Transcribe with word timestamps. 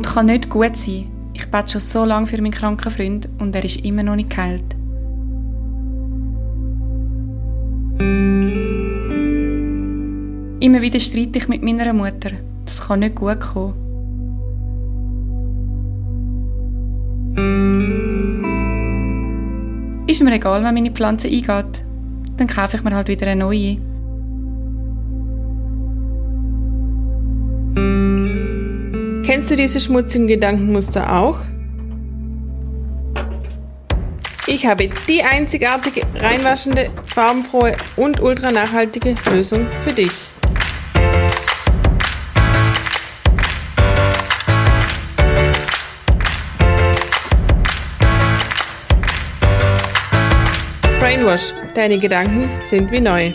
Gott 0.00 0.14
kann 0.14 0.26
nicht 0.26 0.48
gut 0.48 0.78
sein. 0.78 1.08
Ich 1.34 1.50
bete 1.50 1.72
schon 1.72 1.80
so 1.82 2.06
lange 2.06 2.26
für 2.26 2.40
meinen 2.40 2.52
kranken 2.52 2.90
Freund 2.90 3.28
und 3.38 3.54
er 3.54 3.62
ist 3.62 3.84
immer 3.84 4.02
noch 4.02 4.16
nicht 4.16 4.30
geheilt. 4.30 4.74
Immer 10.60 10.80
wieder 10.80 10.98
streite 10.98 11.38
ich 11.38 11.48
mit 11.48 11.62
meiner 11.62 11.92
Mutter. 11.92 12.30
Das 12.64 12.80
kann 12.86 13.00
nicht 13.00 13.16
gut 13.16 13.40
kommen. 13.40 13.74
Ist 20.06 20.22
mir 20.22 20.32
egal, 20.32 20.64
wenn 20.64 20.72
meine 20.72 20.92
Pflanze 20.92 21.28
eingeht. 21.28 21.84
Dann 22.38 22.46
kaufe 22.46 22.78
ich 22.78 22.82
mir 22.82 22.94
halt 22.94 23.08
wieder 23.08 23.26
eine 23.26 23.44
neue. 23.44 23.76
Kennst 29.30 29.48
du 29.48 29.54
diese 29.54 29.78
schmutzigen 29.78 30.26
Gedankenmuster 30.26 31.16
auch? 31.16 31.38
Ich 34.48 34.66
habe 34.66 34.90
die 35.06 35.22
einzigartige, 35.22 36.02
reinwaschende, 36.16 36.90
farbenfrohe 37.06 37.76
und 37.94 38.20
ultra 38.20 38.50
nachhaltige 38.50 39.14
Lösung 39.30 39.68
für 39.84 39.92
dich. 39.92 40.10
Brainwash, 50.98 51.54
deine 51.76 52.00
Gedanken 52.00 52.50
sind 52.64 52.90
wie 52.90 53.00
neu. 53.00 53.32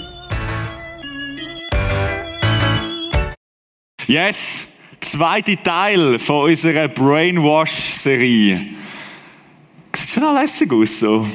Yes, 4.08 4.75
zweite 5.12 5.62
Teil 5.62 6.20
von 6.20 6.50
unserer 6.50 6.88
Brainwash-Serie. 6.88 8.62
Sieht 9.94 10.10
schon 10.10 10.24
auch 10.24 10.34
lässig 10.34 10.72
aus, 10.74 11.00
so. 11.00 11.26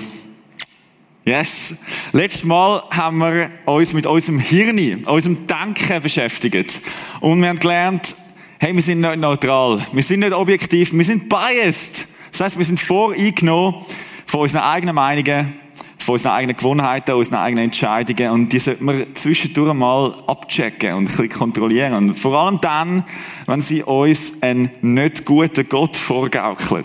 Yes. 1.24 1.82
Letztes 2.12 2.42
Mal 2.42 2.82
haben 2.90 3.18
wir 3.18 3.50
uns 3.66 3.92
mit 3.92 4.06
unserem 4.06 4.40
Hirn, 4.40 5.04
unserem 5.04 5.46
Denken 5.46 6.02
beschäftigt. 6.02 6.80
Und 7.20 7.40
wir 7.40 7.48
haben 7.48 7.58
gelernt, 7.60 8.16
hey, 8.58 8.74
wir 8.74 8.82
sind 8.82 9.00
nicht 9.00 9.16
neutral. 9.16 9.84
Wir 9.92 10.02
sind 10.02 10.20
nicht 10.20 10.32
objektiv. 10.32 10.92
Wir 10.92 11.04
sind 11.04 11.28
biased. 11.28 12.08
Das 12.32 12.40
heißt, 12.40 12.58
wir 12.58 12.64
sind 12.64 12.80
voreingenommen 12.80 13.80
von 14.26 14.40
unseren 14.40 14.62
eigenen 14.62 14.94
Meinungen, 14.94 15.54
von 16.02 16.14
unseren 16.14 16.32
eigenen 16.32 16.56
Gewohnheiten, 16.56 17.14
unseren 17.14 17.38
eigenen 17.38 17.64
Entscheidungen. 17.64 18.30
Und 18.30 18.52
die 18.52 18.58
sollten 18.58 18.84
wir 18.86 19.14
zwischendurch 19.14 19.74
mal 19.74 20.14
abchecken 20.26 20.94
und 20.94 21.04
ein 21.04 21.06
bisschen 21.06 21.28
kontrollieren. 21.28 21.94
Und 21.94 22.14
vor 22.14 22.38
allem 22.38 22.60
dann, 22.60 23.04
wenn 23.46 23.60
sie 23.60 23.82
uns 23.82 24.42
einen 24.42 24.70
nicht 24.82 25.24
guten 25.24 25.68
Gott 25.68 25.96
vorgaukeln. 25.96 26.84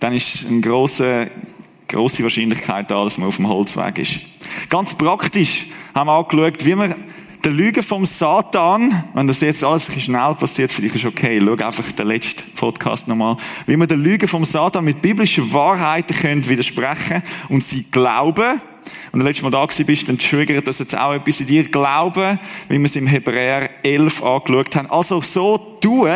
Dann 0.00 0.14
ist 0.14 0.46
eine 0.48 0.60
grosse, 0.60 1.30
grosse 1.88 2.22
Wahrscheinlichkeit 2.22 2.90
da, 2.90 3.04
dass 3.04 3.18
man 3.18 3.28
auf 3.28 3.36
dem 3.36 3.48
Holzweg 3.48 3.98
ist. 3.98 4.20
Ganz 4.68 4.94
praktisch 4.94 5.66
haben 5.94 6.08
wir 6.08 6.12
angeschaut, 6.12 6.64
wie 6.64 6.74
man 6.74 6.94
der 7.44 7.52
Lüge 7.52 7.82
vom 7.82 8.06
Satan, 8.06 9.04
wenn 9.12 9.26
das 9.26 9.42
jetzt 9.42 9.62
alles 9.62 9.90
ein 9.90 10.00
schnell 10.00 10.34
passiert, 10.34 10.72
für 10.72 10.80
dich 10.80 10.94
ist 10.94 11.04
okay, 11.04 11.40
schau 11.44 11.52
einfach 11.52 11.92
den 11.92 12.06
letzten 12.06 12.50
Podcast 12.52 13.06
nochmal, 13.06 13.36
wie 13.66 13.76
man 13.76 13.86
der 13.86 13.98
Lüge 13.98 14.26
vom 14.26 14.46
Satan 14.46 14.84
mit 14.84 15.02
biblischen 15.02 15.52
Wahrheiten 15.52 16.16
können 16.16 16.48
widersprechen 16.48 17.22
und 17.50 17.62
sie 17.62 17.84
glauben, 17.90 18.60
und 19.12 19.22
letztes 19.22 19.42
Mal 19.42 19.50
da 19.50 19.66
bist, 19.66 20.08
dann 20.08 20.18
triggert 20.18 20.66
das 20.66 20.78
jetzt 20.78 20.96
auch 20.96 21.12
etwas 21.12 21.40
in 21.40 21.46
dir, 21.46 21.64
glauben, 21.64 22.38
wie 22.68 22.78
wir 22.78 22.84
es 22.84 22.96
im 22.96 23.06
Hebräer 23.06 23.70
11 23.82 24.22
angeschaut 24.22 24.76
haben. 24.76 24.90
Also 24.90 25.20
so 25.22 25.56
tun, 25.80 26.08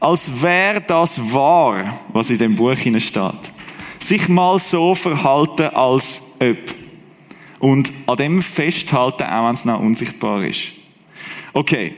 als 0.00 0.30
wäre 0.40 0.80
das 0.80 1.20
wahr, 1.32 1.84
was 2.12 2.30
in 2.30 2.38
dem 2.38 2.56
Buch 2.56 2.76
steht. 2.76 3.00
Sich 3.98 4.28
mal 4.28 4.58
so 4.58 4.94
verhalten, 4.94 5.68
als 5.74 6.22
ob. 6.40 6.75
Und 7.66 7.92
an 8.06 8.14
dem 8.14 8.42
festhalten, 8.42 9.24
auch 9.24 9.46
wenn 9.48 9.54
es 9.54 9.64
noch 9.64 9.80
unsichtbar 9.80 10.44
ist. 10.44 10.68
Okay. 11.52 11.96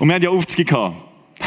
Und 0.00 0.08
wir 0.08 0.16
haben 0.16 0.22
ja 0.22 0.30
Aufzüge 0.30 0.64
gehabt. 0.64 0.96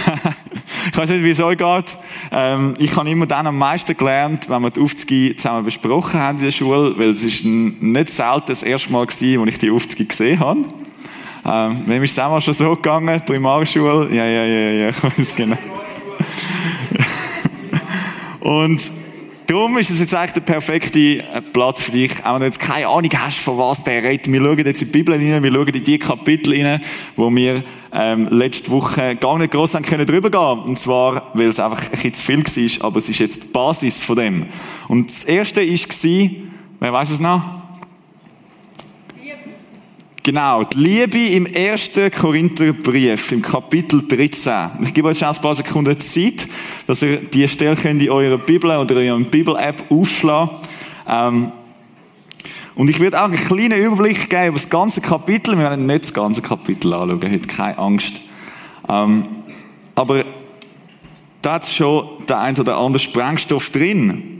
ich 0.91 0.97
weiß 0.97 1.09
nicht, 1.09 1.23
wie 1.25 1.31
es 1.31 1.41
euch 1.41 1.57
geht. 1.57 1.97
Ähm, 2.31 2.75
ich 2.79 2.95
habe 2.95 3.09
immer 3.09 3.25
dann 3.25 3.47
am 3.47 3.57
meisten 3.57 3.97
gelernt, 3.97 4.49
wenn 4.49 4.61
wir 4.61 4.69
die 4.69 4.79
Aufzüge 4.79 5.35
zusammen 5.35 5.65
besprochen 5.65 6.21
haben 6.21 6.37
in 6.37 6.45
der 6.45 6.51
Schule, 6.51 6.97
weil 6.97 7.09
es 7.09 7.25
ist 7.25 7.43
nicht 7.43 8.07
selten 8.07 8.47
das 8.47 8.63
erste 8.63 8.93
Mal 8.93 9.05
gewesen, 9.05 9.41
wo 9.41 9.45
ich 9.45 9.57
die 9.57 9.71
Aufzüge 9.71 10.05
gesehen 10.05 10.39
habe. 10.39 10.61
Ähm, 11.45 11.83
wem 11.85 12.01
ist 12.01 12.11
es 12.11 12.17
mal 12.17 12.39
schon 12.39 12.53
so 12.53 12.77
gegangen? 12.77 13.19
Primarschule? 13.25 14.07
Ja, 14.15 14.25
ja, 14.25 14.45
ja, 14.45 14.69
ja, 14.69 14.89
ich 14.89 15.03
weiß 15.03 15.35
genau. 15.35 15.57
Und 18.39 18.98
darum 19.49 19.77
ist 19.79 19.89
es 19.89 19.99
jetzt 19.99 20.13
eigentlich 20.13 20.33
der 20.33 20.41
perfekte 20.41 20.99
äh, 20.99 21.41
Platz 21.41 21.81
für 21.81 21.91
dich, 21.91 22.23
auch 22.23 22.33
wenn 22.33 22.41
du 22.41 22.45
jetzt 22.45 22.59
keine 22.59 22.87
Ahnung 22.87 23.09
hast, 23.17 23.39
von 23.39 23.57
was 23.57 23.83
der 23.83 24.03
redet. 24.03 24.31
Wir 24.31 24.39
schauen 24.39 24.57
jetzt 24.59 24.81
in 24.81 24.91
die 24.91 24.91
Bibel 24.91 25.15
rein, 25.15 25.43
wir 25.43 25.51
schauen 25.51 25.67
in 25.67 25.83
die 25.83 25.97
Kapitel 25.97 26.53
rein, 26.53 26.81
wo 27.15 27.33
wir 27.33 27.63
ähm, 27.91 28.27
letzte 28.29 28.69
Woche 28.69 29.15
gar 29.15 29.37
nicht 29.39 29.51
gross 29.51 29.73
haben 29.73 29.83
können 29.83 30.05
drüber 30.05 30.29
gehen. 30.29 30.69
Und 30.69 30.77
zwar, 30.77 31.31
weil 31.33 31.47
es 31.47 31.59
einfach 31.59 31.83
ein 31.83 31.91
bisschen 31.91 32.13
zu 32.13 32.23
viel 32.23 32.79
war, 32.79 32.85
aber 32.85 32.97
es 32.97 33.09
ist 33.09 33.19
jetzt 33.19 33.43
die 33.43 33.47
Basis 33.47 34.03
von 34.03 34.17
dem. 34.17 34.45
Und 34.87 35.09
das 35.09 35.23
erste 35.23 35.61
war, 35.61 36.29
wer 36.79 36.93
weiß 36.93 37.09
es 37.09 37.19
noch? 37.19 37.58
Genau, 40.21 40.65
die 40.65 40.77
Liebe 40.77 41.17
im 41.17 41.47
1. 41.47 41.91
Korintherbrief, 42.19 43.31
im 43.31 43.41
Kapitel 43.41 44.05
13. 44.05 44.69
Ich 44.81 44.93
gebe 44.93 45.07
euch 45.07 45.17
schon 45.17 45.29
ein 45.29 45.35
paar 45.35 45.55
Sekunden 45.55 45.97
Zeit, 45.99 46.45
dass 46.87 47.01
ihr 47.01 47.17
die 47.17 47.47
Stelle 47.47 47.77
könnt 47.77 48.01
in 48.01 48.09
eurer 48.09 48.37
Bibel 48.37 48.69
oder 48.69 48.97
in 48.97 49.11
eurer 49.11 49.23
Bibel-App 49.23 49.85
aufschlagen 49.89 50.57
ähm, 51.07 51.51
Und 52.75 52.89
ich 52.89 52.99
werde 52.99 53.17
auch 53.17 53.25
einen 53.25 53.37
kleinen 53.37 53.79
Überblick 53.79 54.29
geben 54.29 54.47
über 54.47 54.57
das 54.57 54.69
ganze 54.69 54.99
Kapitel. 54.99 55.57
Wir 55.57 55.63
werden 55.63 55.85
nicht 55.85 56.03
das 56.03 56.13
ganze 56.13 56.41
Kapitel 56.41 56.93
anschauen, 56.93 57.21
heute 57.21 57.47
keine 57.47 57.77
Angst. 57.77 58.19
Ähm, 58.89 59.23
aber 59.95 60.25
da 61.41 61.53
hat 61.53 61.65
schon 61.65 62.09
der 62.27 62.41
ein 62.41 62.59
oder 62.59 62.77
andere 62.77 62.99
Sprengstoff 62.99 63.69
drin. 63.69 64.38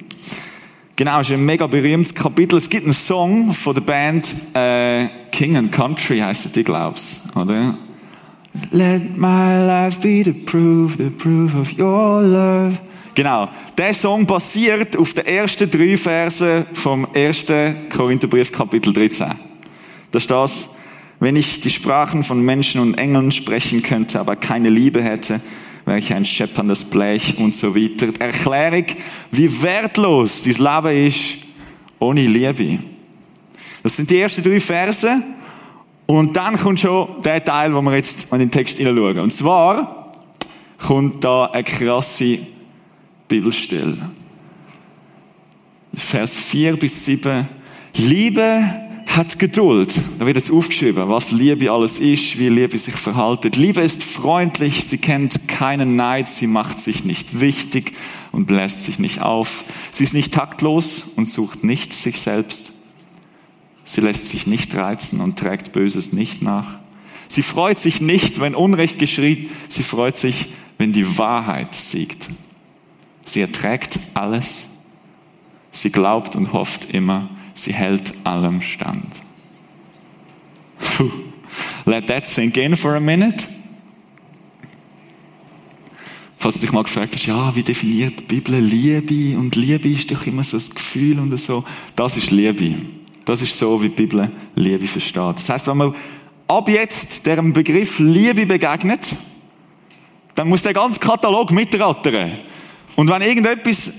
Genau, 1.00 1.22
ist 1.22 1.32
ein 1.32 1.46
mega 1.46 1.66
berühmtes 1.66 2.14
Kapitel. 2.14 2.58
Es 2.58 2.70
gibt 2.70 2.84
einen 2.84 2.94
Song 2.94 3.54
von 3.54 3.74
der 3.74 3.80
Band 3.80 4.36
äh, 4.54 5.08
King 5.32 5.56
and 5.56 5.72
Country, 5.72 6.18
heißt 6.18 6.54
die, 6.54 6.62
glaub's, 6.62 7.30
oder? 7.38 7.78
Let 8.72 9.18
my 9.18 9.66
life 9.66 9.98
be 10.02 10.26
the 10.26 10.34
proof, 10.34 10.98
the 10.98 11.10
proof 11.10 11.56
of 11.56 11.72
your 11.80 12.22
love. 12.22 12.78
Genau. 13.16 13.48
Der 13.78 13.94
Song 13.94 14.26
basiert 14.26 14.98
auf 14.98 15.14
den 15.14 15.26
ersten 15.26 15.70
drei 15.70 15.96
Versen 15.96 16.66
vom 16.74 17.08
ersten 17.14 17.88
Korintherbrief, 17.88 18.52
Kapitel 18.52 18.92
13. 18.92 19.32
Da 20.12 20.20
steht 20.20 20.68
wenn 21.22 21.38
ich 21.38 21.62
die 21.62 21.70
Sprachen 21.70 22.26
von 22.26 22.44
Menschen 22.44 22.82
und 22.82 22.98
Engeln 22.98 23.32
sprechen 23.32 23.84
könnte, 23.84 24.20
aber 24.20 24.36
keine 24.36 24.70
Liebe 24.70 25.02
hätte, 25.02 25.40
wäre 25.90 26.00
ich 26.00 26.14
ein 26.14 26.24
schepperndes 26.24 26.84
Blech 26.84 27.40
und 27.40 27.56
so 27.56 27.76
weiter. 27.76 28.12
Die 28.12 28.22
Erklärung, 28.22 28.86
wie 29.32 29.62
wertlos 29.64 30.44
dein 30.44 30.54
Leben 30.54 31.08
ist 31.08 31.38
ohne 31.98 32.22
Liebe. 32.22 32.78
Das 33.82 33.96
sind 33.96 34.08
die 34.08 34.20
ersten 34.20 34.44
drei 34.44 34.60
Verse. 34.60 35.20
Und 36.06 36.36
dann 36.36 36.58
kommt 36.58 36.80
schon 36.80 37.22
der 37.24 37.44
Teil, 37.44 37.74
wo 37.74 37.82
wir 37.82 37.96
jetzt 37.96 38.28
in 38.32 38.38
den 38.38 38.52
Text 38.52 38.78
hineinschauen. 38.78 39.18
Und 39.18 39.34
zwar 39.34 40.12
kommt 40.78 41.24
da 41.24 41.46
eine 41.46 41.64
krasse 41.64 42.38
Bibelstelle. 43.28 43.98
Vers 45.96 46.38
4 46.38 46.78
bis 46.78 47.04
7. 47.06 47.48
Liebe 47.96 48.64
hat 49.16 49.40
Geduld. 49.40 50.00
Da 50.20 50.26
wird 50.26 50.38
es 50.38 50.52
aufgeschrieben, 50.52 51.10
was 51.10 51.32
Liebe 51.32 51.72
alles 51.72 52.00
ist, 52.00 52.38
wie 52.40 52.50
Liebe 52.50 52.78
sich 52.78 52.96
verhaltet. 52.96 53.56
Liebe 53.56 53.82
ist 53.82 54.04
freundlich, 54.04 54.86
sie 54.86 54.98
kennt 54.98 55.48
keinen 55.48 55.96
Neid, 55.96 56.30
sie 56.30 56.48
macht 56.48 56.80
sich 56.80 57.04
nicht 57.04 57.40
wichtig 57.40 57.94
und 58.32 58.46
bläst 58.46 58.84
sich 58.84 59.00
nicht 59.00 59.22
auf. 59.22 59.64
Sie 59.92 60.04
ist 60.04 60.14
nicht 60.14 60.34
taktlos 60.34 61.14
und 61.16 61.28
sucht 61.28 61.64
nicht 61.64 61.94
sich 61.94 62.20
selbst. 62.20 62.74
Sie 63.84 64.02
lässt 64.02 64.28
sich 64.28 64.46
nicht 64.46 64.76
reizen 64.76 65.22
und 65.22 65.40
trägt 65.40 65.72
Böses 65.72 66.14
nicht 66.14 66.42
nach. 66.42 66.80
Sie 67.28 67.44
freut 67.44 67.80
sich 67.80 68.02
nicht, 68.02 68.40
wenn 68.40 68.56
Unrecht 68.56 69.00
geschieht. 69.00 69.50
Sie 69.68 69.84
freut 69.84 70.18
sich, 70.18 70.48
wenn 70.78 70.94
die 70.94 71.18
Wahrheit 71.18 71.74
siegt. 71.74 72.30
Sie 73.24 73.42
erträgt 73.42 74.00
alles. 74.14 74.80
Sie 75.72 75.92
glaubt 75.92 76.36
und 76.36 76.54
hofft 76.54 76.92
immer. 76.92 77.30
Sie 77.64 77.74
hält 77.74 78.14
allem 78.24 78.62
stand. 78.62 79.24
Puh. 80.80 81.10
Let 81.86 82.08
that 82.08 82.26
sink 82.26 82.58
in 82.58 82.76
for 82.76 82.96
a 82.96 83.00
minute. 83.00 83.48
Falls 86.38 86.56
du 86.56 86.62
dich 86.62 86.72
mal 86.72 86.84
gefragt 86.84 87.16
hast, 87.16 87.26
ja, 87.26 87.54
wie 87.54 87.64
definiert 87.64 88.20
die 88.20 88.24
Bibel 88.24 88.58
Liebe? 88.60 89.38
Und 89.38 89.58
Liebe 89.58 89.90
ist 89.90 90.10
doch 90.10 90.26
immer 90.26 90.44
so 90.44 90.56
ein 90.56 90.74
Gefühl 90.74 91.20
und 91.20 91.38
so. 91.38 91.66
Das 91.96 92.16
ist 92.16 92.32
Liebe. 92.32 92.76
Das 93.26 93.42
ist 93.42 93.58
so, 93.58 93.82
wie 93.82 93.90
die 93.90 93.96
Bibel 93.96 94.32
Liebe 94.56 94.88
versteht. 94.88 95.36
Das 95.36 95.50
heißt, 95.50 95.68
wenn 95.68 95.78
man 95.78 95.96
ab 96.48 96.70
jetzt 96.70 97.26
dem 97.26 97.52
Begriff 97.52 98.00
Liebe 98.00 98.46
begegnet, 98.46 99.16
dann 100.34 100.48
muss 100.48 100.62
der 100.62 100.74
ganze 100.74 101.00
Katalog 101.00 101.52
mitrattern. 101.52 102.38
Und 102.96 103.10
wenn 103.10 103.22
irgendetwas 103.22 103.92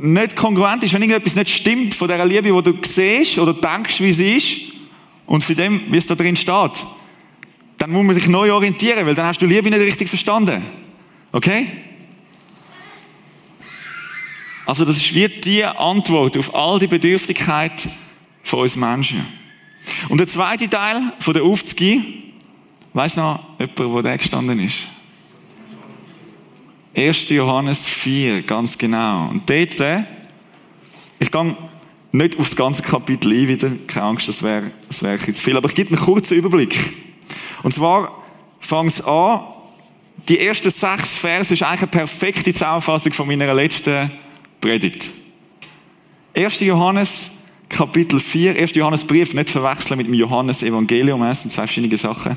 nicht 0.00 0.36
kongruent 0.36 0.84
ist, 0.84 0.92
wenn 0.92 1.02
irgendetwas 1.02 1.34
nicht 1.34 1.50
stimmt 1.50 1.94
von 1.94 2.08
der 2.08 2.24
Liebe, 2.24 2.42
die 2.42 2.72
du 2.72 2.78
siehst 2.86 3.38
oder 3.38 3.54
denkst, 3.54 4.00
wie 4.00 4.12
sie 4.12 4.36
ist, 4.36 4.56
und 5.28 5.44
für 5.44 5.54
dem, 5.54 5.82
wie 5.90 5.98
es 5.98 6.06
da 6.06 6.14
drin 6.14 6.36
steht, 6.36 6.86
dann 7.76 7.90
muss 7.90 8.04
man 8.04 8.14
sich 8.14 8.28
neu 8.28 8.50
orientieren, 8.52 9.06
weil 9.06 9.14
dann 9.14 9.26
hast 9.26 9.40
du 9.40 9.46
Liebe 9.46 9.70
nicht 9.70 9.80
richtig 9.80 10.08
verstanden. 10.08 10.64
Okay? 11.32 11.66
Also 14.64 14.84
das 14.84 14.96
ist 14.96 15.14
wie 15.14 15.28
die 15.28 15.64
Antwort 15.64 16.36
auf 16.36 16.54
all 16.54 16.78
die 16.78 16.88
Bedürftigkeit 16.88 17.88
von 18.42 18.60
uns 18.60 18.74
Menschen. 18.74 19.24
Und 20.08 20.18
der 20.18 20.26
zweite 20.26 20.68
Teil 20.68 21.12
von 21.20 21.34
der 21.34 21.42
Aufzüge, 21.42 22.02
weiss 22.94 23.16
noch 23.16 23.58
jemand, 23.58 23.78
wo 23.78 24.02
der 24.02 24.18
gestanden 24.18 24.58
ist? 24.60 24.86
1. 26.98 27.30
Johannes 27.30 27.86
4, 27.86 28.42
ganz 28.42 28.76
genau. 28.76 29.28
Und 29.28 29.48
dort, 29.48 29.78
äh, 29.78 30.02
ich 31.20 31.30
gehe 31.30 31.56
nicht 32.10 32.36
auf 32.36 32.48
das 32.48 32.56
ganze 32.56 32.82
Kapitel 32.82 33.32
ein 33.32 33.46
wieder, 33.46 33.70
keine 33.86 34.06
Angst, 34.06 34.26
das 34.26 34.42
wäre 34.42 34.72
das 34.88 35.00
wär 35.04 35.14
jetzt 35.14 35.40
viel, 35.40 35.56
aber 35.56 35.68
ich 35.68 35.76
gebe 35.76 35.94
einen 35.94 36.04
kurzen 36.04 36.36
Überblick. 36.36 36.96
Und 37.62 37.72
zwar 37.72 38.24
fängt 38.58 38.90
es 38.90 39.00
an, 39.00 39.42
die 40.28 40.40
ersten 40.40 40.70
sechs 40.70 41.14
Verse 41.14 41.54
ist 41.54 41.62
eigentlich 41.62 41.82
eine 41.82 41.86
perfekte 41.86 42.52
Zusammenfassung 42.52 43.12
von 43.12 43.28
meiner 43.28 43.54
letzten 43.54 44.10
Predigt. 44.60 45.12
1. 46.36 46.58
Johannes, 46.60 47.30
Kapitel 47.68 48.18
4, 48.18 48.56
1. 48.56 48.74
Johannes 48.74 49.04
Brief, 49.04 49.34
nicht 49.34 49.50
verwechseln 49.50 49.98
mit 49.98 50.08
dem 50.08 50.14
Johannes 50.14 50.64
Evangelium, 50.64 51.20
das 51.20 51.42
sind 51.42 51.52
zwei 51.52 51.62
verschiedene 51.62 51.96
Sachen. 51.96 52.36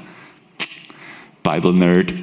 Bible 1.41 1.73
Nerd. 1.73 2.13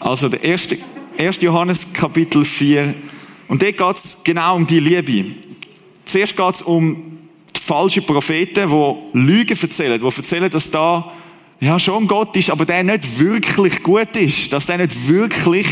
Also 0.00 0.28
der 0.28 0.42
erste, 0.42 0.76
1. 1.18 1.40
Johannes, 1.42 1.86
Kapitel 1.92 2.44
4, 2.44 2.94
und 3.48 3.62
dort 3.62 3.76
geht 3.76 4.04
es 4.04 4.16
genau 4.24 4.56
um 4.56 4.66
die 4.66 4.80
Liebe. 4.80 5.36
Zuerst 6.04 6.36
geht 6.36 6.54
es 6.54 6.62
um 6.62 7.18
die 7.54 7.60
falschen 7.60 8.04
Propheten, 8.04 8.68
die 8.68 9.18
Lügen 9.18 9.58
erzählen, 9.60 10.00
die 10.00 10.16
erzählen, 10.16 10.50
dass 10.50 10.70
da 10.70 11.12
ja 11.60 11.78
schon 11.78 12.06
Gott 12.06 12.36
ist, 12.36 12.50
aber 12.50 12.64
der 12.64 12.82
nicht 12.82 13.18
wirklich 13.18 13.82
gut 13.82 14.16
ist, 14.16 14.52
dass 14.52 14.66
der 14.66 14.78
nicht 14.78 15.08
wirklich 15.08 15.66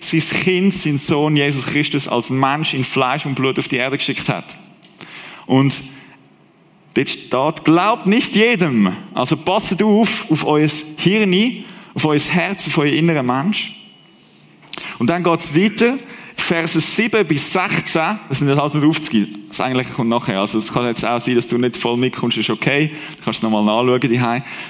sein 0.00 0.20
Kind, 0.20 0.74
sein 0.74 0.98
Sohn 0.98 1.36
Jesus 1.36 1.66
Christus 1.66 2.08
als 2.08 2.30
Mensch 2.30 2.74
in 2.74 2.84
Fleisch 2.84 3.24
und 3.24 3.34
Blut 3.34 3.58
auf 3.58 3.68
die 3.68 3.76
Erde 3.76 3.96
geschickt 3.96 4.28
hat. 4.28 4.58
Und 5.46 5.74
dort 6.94 7.08
steht, 7.08 7.64
glaubt 7.64 8.06
nicht 8.06 8.34
jedem. 8.34 8.94
Also 9.14 9.36
passt 9.36 9.82
auf, 9.82 10.26
auf 10.30 10.44
euer 10.44 10.68
Hirn, 10.96 11.64
auf 11.94 12.04
euer 12.04 12.18
Herz, 12.18 12.66
auf 12.66 12.78
euer 12.78 12.92
innerer 12.92 13.22
Mensch. 13.22 13.77
Und 14.98 15.10
dann 15.10 15.22
geht's 15.22 15.54
weiter, 15.54 15.98
Verse 16.36 16.78
7 16.80 17.26
bis 17.26 17.52
16, 17.52 18.02
das 18.28 18.38
sind 18.38 18.48
jetzt 18.48 18.58
alles 18.58 18.74
nur 18.74 18.88
aufzugehen. 18.88 19.44
Das 19.48 19.60
eigentlich 19.60 19.92
kommt 19.92 20.08
nachher. 20.08 20.40
Also, 20.40 20.58
es 20.58 20.72
kann 20.72 20.86
jetzt 20.86 21.04
auch 21.04 21.20
sein, 21.20 21.34
dass 21.34 21.48
du 21.48 21.58
nicht 21.58 21.76
voll 21.76 21.96
mitkommst, 21.96 22.38
ist 22.38 22.48
okay. 22.48 22.92
Du 23.16 23.24
kannst 23.24 23.38
es 23.38 23.42
nochmal 23.42 23.64
nachschauen, 23.64 24.00
die 24.00 24.20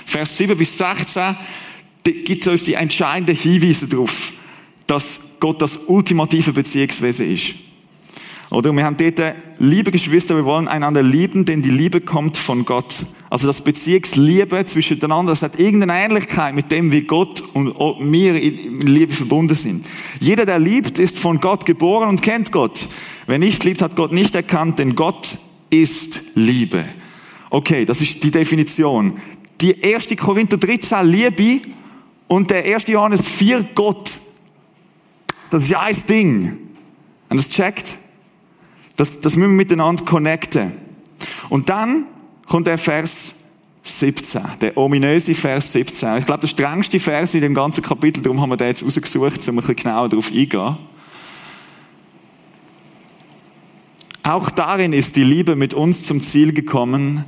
Vers 0.07 0.37
7 0.37 0.57
bis 0.57 0.79
16, 0.79 1.37
gibt 2.03 2.43
es 2.43 2.49
uns 2.49 2.65
die 2.65 2.75
entscheidenden 2.75 3.37
Hinweise 3.37 3.87
darauf, 3.87 4.33
dass 4.87 5.33
Gott 5.39 5.61
das 5.61 5.77
ultimative 5.87 6.53
Beziehungswesen 6.53 7.33
ist. 7.33 7.55
Oder 8.51 8.73
wir 8.73 8.85
haben 8.85 8.97
dort, 8.97 9.35
liebe 9.59 9.91
Geschwister, 9.91 10.35
wir 10.35 10.45
wollen 10.45 10.69
einander 10.69 11.03
lieben, 11.03 11.45
denn 11.45 11.61
die 11.61 11.71
Liebe 11.71 12.01
kommt 12.01 12.39
von 12.39 12.65
Gott. 12.65 13.05
Also 13.31 13.47
das 13.47 13.61
Beziehungsliebe 13.61 14.65
zwischeneinander, 14.65 15.33
das 15.33 15.43
hat 15.43 15.59
irgendeine 15.59 15.93
Ähnlichkeit 15.95 16.55
mit 16.55 16.73
dem, 16.73 16.91
wie 16.93 17.03
Gott 17.03 17.43
und 17.53 17.75
wir 18.11 18.41
in 18.41 18.81
Liebe 18.81 19.13
verbunden 19.13 19.55
sind. 19.55 19.85
Jeder, 20.19 20.47
der 20.47 20.59
liebt, 20.59 20.99
ist 20.99 21.19
von 21.19 21.39
Gott 21.41 21.67
geboren 21.67 22.09
und 22.09 22.23
kennt 22.23 22.53
Gott. 22.53 22.89
Wer 23.27 23.39
nicht 23.39 23.65
liebt, 23.65 23.83
hat 23.83 23.97
Gott 23.97 24.13
nicht 24.13 24.35
erkannt, 24.35 24.79
denn 24.79 24.95
Gott 24.95 25.37
ist 25.69 26.23
Liebe. 26.35 26.85
Okay, 27.51 27.85
das 27.85 28.01
ist 28.01 28.23
die 28.23 28.31
Definition. 28.31 29.19
Die 29.61 29.83
1. 29.83 30.09
Korinther 30.17 30.57
13 30.57 31.07
Liebe 31.07 31.69
und 32.29 32.51
der 32.51 32.65
1. 32.65 32.87
Johannes 32.87 33.27
4 33.27 33.63
Gott. 33.75 34.19
Das 35.51 35.65
ist 35.65 35.75
ein 35.75 35.97
Ding. 36.09 36.59
Und 37.29 37.37
das 37.39 37.51
checkt? 37.51 37.99
Das, 38.97 39.21
das 39.21 39.37
müssen 39.37 39.51
wir 39.51 39.57
miteinander 39.57 40.05
connecten. 40.05 40.73
Und 41.51 41.69
dann 41.69 42.07
kommt 42.49 42.67
der 42.67 42.79
Vers 42.79 43.45
17, 43.83 44.43
der 44.61 44.77
ominöse 44.77 45.35
Vers 45.35 45.73
17. 45.73 46.19
Ich 46.19 46.27
glaube, 46.27 46.41
der 46.41 46.49
strengste 46.49 46.99
Vers 46.99 47.35
in 47.35 47.43
dem 47.43 47.55
ganzen 47.55 47.83
Kapitel, 47.83 48.23
darum 48.23 48.41
haben 48.41 48.51
wir 48.51 48.57
den 48.57 48.69
jetzt 48.69 48.85
rausgesucht, 48.85 49.47
um 49.49 49.55
ein 49.55 49.61
bisschen 49.61 49.77
genauer 49.77 50.09
darauf 50.09 50.31
eingehen. 50.31 50.77
Auch 54.23 54.51
darin 54.51 54.93
ist 54.93 55.17
die 55.17 55.25
Liebe 55.25 55.57
mit 55.57 55.73
uns 55.73 56.05
zum 56.05 56.21
Ziel 56.21 56.53
gekommen. 56.53 57.25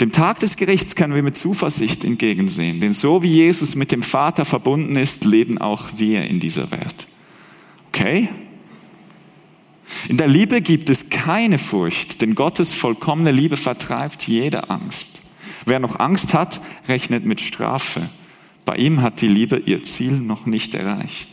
Dem 0.00 0.12
Tag 0.12 0.40
des 0.40 0.56
Gerichts 0.56 0.94
können 0.94 1.14
wir 1.14 1.22
mit 1.22 1.38
Zuversicht 1.38 2.04
entgegensehen. 2.04 2.80
Denn 2.80 2.92
so 2.92 3.22
wie 3.22 3.32
Jesus 3.32 3.76
mit 3.76 3.92
dem 3.92 4.02
Vater 4.02 4.44
verbunden 4.44 4.96
ist, 4.96 5.24
leben 5.24 5.56
auch 5.56 5.88
wir 5.96 6.24
in 6.24 6.38
dieser 6.38 6.70
Welt. 6.70 7.08
Okay? 7.88 8.28
In 10.08 10.16
der 10.16 10.26
Liebe 10.26 10.60
gibt 10.60 10.90
es 10.90 11.10
keine 11.10 11.58
Furcht, 11.58 12.20
denn 12.20 12.34
Gottes 12.34 12.72
vollkommene 12.72 13.30
Liebe 13.30 13.56
vertreibt 13.56 14.26
jede 14.26 14.70
Angst. 14.70 15.22
Wer 15.64 15.80
noch 15.80 15.98
Angst 15.98 16.34
hat, 16.34 16.60
rechnet 16.88 17.24
mit 17.24 17.40
Strafe. 17.40 18.08
Bei 18.64 18.76
ihm 18.76 19.02
hat 19.02 19.20
die 19.20 19.28
Liebe 19.28 19.56
ihr 19.56 19.82
Ziel 19.82 20.12
noch 20.12 20.46
nicht 20.46 20.74
erreicht. 20.74 21.28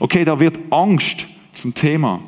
Okay, 0.00 0.24
da 0.24 0.40
wird 0.40 0.58
Angst 0.70 1.28
zum 1.52 1.74
Thema. 1.74 2.20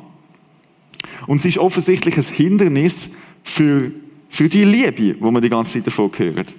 Und 1.27 1.41
sie 1.41 1.49
ist 1.49 1.57
offensichtlich 1.57 2.17
ein 2.17 2.23
Hindernis 2.23 3.15
für, 3.43 3.91
für 4.29 4.49
die 4.49 4.63
Liebe, 4.63 5.15
wo 5.19 5.31
man 5.31 5.41
die 5.41 5.49
ganze 5.49 5.73
Zeit 5.73 5.87
davon 5.87 6.11
hört. 6.17 6.55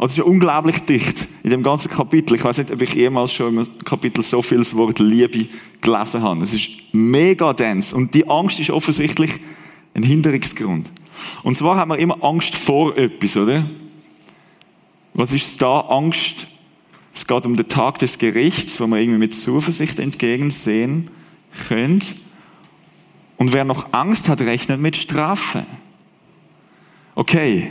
Also 0.00 0.06
es 0.06 0.12
ist 0.12 0.18
ja 0.18 0.24
unglaublich 0.24 0.78
dicht 0.78 1.28
in 1.42 1.50
dem 1.50 1.62
ganzen 1.62 1.90
Kapitel. 1.90 2.34
Ich 2.34 2.42
weiß 2.42 2.56
nicht, 2.56 2.70
ob 2.70 2.80
ich 2.80 2.94
jemals 2.94 3.34
schon 3.34 3.58
im 3.58 3.84
Kapitel 3.84 4.24
so 4.24 4.40
viel 4.40 4.56
das 4.56 4.74
Wort 4.74 4.98
Liebe 4.98 5.46
gelesen 5.82 6.22
habe. 6.22 6.42
Es 6.42 6.54
ist 6.54 6.70
mega 6.92 7.52
dense. 7.52 7.94
Und 7.94 8.14
die 8.14 8.26
Angst 8.26 8.58
ist 8.60 8.70
offensichtlich 8.70 9.30
ein 9.94 10.02
Hinderungsgrund. 10.02 10.90
Und 11.42 11.58
zwar 11.58 11.76
haben 11.76 11.90
wir 11.90 11.98
immer 11.98 12.24
Angst 12.24 12.56
vor 12.56 12.96
etwas, 12.96 13.36
oder? 13.36 13.68
Was 15.12 15.34
ist 15.34 15.60
da 15.60 15.80
Angst? 15.80 16.46
Es 17.12 17.26
geht 17.26 17.44
um 17.44 17.54
den 17.54 17.68
Tag 17.68 17.98
des 17.98 18.16
Gerichts, 18.16 18.80
wo 18.80 18.86
wir 18.86 19.00
irgendwie 19.00 19.18
mit 19.18 19.34
Zuversicht 19.34 19.98
entgegensehen 19.98 21.10
können. 21.68 22.00
Und 23.36 23.52
wer 23.52 23.66
noch 23.66 23.92
Angst 23.92 24.30
hat, 24.30 24.40
rechnet 24.40 24.80
mit 24.80 24.96
Strafe. 24.96 25.66
Okay, 27.14 27.70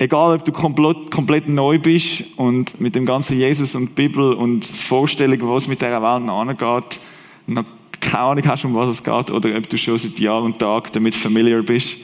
Egal, 0.00 0.36
ob 0.36 0.44
du 0.44 0.52
komplett, 0.52 1.10
komplett 1.10 1.48
neu 1.48 1.80
bist 1.80 2.22
und 2.36 2.80
mit 2.80 2.94
dem 2.94 3.04
ganzen 3.04 3.36
Jesus 3.36 3.74
und 3.74 3.96
Bibel 3.96 4.32
und 4.32 4.64
Vorstellungen, 4.64 5.48
was 5.48 5.66
mit 5.66 5.82
dieser 5.82 6.00
Welt 6.00 6.30
angeht, 6.30 7.00
noch 7.48 7.64
keine 8.00 8.24
Ahnung 8.24 8.46
hast, 8.46 8.64
um 8.64 8.76
was 8.76 8.90
es 8.90 9.02
geht, 9.02 9.30
oder 9.32 9.56
ob 9.56 9.68
du 9.68 9.76
schon 9.76 9.98
seit 9.98 10.20
Jahr 10.20 10.42
und 10.42 10.58
Tag 10.58 10.92
damit 10.92 11.16
familiar 11.16 11.62
bist. 11.62 11.96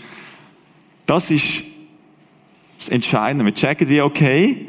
Das 1.07 1.31
ist 1.31 1.63
das 2.77 2.89
Entscheidende. 2.89 3.45
Wir 3.45 3.55
checken 3.55 3.89
wie, 3.89 4.01
okay, 4.01 4.67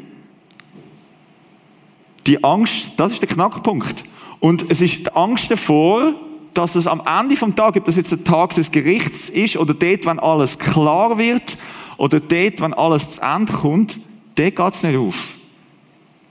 die 2.28 2.42
Angst, 2.44 2.92
das 2.96 3.12
ist 3.12 3.22
der 3.22 3.28
Knackpunkt. 3.28 4.04
Und 4.38 4.70
es 4.70 4.80
ist 4.80 5.06
die 5.06 5.12
Angst 5.14 5.50
davor, 5.50 6.14
dass 6.54 6.76
es 6.76 6.86
am 6.86 7.02
Ende 7.04 7.34
vom 7.34 7.56
Tag, 7.56 7.76
ob 7.76 7.84
das 7.84 7.96
jetzt 7.96 8.12
der 8.12 8.22
Tag 8.22 8.54
des 8.54 8.70
Gerichts 8.70 9.28
ist 9.28 9.56
oder 9.56 9.74
dort, 9.74 10.06
wenn 10.06 10.18
alles 10.20 10.58
klar 10.58 11.18
wird, 11.18 11.58
oder 11.96 12.20
dort, 12.20 12.60
wenn 12.60 12.74
alles 12.74 13.10
zu 13.12 13.22
Ende 13.22 13.52
kommt, 13.52 14.00
dort 14.34 14.56
geht 14.56 14.74
es 14.74 14.82
nicht 14.82 14.96
auf. 14.96 15.36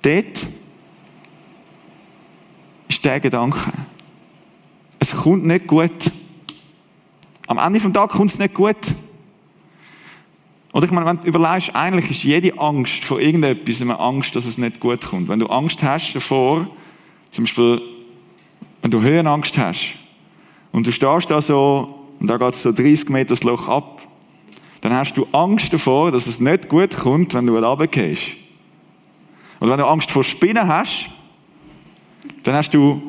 Dort 0.01 0.48
ist 2.88 3.03
der 3.03 3.19
Gedanke. 3.19 3.72
Es 5.00 5.12
kommt 5.12 5.45
nicht 5.45 5.67
gut. 5.67 6.12
Am 7.48 7.57
Ende 7.57 7.79
des 7.79 7.93
Tages 7.93 8.15
kommt 8.15 8.31
es 8.31 8.39
nicht 8.39 8.53
gut. 8.53 8.77
Oder 10.74 10.86
ich 10.86 10.91
meine, 10.91 11.05
wenn 11.05 11.19
du 11.22 11.27
überlegst, 11.27 11.74
eigentlich 11.74 12.12
ist 12.12 12.24
jede 12.24 12.60
Angst 12.60 13.05
vor 13.05 13.19
irgendetwas 13.19 13.81
eine 13.81 14.00
Angst, 14.00 14.36
dass 14.36 14.45
es 14.45 14.57
nicht 14.57 14.79
gut 14.79 15.01
kommt. 15.01 15.29
Wenn 15.29 15.39
du 15.39 15.48
Angst 15.48 15.81
hast 15.81 16.13
davor, 16.13 16.67
zum 17.31 17.45
Beispiel, 17.45 17.81
wenn 18.81 18.91
du 18.91 19.01
Höhenangst 19.01 19.57
hast, 19.57 19.95
und 20.72 20.86
du 20.86 20.91
stehst 20.91 21.31
da 21.31 21.39
so, 21.39 22.07
und 22.19 22.27
da 22.27 22.38
geht 22.38 22.55
so 22.55 22.74
30 22.74 23.10
Meter 23.10 23.29
das 23.29 23.43
Loch 23.43 23.69
ab, 23.69 24.05
dann 24.86 24.98
hast 24.98 25.18
du 25.18 25.25
Angst 25.32 25.74
davor, 25.74 26.12
dass 26.12 26.27
es 26.27 26.39
nicht 26.39 26.70
gut 26.70 26.96
kommt, 26.96 27.34
wenn 27.34 27.48
du 27.48 27.58
runtergehst. 27.58 28.34
Und 29.60 29.68
wenn 29.68 29.80
du 29.80 29.86
Angst 29.88 30.12
vor 30.12 30.24
Spinnen 30.24 30.68
hast, 30.68 31.08
dann 32.44 32.54
hast 32.54 32.72
du 32.72 33.01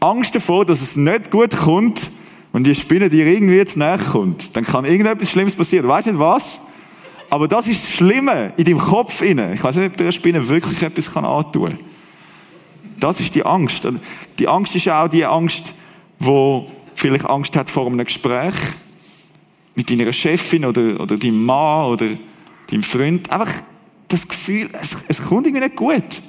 Angst 0.00 0.34
davor, 0.34 0.66
dass 0.66 0.82
es 0.82 0.96
nicht 0.96 1.30
gut 1.30 1.56
kommt, 1.56 2.10
wenn 2.52 2.62
die 2.62 2.74
Spinne 2.74 3.08
dir 3.08 3.24
irgendwie 3.24 3.56
jetzt 3.56 3.78
näher 3.78 3.96
kommt. 3.96 4.54
Dann 4.54 4.64
kann 4.64 4.84
irgendetwas 4.84 5.30
Schlimmes 5.30 5.54
passieren. 5.54 5.88
Weißt 5.88 6.08
du 6.08 6.12
nicht 6.12 6.20
was? 6.20 6.66
Aber 7.30 7.48
das 7.48 7.68
ist 7.68 7.84
das 7.84 7.92
Schlimme 7.92 8.52
in 8.58 8.64
deinem 8.64 8.78
Kopf. 8.78 9.22
Ich 9.22 9.34
weiß 9.34 9.76
nicht, 9.78 9.92
ob 9.92 9.96
der 9.96 10.12
Spinne 10.12 10.46
wirklich 10.46 10.82
etwas 10.82 11.16
antun 11.16 11.70
kann. 11.70 11.78
Das 13.00 13.20
ist 13.20 13.34
die 13.34 13.46
Angst. 13.46 13.88
Die 14.38 14.46
Angst 14.46 14.76
ist 14.76 14.90
auch 14.90 15.08
die 15.08 15.24
Angst, 15.24 15.74
wo 16.18 16.70
vielleicht 16.94 17.24
Angst 17.24 17.56
hat 17.56 17.70
vor 17.70 17.86
einem 17.86 18.04
Gespräch 18.04 18.52
mit 19.74 19.90
deiner 19.90 20.12
Chefin 20.12 20.64
oder, 20.64 21.00
oder 21.00 21.16
deinem 21.16 21.44
Mann 21.44 21.86
oder 21.86 22.06
deinem 22.70 22.82
Freund. 22.82 23.30
Einfach 23.30 23.62
das 24.08 24.28
Gefühl, 24.28 24.68
es, 24.72 25.04
es 25.08 25.22
kommt 25.22 25.46
irgendwie 25.46 25.64
nicht 25.64 25.76
gut. 25.76 26.22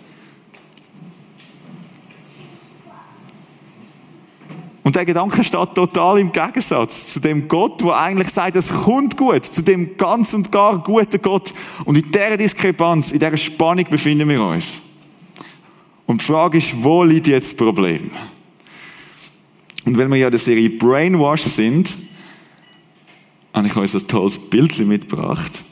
Und 4.85 4.95
der 4.95 5.03
Gedanke 5.03 5.43
steht 5.43 5.73
total 5.73 6.19
im 6.19 6.31
Gegensatz 6.31 7.07
zu 7.07 7.19
dem 7.19 7.47
Gott, 7.47 7.81
der 7.81 7.99
eigentlich 7.99 8.29
sagt, 8.29 8.55
es 8.55 8.71
kommt 8.71 9.17
gut, 9.17 9.43
zu 9.43 9.63
dem 9.63 9.97
ganz 9.97 10.35
und 10.35 10.51
gar 10.51 10.77
guten 10.77 11.19
Gott. 11.23 11.55
Und 11.85 11.97
in 11.97 12.11
dieser 12.11 12.37
Diskrepanz, 12.37 13.11
in 13.11 13.17
dieser 13.17 13.35
Spannung 13.35 13.85
befinden 13.89 14.29
wir 14.29 14.43
uns. 14.43 14.81
Und 16.05 16.21
die 16.21 16.25
Frage 16.25 16.59
ist, 16.59 16.83
wo 16.83 17.03
liegt 17.03 17.25
jetzt 17.25 17.53
das 17.53 17.57
Problem? 17.57 18.11
Und 19.85 19.97
wenn 19.97 20.09
wir 20.11 20.17
ja 20.17 20.27
in 20.27 20.31
der 20.31 20.39
Serie 20.39 20.69
Brainwash 20.69 21.41
sind, 21.41 21.97
habe 23.55 23.67
ich 23.67 23.75
euch 23.75 23.93
ein 23.93 24.07
tolles 24.07 24.37
Bild 24.37 24.77
mitgebracht. 24.79 25.63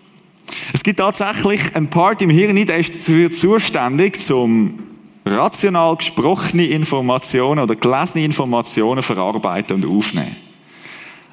Es 0.71 0.83
gibt 0.83 0.99
tatsächlich 0.99 1.75
einen 1.75 1.89
Part 1.89 2.21
im 2.21 2.29
Hirn, 2.29 2.55
der 2.65 2.79
ist 2.79 2.95
dafür 2.95 3.29
zuständig, 3.31 4.21
zum 4.21 4.79
rational 5.25 5.95
gesprochene 5.97 6.65
Informationen 6.65 7.59
oder 7.61 7.75
gelesene 7.75 8.23
Informationen 8.23 9.01
verarbeiten 9.01 9.75
und 9.75 9.85
aufnehmen. 9.85 10.35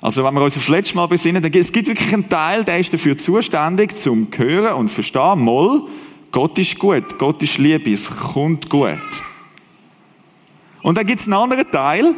Also 0.01 0.25
wenn 0.25 0.35
wir 0.35 0.43
uns 0.43 0.57
auf 0.57 0.67
das 0.67 0.95
Mal 0.95 1.07
besinnen, 1.07 1.43
dann 1.43 1.53
gibt 1.53 1.65
es 1.65 1.75
wirklich 1.75 2.13
einen 2.13 2.29
Teil, 2.29 2.65
der 2.65 2.79
ist 2.79 2.93
dafür 2.93 3.17
zuständig, 3.17 3.97
zum 3.99 4.29
Hören 4.35 4.75
und 4.75 4.91
Verstehen, 4.91 5.41
Moll, 5.41 5.83
Gott 6.33 6.59
ist 6.59 6.79
gut, 6.79 7.19
Gott 7.19 7.43
ist 7.43 7.59
Liebe, 7.59 7.93
es 7.93 8.11
kommt 8.11 8.71
gut. 8.71 8.99
Und 10.83 10.97
dann 10.97 11.07
gibt 11.07 11.21
es 11.21 11.27
einen 11.27 11.35
anderen 11.35 11.71
Teil 11.71 12.15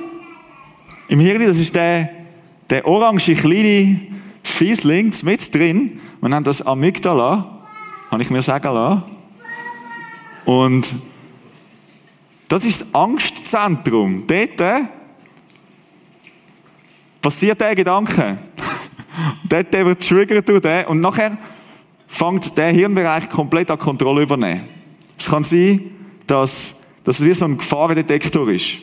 im 1.08 1.20
Hirn, 1.20 1.44
das 1.44 1.58
ist 1.58 1.74
der, 1.74 2.21
der 2.70 2.86
orange 2.86 3.34
kleine 3.34 4.00
Fiesling 4.42 5.12
mit 5.22 5.54
drin. 5.54 6.00
Wir 6.20 6.28
nennen 6.28 6.44
das 6.44 6.62
Amygdala, 6.62 7.62
habe 8.10 8.22
ich 8.22 8.30
mir 8.30 8.42
sagen 8.42 8.74
lassen. 8.74 9.02
Und 10.44 10.94
das 12.48 12.64
ist 12.64 12.82
das 12.82 12.94
Angstzentrum. 12.94 14.24
Dort 14.26 14.60
äh, 14.60 14.82
passiert 17.20 17.60
der 17.60 17.74
Gedanke. 17.74 18.38
Dort 19.48 19.72
wird 19.72 20.00
getriggert 20.00 20.48
durch 20.48 20.60
den 20.60 20.86
und 20.86 21.00
nachher 21.00 21.36
fängt 22.08 22.56
der 22.58 22.70
Hirnbereich 22.70 23.28
komplett 23.30 23.70
an 23.70 23.78
Kontrolle 23.78 24.22
übernehmen. 24.22 24.68
Es 25.18 25.26
kann 25.28 25.44
sein, 25.44 25.90
dass 26.26 26.80
das 27.04 27.24
wie 27.24 27.32
so 27.32 27.44
ein 27.46 27.58
Gefahrendetektor 27.58 28.48
ist. 28.50 28.78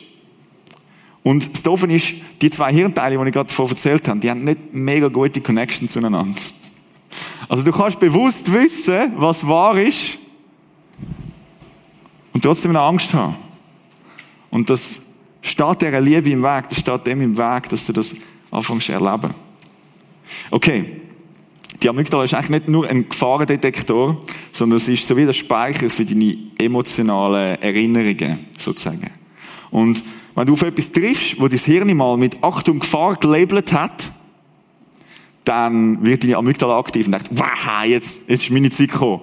Und 1.22 1.52
das 1.52 1.62
Doofe 1.62 1.86
ist, 1.92 2.14
die 2.40 2.50
zwei 2.50 2.72
Hirnteile, 2.72 3.18
die 3.18 3.26
ich 3.26 3.34
gerade 3.34 3.48
davon 3.48 3.68
erzählt 3.68 4.08
habe, 4.08 4.20
die 4.20 4.30
haben 4.30 4.44
nicht 4.44 4.72
mega 4.72 5.08
gute 5.08 5.40
Connection 5.40 5.88
zueinander. 5.88 6.34
Also 7.48 7.64
du 7.64 7.72
kannst 7.72 8.00
bewusst 8.00 8.50
wissen, 8.52 9.12
was 9.16 9.46
wahr 9.46 9.78
ist 9.78 10.18
und 12.32 12.42
trotzdem 12.42 12.70
eine 12.70 12.80
Angst 12.80 13.12
haben. 13.12 13.34
Und 14.50 14.70
das 14.70 15.06
steht 15.42 15.82
dieser 15.82 16.00
Liebe 16.00 16.30
im 16.30 16.42
Weg, 16.42 16.68
das 16.68 16.80
steht 16.80 17.06
dem 17.06 17.20
im 17.20 17.36
Weg, 17.36 17.68
dass 17.68 17.86
du 17.86 17.92
das 17.92 18.14
anfängst 18.50 18.86
zu 18.86 18.92
erleben. 18.92 19.34
Okay. 20.50 20.96
Die 21.82 21.88
Amygdala 21.88 22.24
ist 22.24 22.34
eigentlich 22.34 22.50
nicht 22.50 22.68
nur 22.68 22.86
ein 22.86 23.08
Gefahrendetektor, 23.08 24.20
sondern 24.52 24.76
es 24.76 24.86
ist 24.86 25.08
so 25.08 25.16
wie 25.16 25.24
der 25.24 25.32
Speicher 25.32 25.88
für 25.88 26.04
deine 26.04 26.36
emotionalen 26.58 27.60
Erinnerungen, 27.62 28.46
sozusagen. 28.58 29.10
Und 29.70 30.02
wenn 30.40 30.46
du 30.46 30.54
auf 30.54 30.62
etwas 30.62 30.90
triffst, 30.90 31.38
wo 31.38 31.48
dein 31.48 31.58
Hirn 31.58 31.94
mal 31.94 32.16
mit 32.16 32.42
Achtung 32.42 32.78
Gefahr 32.78 33.14
gelabelt 33.16 33.74
hat, 33.74 34.10
dann 35.44 36.02
wird 36.02 36.24
deine 36.24 36.38
Amygdala 36.38 36.78
aktiv 36.78 37.04
und 37.04 37.12
denkt, 37.12 37.28
wow, 37.32 37.84
jetzt, 37.84 38.26
jetzt 38.26 38.44
ist 38.44 38.50
meine 38.50 38.70
Zeit 38.70 38.90
gekommen. 38.90 39.20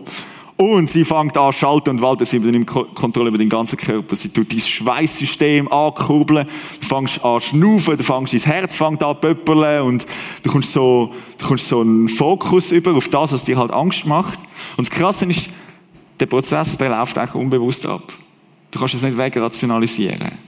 Und 0.57 0.91
sie 0.91 1.03
fängt 1.03 1.35
an 1.35 1.51
schalten 1.53 1.89
und 1.89 2.01
walten, 2.03 2.23
sie 2.23 2.37
übernimmt 2.37 2.67
Kontrolle 2.67 3.29
über 3.29 3.39
den 3.39 3.49
ganzen 3.49 3.77
Körper. 3.77 4.15
Sie 4.15 4.29
tut 4.29 4.51
dein 4.51 4.59
Schweißsystem 4.59 5.71
ankurbeln, 5.71 6.47
du 6.81 6.87
fängst 6.87 7.25
an 7.25 7.41
schnaufen, 7.41 7.97
du 7.97 8.03
fängst, 8.03 8.33
dein 8.35 8.41
Herz 8.41 8.75
fängt 8.75 9.01
an 9.01 9.19
pöppeln 9.19 9.81
und 9.81 10.05
du 10.43 10.51
kommst 10.51 10.71
so, 10.71 11.11
du 11.39 11.47
kommst 11.47 11.67
so 11.67 11.81
einen 11.81 12.09
Fokus 12.09 12.71
über 12.71 12.93
auf 12.95 13.09
das, 13.09 13.33
was 13.33 13.43
dir 13.43 13.57
halt 13.57 13.71
Angst 13.71 14.05
macht. 14.05 14.37
Und 14.77 14.87
das 14.87 14.91
Krasse 14.91 15.25
ist, 15.25 15.49
der 16.19 16.27
Prozess, 16.27 16.77
der 16.77 16.89
läuft 16.89 17.17
eigentlich 17.17 17.33
unbewusst 17.33 17.87
ab. 17.87 18.03
Du 18.69 18.77
kannst 18.77 18.93
das 18.93 19.01
nicht 19.01 19.17
wegrationalisieren. 19.17 20.46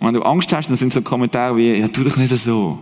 Und 0.00 0.06
wenn 0.06 0.14
du 0.14 0.22
Angst 0.22 0.52
hast, 0.52 0.68
dann 0.68 0.76
sind 0.76 0.92
so 0.92 1.02
Kommentare 1.02 1.56
wie, 1.56 1.74
ja, 1.74 1.88
tu 1.88 2.02
doch 2.02 2.16
nicht 2.16 2.34
so. 2.36 2.78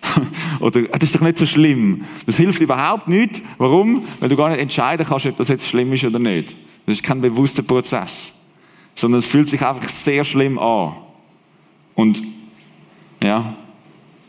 Oder, 0.60 0.82
das 0.82 1.04
ist 1.04 1.14
doch 1.14 1.20
nicht 1.20 1.36
so 1.36 1.44
schlimm. 1.44 2.04
Das 2.24 2.38
hilft 2.38 2.60
überhaupt 2.60 3.06
nicht. 3.06 3.42
Warum? 3.58 4.06
Weil 4.18 4.28
du 4.30 4.36
gar 4.36 4.48
nicht 4.48 4.60
entscheiden 4.60 5.06
kannst, 5.06 5.26
ob 5.26 5.36
das 5.36 5.48
jetzt 5.48 5.66
schlimm 5.66 5.92
ist 5.92 6.04
oder 6.04 6.18
nicht. 6.18 6.56
Das 6.86 6.96
ist 6.96 7.02
kein 7.02 7.20
bewusster 7.20 7.62
Prozess. 7.62 8.34
Sondern 8.94 9.18
es 9.18 9.26
fühlt 9.26 9.48
sich 9.48 9.64
einfach 9.64 9.88
sehr 9.88 10.24
schlimm 10.24 10.58
an. 10.58 10.94
Und, 11.94 12.22
ja. 13.22 13.54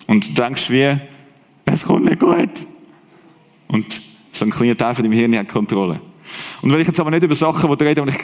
Und 0.08 0.30
du 0.30 0.34
denkst 0.42 0.70
wie, 0.70 0.98
es 1.66 1.86
kommt 1.86 2.06
nicht 2.06 2.20
gut. 2.20 2.66
Und 3.68 4.02
so 4.32 4.46
ein 4.46 4.52
kleiner 4.52 4.76
Teil 4.76 4.94
von 4.94 5.04
deinem 5.04 5.14
Hirn 5.14 5.38
hat 5.38 5.48
Kontrolle. 5.48 6.02
Und 6.62 6.72
wenn 6.72 6.82
ich 6.82 6.88
jetzt 6.88 7.00
aber 7.00 7.12
nicht 7.12 7.24
über 7.24 7.36
Sachen 7.36 7.72
rede, 7.72 8.02
wo 8.02 8.08
ich, 8.08 8.18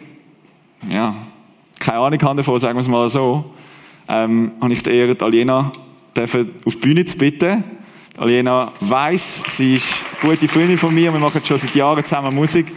ja, 0.91 1.15
keine 1.79 1.99
Ahnung 1.99 2.21
habe 2.21 2.37
davon, 2.37 2.59
sagen 2.59 2.75
wir 2.75 2.81
es 2.81 2.87
mal 2.87 3.07
so, 3.07 3.53
ähm, 4.07 4.51
habe 4.61 4.73
ich 4.73 4.83
die 4.83 4.91
Ehre, 4.91 5.15
Aliena 5.19 5.71
dürfen 6.15 6.51
auf 6.65 6.75
die 6.75 6.81
Bühne 6.81 7.05
zu 7.05 7.17
bitten. 7.17 7.63
Aliena 8.17 8.71
weiss, 8.79 9.43
sie 9.57 9.75
ist 9.75 10.03
eine 10.21 10.31
gute 10.31 10.47
Freundin 10.47 10.77
von 10.77 10.93
mir. 10.93 11.11
Wir 11.11 11.19
machen 11.19 11.41
schon 11.43 11.57
seit 11.57 11.75
Jahren 11.75 12.03
zusammen 12.03 12.33
Musik. 12.33 12.67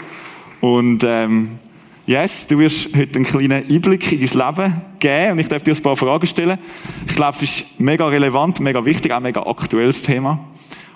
Und, 0.61 1.04
ähm, 1.04 1.58
yes, 2.06 2.47
du 2.47 2.58
wirst 2.58 2.97
heute 2.97 3.16
einen 3.16 3.25
kleinen 3.25 3.64
Einblick 3.70 4.11
in 4.11 4.18
dein 4.20 4.56
Leben 4.56 4.82
geben 4.99 5.32
und 5.32 5.38
ich 5.38 5.49
darf 5.49 5.62
dir 5.62 5.75
ein 5.75 5.82
paar 5.82 5.97
Fragen 5.97 6.26
stellen. 6.26 6.58
Ich 7.06 7.14
glaube, 7.14 7.37
es 7.37 7.42
ist 7.42 7.80
mega 7.80 8.08
relevant, 8.08 8.58
mega 8.61 8.85
wichtig, 8.85 9.12
auch 9.12 9.20
mega 9.20 9.42
aktuelles 9.42 10.02
Thema. 10.02 10.40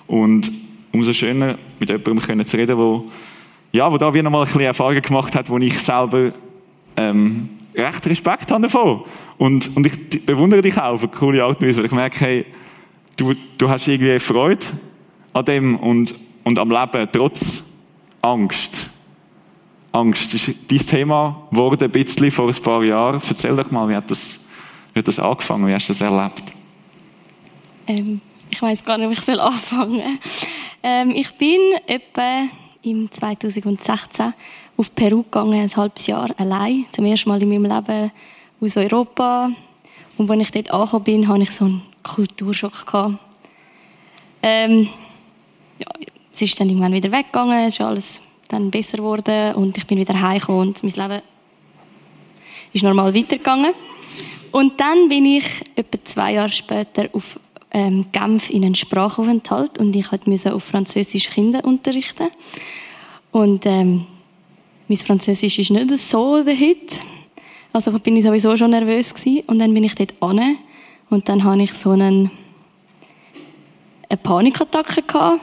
Und 0.07 0.51
umso 0.91 1.13
schöner, 1.13 1.57
mit 1.79 1.89
jemandem 1.89 2.45
zu 2.45 2.57
reden, 2.57 2.77
wo, 2.77 3.09
ja, 3.71 3.91
wo 3.91 3.97
da 3.97 4.13
wie 4.13 4.21
nochmal 4.21 4.41
ein 4.41 4.45
bisschen 4.47 4.61
Erfahrungen 4.61 5.01
gemacht 5.01 5.35
hat, 5.35 5.49
wo 5.49 5.57
ich 5.57 5.79
selber, 5.79 6.33
ähm, 6.97 7.49
recht 7.75 8.05
Respekt 8.07 8.51
habe 8.51 8.63
davon. 8.63 9.03
Und, 9.37 9.75
und 9.75 9.87
ich 9.87 10.25
bewundere 10.25 10.61
dich 10.61 10.77
auch 10.77 10.99
eine 10.99 11.07
coole 11.07 11.43
Art 11.43 11.61
und 11.61 11.67
Weise, 11.67 11.79
weil 11.79 11.85
ich 11.85 11.91
merke, 11.91 12.19
hey, 12.19 12.45
du, 13.15 13.33
du 13.57 13.69
hast 13.69 13.87
irgendwie 13.87 14.19
Freude 14.19 14.65
an 15.33 15.45
dem 15.45 15.77
und, 15.77 16.15
und 16.43 16.59
am 16.59 16.69
Leben, 16.69 17.07
trotz 17.11 17.63
Angst. 18.21 18.89
Angst 19.91 20.33
ist 20.33 20.47
dein 20.47 20.77
Thema 20.79 21.47
geworden, 21.51 21.83
ein 21.83 21.91
bisschen 21.91 22.31
vor 22.31 22.47
ein 22.47 22.63
paar 22.63 22.83
Jahren. 22.83 23.21
Erzähl 23.27 23.55
doch 23.55 23.69
mal, 23.69 23.87
wie 23.89 23.95
hat 23.95 24.09
das, 24.09 24.39
wie 24.93 24.99
hat 24.99 25.07
das 25.07 25.19
angefangen, 25.19 25.67
wie 25.67 25.73
hast 25.73 25.87
du 25.87 25.93
das 25.93 26.01
erlebt? 26.01 26.53
Ähm, 27.87 28.21
ich 28.49 28.61
weiß 28.61 28.83
gar 28.83 28.97
nicht, 28.97 29.09
wie 29.09 29.31
ich 29.31 29.39
anfangen 29.39 29.95
soll. 29.95 30.17
Ähm, 30.83 31.11
ich 31.15 31.31
bin 31.35 31.59
etwa 31.87 32.45
im 32.81 33.09
2016 33.11 34.33
auf 34.77 34.93
Peru 34.95 35.23
gegangen, 35.23 35.61
ein 35.61 35.75
halbes 35.75 36.07
Jahr 36.07 36.29
allein. 36.37 36.85
Zum 36.91 37.05
ersten 37.05 37.29
Mal 37.29 37.41
in 37.41 37.49
meinem 37.49 37.65
Leben 37.65 38.11
aus 38.59 38.77
Europa. 38.77 39.49
Und 40.17 40.29
als 40.29 40.41
ich 40.41 40.51
dort 40.51 40.71
angekommen 40.71 41.03
bin, 41.03 41.27
hatte 41.27 41.43
ich 41.43 41.51
so 41.51 41.65
einen 41.65 41.83
Kulturschock. 42.03 42.85
Gehabt. 42.85 43.19
Ähm, 44.41 44.89
ja, 45.79 45.87
es 46.31 46.41
ist 46.41 46.59
dann 46.59 46.69
irgendwann 46.69 46.93
wieder 46.93 47.11
weggegangen, 47.11 47.65
es 47.65 47.75
ist 47.75 47.81
alles 47.81 48.21
dann 48.49 48.69
besser 48.69 48.97
geworden 48.97 49.55
und 49.55 49.77
ich 49.77 49.87
bin 49.87 49.97
wieder 49.97 50.19
heimgekommen 50.19 50.67
und 50.67 50.83
mein 50.83 51.09
Leben 51.09 51.21
ist 52.73 52.83
normal 52.83 53.15
weitergegangen. 53.15 53.73
Und 54.51 54.79
dann 54.79 55.09
bin 55.09 55.25
ich 55.25 55.45
etwa 55.75 55.97
zwei 56.03 56.33
Jahre 56.33 56.49
später 56.49 57.09
auf 57.13 57.39
ähm, 57.71 58.05
Genf 58.11 58.49
in 58.49 58.63
einen 58.63 58.75
Sprachaufenthalt 58.75 59.79
und 59.79 59.95
ich 59.95 60.07
musste 60.25 60.53
auf 60.53 60.63
Französisch 60.63 61.29
Kinder 61.29 61.63
unterrichten. 61.65 62.29
Und 63.31 63.65
ähm, 63.65 64.05
mein 64.93 64.97
Französisch 64.99 65.57
ist 65.57 65.71
nicht 65.71 65.97
so 65.97 66.43
der 66.43 66.53
Hit. 66.53 66.99
Also 67.71 67.97
bin 67.97 68.15
ich 68.15 68.23
sowieso 68.23 68.55
schon 68.55 68.69
nervös 68.69 69.15
gewesen. 69.15 69.41
Und 69.47 69.57
dann 69.57 69.73
bin 69.73 69.83
ich 69.83 69.95
dort 69.95 70.13
an 70.19 70.57
und 71.09 71.27
dann 71.27 71.43
hatte 71.43 71.63
ich 71.63 71.73
so 71.73 71.91
einen, 71.91 72.29
eine 74.07 74.17
Panikattacke 74.17 75.01
gehabt. 75.01 75.41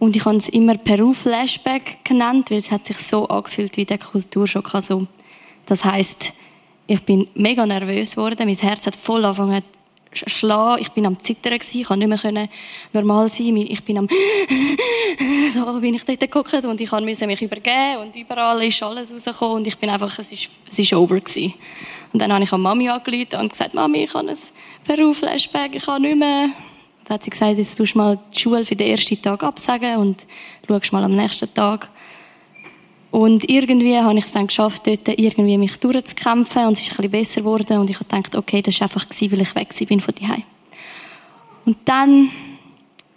Und 0.00 0.16
ich 0.16 0.24
habe 0.24 0.36
es 0.36 0.48
immer 0.48 0.76
Peru-Flashback 0.76 2.04
genannt, 2.04 2.50
weil 2.50 2.58
es 2.58 2.72
hat 2.72 2.84
sich 2.86 2.98
so 2.98 3.28
angefühlt 3.28 3.76
wie 3.76 3.84
der 3.84 3.98
Kulturschock. 3.98 4.74
Also, 4.74 5.06
das 5.66 5.84
heißt, 5.84 6.32
ich 6.88 7.02
bin 7.04 7.28
mega 7.34 7.64
nervös 7.64 8.16
geworden, 8.16 8.44
mein 8.44 8.56
Herz 8.56 8.88
hat 8.88 8.96
voll 8.96 9.24
angefangen 9.24 9.62
schlagen. 10.14 10.80
Ich 10.82 10.90
bin 10.90 11.06
am 11.06 11.20
Zittern 11.22 11.58
gewesen. 11.58 11.80
Ich 11.80 11.86
konnte 11.86 12.06
nicht 12.06 12.24
mehr 12.24 12.48
normal 12.92 13.28
sein. 13.28 13.56
Ich 13.56 13.82
bin 13.82 13.98
am 13.98 14.08
so 15.52 15.80
bin 15.80 15.94
ich 15.94 16.04
dort 16.04 16.20
geguckt 16.20 16.52
und 16.64 16.80
ich 16.80 16.90
musste 16.90 17.26
mich 17.26 17.42
übergeben 17.42 17.98
und 18.02 18.16
überall 18.16 18.62
ist 18.64 18.82
alles 18.82 19.12
rausgekommen 19.12 19.56
und 19.56 19.66
ich 19.66 19.76
bin 19.78 19.90
einfach, 19.90 20.18
es 20.18 20.32
ist, 20.32 20.48
es 20.68 20.78
ist 20.78 20.92
over 20.92 21.20
gewesen. 21.20 21.54
Und 22.12 22.20
dann 22.20 22.32
habe 22.32 22.44
ich 22.44 22.52
an 22.52 22.60
Mami 22.60 22.88
angerufen 22.88 23.40
und 23.40 23.50
gesagt, 23.50 23.74
Mami, 23.74 24.04
ich 24.04 24.14
habe 24.14 24.28
ein 24.28 24.38
Peru-Flashback, 24.84 25.76
ich 25.76 25.84
kann 25.84 26.02
nicht 26.02 26.18
mehr. 26.18 26.48
Dann 27.04 27.14
hat 27.14 27.24
sie 27.24 27.30
gesagt, 27.30 27.58
jetzt 27.58 27.76
tust 27.76 27.94
du 27.94 27.98
mal 27.98 28.18
die 28.34 28.38
Schule 28.38 28.64
für 28.64 28.76
den 28.76 28.88
ersten 28.88 29.20
Tag 29.20 29.42
absagen 29.42 29.96
und 29.96 30.26
schaust 30.66 30.92
mal 30.92 31.04
am 31.04 31.14
nächsten 31.14 31.52
Tag. 31.52 31.90
Und 33.14 33.48
irgendwie 33.48 33.96
habe 33.96 34.18
ich 34.18 34.24
es 34.24 34.32
dann 34.32 34.48
geschafft, 34.48 34.88
dort 34.88 35.06
irgendwie 35.06 35.56
mich 35.56 35.76
durchzukämpfen 35.76 36.66
und 36.66 36.72
es 36.72 36.80
ist 36.80 36.90
ein 36.90 36.96
bisschen 36.96 37.10
besser 37.12 37.40
geworden 37.42 37.78
und 37.78 37.88
ich 37.88 37.94
habe 37.94 38.06
gedacht, 38.06 38.34
okay, 38.34 38.60
das 38.60 38.80
war 38.80 38.86
einfach, 38.86 39.06
weil 39.08 39.40
ich 39.40 39.54
weg 39.54 39.88
bin 39.88 40.00
von 40.00 40.14
daheim. 40.20 40.42
Und 41.64 41.76
dann 41.84 42.28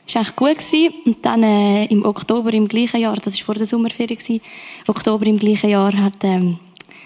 es 0.05 0.13
war 0.13 0.21
eigentlich 0.21 0.35
gut. 0.35 0.49
Gewesen. 0.49 0.93
Und 1.03 1.25
dann 1.25 1.41
äh, 1.41 1.85
im 1.85 2.05
Oktober 2.05 2.53
im 2.53 2.67
gleichen 2.67 2.99
Jahr, 2.99 3.15
das 3.15 3.39
war 3.39 3.45
vor 3.45 3.55
der 3.55 3.65
Sommerferien, 3.65 4.19
gewesen, 4.19 4.39
Oktober 4.85 5.25
im 5.25 5.39
gleichen 5.39 5.71
Jahr 5.71 5.91
hat 5.93 6.23
ähm, 6.23 6.59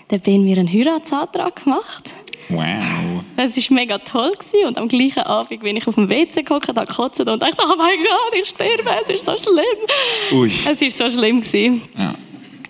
der 0.10 0.18
Ben 0.18 0.44
mir 0.44 0.58
einen 0.58 0.68
Heiratsantrag 0.70 1.64
gemacht. 1.64 2.14
Wow. 2.50 3.24
Es 3.38 3.56
war 3.56 3.76
mega 3.78 4.00
toll. 4.00 4.34
Gewesen. 4.34 4.68
Und 4.68 4.78
am 4.78 4.90
gleichen 4.90 5.24
Abend 5.24 5.62
bin 5.62 5.78
ich 5.78 5.88
auf 5.88 5.96
dem 5.96 6.10
WC 6.10 6.44
geguckt, 6.44 6.68
habe 6.68 6.86
gekotzt 6.86 7.22
und 7.22 7.42
dachte, 7.42 7.56
oh 7.58 7.76
mein 7.78 8.00
Gott, 8.04 8.38
ich 8.38 8.50
sterbe, 8.50 8.90
es 9.02 9.10
ist 9.16 9.26
so 9.26 9.38
schlimm. 9.38 10.42
Ui. 10.42 10.52
Es 10.70 10.82
war 11.00 11.10
so 11.10 11.18
schlimm. 11.18 11.40
Gewesen. 11.40 11.84
Ja. 11.98 12.16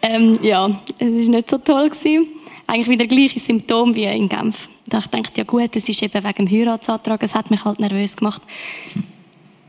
Ähm, 0.02 0.40
ja, 0.42 0.82
es 0.98 1.08
war 1.08 1.36
nicht 1.36 1.50
so 1.50 1.58
toll. 1.58 1.90
Gewesen. 1.90 2.28
Eigentlich 2.68 2.88
wieder 2.88 3.08
gleiche 3.08 3.40
Symptome 3.40 3.96
wie 3.96 4.06
in 4.06 4.30
Genf. 4.30 4.70
Da 4.88 5.00
ich 5.00 5.08
dachte, 5.08 5.32
ja 5.36 5.44
gut, 5.44 5.76
es 5.76 5.88
ist 5.88 6.02
eben 6.02 6.24
wegen 6.24 6.46
dem 6.46 6.50
Heiratsantrag, 6.50 7.22
es 7.24 7.36
hat 7.36 7.50
mich 7.52 7.64
halt 7.64 7.80
nervös 7.80 8.16
gemacht. 8.16 8.42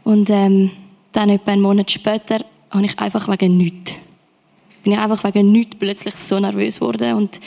Und 0.05 0.31
ähm, 0.31 0.71
dann 1.13 1.31
etwa 1.31 1.53
einen 1.53 1.63
Monat 1.63 1.91
später 1.91 2.45
habe 2.71 2.87
ich 2.87 2.99
einfach 2.99 3.29
wegen 3.29 3.57
nichts, 3.57 4.01
bin 4.83 4.95
ich 4.95 4.99
einfach 4.99 5.23
wegen 5.25 5.53
nichts 5.53 5.77
plötzlich 5.79 6.15
so 6.15 6.41
nervös 6.41 6.81
geworden 6.81 7.15
und 7.15 7.41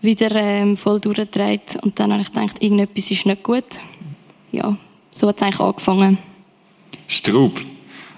wieder 0.00 0.34
ähm, 0.34 0.76
voll 0.76 1.00
durchgedreht. 1.00 1.76
Und 1.82 1.98
dann 1.98 2.12
habe 2.12 2.22
ich 2.22 2.32
gedacht, 2.32 2.62
irgendetwas 2.62 3.10
ist 3.10 3.26
nicht 3.26 3.42
gut. 3.42 3.64
Ja, 4.52 4.76
so 5.10 5.28
hat 5.28 5.36
es 5.36 5.42
eigentlich 5.42 5.60
angefangen. 5.60 6.18
Straub. 7.06 7.60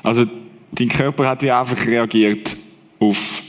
Also, 0.02 0.26
dein 0.72 0.88
Körper 0.88 1.28
hat 1.28 1.42
wie 1.42 1.50
einfach 1.50 1.86
reagiert 1.86 2.56
auf 3.00 3.42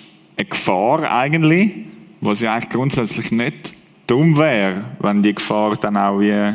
eine 0.44 0.50
Gefahr 0.50 1.12
eigentlich, 1.12 1.74
was 2.22 2.42
ja 2.42 2.54
eigentlich 2.54 2.70
grundsätzlich 2.70 3.32
nicht 3.32 3.74
dumm 4.08 4.38
wäre, 4.38 4.86
wenn 5.00 5.22
die 5.22 5.34
Gefahr 5.34 5.76
dann 5.76 5.98
auch 5.98 6.20
wie 6.20 6.54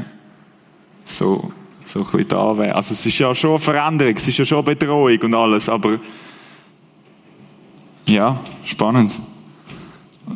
so 1.05 1.53
so 1.89 2.01
ein 2.01 2.05
bisschen 2.05 2.29
da 2.29 2.57
wäre. 2.57 2.75
Also 2.75 2.93
es 2.93 3.05
ist 3.05 3.19
ja 3.19 3.35
schon 3.35 3.51
eine 3.51 3.59
Veränderung, 3.59 4.15
es 4.15 4.29
ist 4.29 4.39
ja 4.39 4.45
schon 4.45 4.59
eine 4.59 4.75
Bedrohung 4.75 5.19
und 5.19 5.35
alles, 5.35 5.69
aber 5.69 5.99
ja, 8.07 8.39
spannend. 8.65 9.19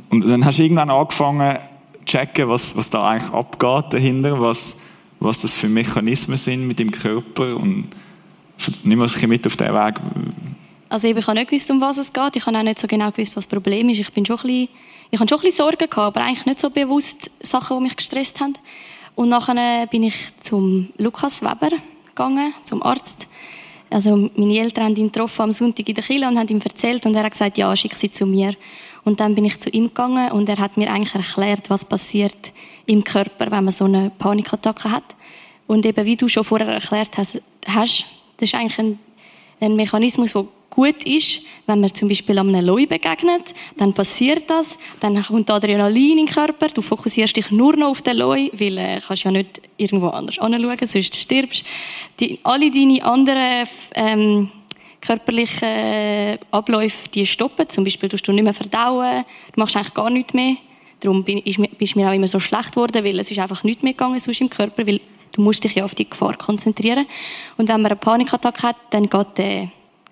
Und 0.09 0.27
dann 0.27 0.45
hast 0.45 0.59
du 0.59 0.63
irgendwann 0.63 0.91
angefangen 0.91 1.59
zu 1.99 2.05
checken, 2.07 2.49
was, 2.49 2.77
was 2.77 2.91
da 2.91 3.11
eigentlich 3.11 3.33
abgeht 3.33 3.93
dahinter, 3.93 4.41
was, 4.41 4.81
was 5.21 5.43
das 5.43 5.53
für 5.53 5.69
Mechanismen 5.69 6.37
sind 6.37 6.67
mit 6.67 6.79
dem 6.79 6.91
Körper 6.91 7.57
und 7.57 7.89
nimm 8.83 9.01
uns 9.01 9.23
ein 9.23 9.29
mit 9.29 9.47
auf 9.47 9.57
diesen 9.57 9.75
Weg. 9.75 9.95
Also 10.93 11.09
ich 11.09 11.27
habe 11.27 11.39
nicht 11.39 11.49
gewusst, 11.49 11.71
um 11.71 11.81
was 11.81 11.97
es 11.97 12.13
geht. 12.13 12.37
Ich 12.37 12.45
habe 12.45 12.59
auch 12.59 12.63
nicht 12.63 12.79
so 12.79 12.87
genau 12.87 13.11
gewusst, 13.11 13.35
was 13.35 13.47
das 13.47 13.47
Problem 13.47 13.89
ist. 13.89 14.01
Ich 14.01 14.13
bin 14.13 14.27
schon 14.27 14.37
ein 14.37 14.43
bisschen, 14.43 14.69
ich 15.11 15.19
habe 15.19 15.27
schon 15.27 15.39
ein 15.39 15.45
bisschen 15.45 15.65
Sorgen 15.65 15.89
gehabt, 15.89 15.97
aber 15.97 16.21
eigentlich 16.21 16.45
nicht 16.45 16.61
so 16.61 16.69
bewusst 16.69 17.31
Sachen, 17.41 17.79
die 17.79 17.85
mich 17.85 17.97
gestresst 17.97 18.41
haben. 18.41 18.53
Und 19.15 19.31
nachher 19.31 19.87
bin 19.87 20.03
ich 20.03 20.15
zum 20.43 20.93
Lukas 20.99 21.41
Weber 21.41 21.71
gegangen, 22.05 22.53
zum 22.65 22.83
Arzt. 22.83 23.27
Also 23.89 24.29
meine 24.37 24.59
Eltern 24.59 24.85
haben 24.85 24.97
ihn 24.97 25.11
getroffen 25.11 25.41
am 25.41 25.53
Sonntag 25.53 25.89
in 25.89 25.95
der 25.95 26.05
Kirche 26.05 26.29
und 26.29 26.39
haben 26.39 26.49
ihm 26.49 26.61
erzählt 26.61 27.07
und 27.07 27.15
er 27.15 27.23
hat 27.25 27.33
gesagt, 27.33 27.57
ja, 27.57 27.75
schick 27.75 27.95
sie 27.95 28.11
zu 28.11 28.27
mir. 28.27 28.55
Und 29.03 29.19
dann 29.19 29.35
bin 29.35 29.47
ich 29.47 29.59
zu 29.61 29.71
ihm 29.71 29.89
gegangen 29.89 30.31
und 30.33 30.47
er 30.51 30.59
hat 30.59 30.77
mir 30.77 30.93
eigentlich 30.93 31.15
erklärt, 31.15 31.71
was 31.71 31.87
passiert 31.87 32.53
im 32.85 33.03
Körper, 33.03 33.51
wenn 33.51 33.65
man 33.65 33.73
so 33.73 33.87
eine 33.87 34.11
Panikattacke 34.11 34.91
hat. 34.91 35.17
Und 35.67 35.87
eben, 35.87 36.05
wie 36.05 36.17
du 36.17 36.29
schon 36.29 36.45
vorher 36.45 36.69
erklärt 36.69 37.17
hast, 37.17 37.41
das 37.65 38.51
ist 38.51 38.55
eigentlich 38.55 38.79
ein, 38.79 38.99
ein 39.63 39.77
Mechanismus, 39.77 40.33
der 40.33 40.47
gut 40.71 41.05
ist, 41.05 41.43
wenn 41.67 41.81
man 41.81 41.95
zum 41.95 42.09
Beispiel 42.09 42.39
einem 42.39 42.65
Leu 42.65 42.87
begegnet, 42.87 43.55
dann 43.77 43.93
passiert 43.93 44.49
das, 44.49 44.79
dann 45.01 45.23
kommt 45.23 45.51
Adrenalin 45.51 46.19
in 46.19 46.27
den 46.27 46.35
Körper, 46.35 46.69
du 46.69 46.81
fokussierst 46.81 47.37
dich 47.37 47.51
nur 47.51 47.77
noch 47.77 47.91
auf 47.91 48.03
den 48.03 48.17
Leu, 48.17 48.49
weil 48.53 48.79
äh, 48.79 49.01
kannst 49.07 49.25
ja 49.25 49.31
nicht 49.31 49.61
irgendwo 49.77 50.09
anders 50.09 50.39
anschauen, 50.39 50.77
sonst 50.87 51.15
stirbst. 51.15 51.65
Die, 52.19 52.39
alle 52.43 52.71
deine 52.71 53.05
anderen 53.05 53.69
ähm, 53.95 54.51
körperlichen 55.01 55.69
äh, 55.69 56.39
Abläufe, 56.51 57.09
die 57.11 57.27
stoppen, 57.27 57.69
zum 57.69 57.85
Beispiel 57.85 58.09
du 58.09 58.33
nicht 58.33 58.45
mehr 58.45 58.55
verdauen, 58.55 59.25
du 59.53 59.61
machst 59.61 59.77
eigentlich 59.77 59.95
gar 59.95 60.11
nichts 60.11 60.33
mehr. 60.33 60.57
Darum 61.01 61.23
bin, 61.23 61.39
ist, 61.39 61.59
bist 61.79 61.97
mir 61.97 62.09
auch 62.09 62.15
immer 62.15 62.29
so 62.29 62.41
schlecht 62.41 62.71
geworden, 62.71 63.05
weil 63.05 63.19
es 63.19 63.31
ist 63.31 63.39
einfach 63.39 63.63
nichts 63.65 63.83
mehr 63.83 63.93
gegangen 63.93 64.21
sonst 64.21 64.41
im 64.41 64.49
Körper, 64.49 64.87
weil 64.87 65.01
du 65.33 65.43
musst 65.43 65.65
dich 65.65 65.75
ja 65.75 65.85
auf 65.85 65.95
die 65.95 66.09
Gefahr 66.09 66.37
konzentrieren. 66.37 67.07
Und 67.57 67.69
wenn 67.69 67.81
man 67.81 67.93
eine 67.93 67.97
Panikattacke 67.97 68.63
hat, 68.63 68.77
dann 68.91 69.09
geht 69.09 69.39
der 69.39 69.69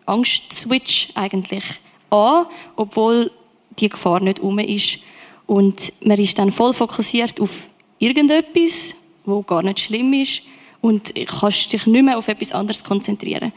Angstswitch 0.06 1.11
eigentlich 1.14 1.64
an, 2.11 2.46
obwohl 2.76 3.30
die 3.78 3.88
Gefahr 3.88 4.20
nicht 4.20 4.40
um 4.40 4.59
ist. 4.59 4.98
Und 5.46 5.92
man 6.04 6.18
ist 6.18 6.38
dann 6.38 6.52
voll 6.52 6.74
fokussiert 6.74 7.40
auf 7.40 7.50
irgendetwas, 7.98 8.94
wo 9.24 9.42
gar 9.42 9.62
nicht 9.62 9.80
schlimm 9.80 10.12
ist 10.12 10.42
und 10.80 11.12
kannst 11.26 11.72
dich 11.72 11.87
nicht 11.87 12.04
mehr 12.04 12.18
auf 12.18 12.28
etwas 12.28 12.52
anderes 12.52 12.83
konzentrieren. 12.83 13.52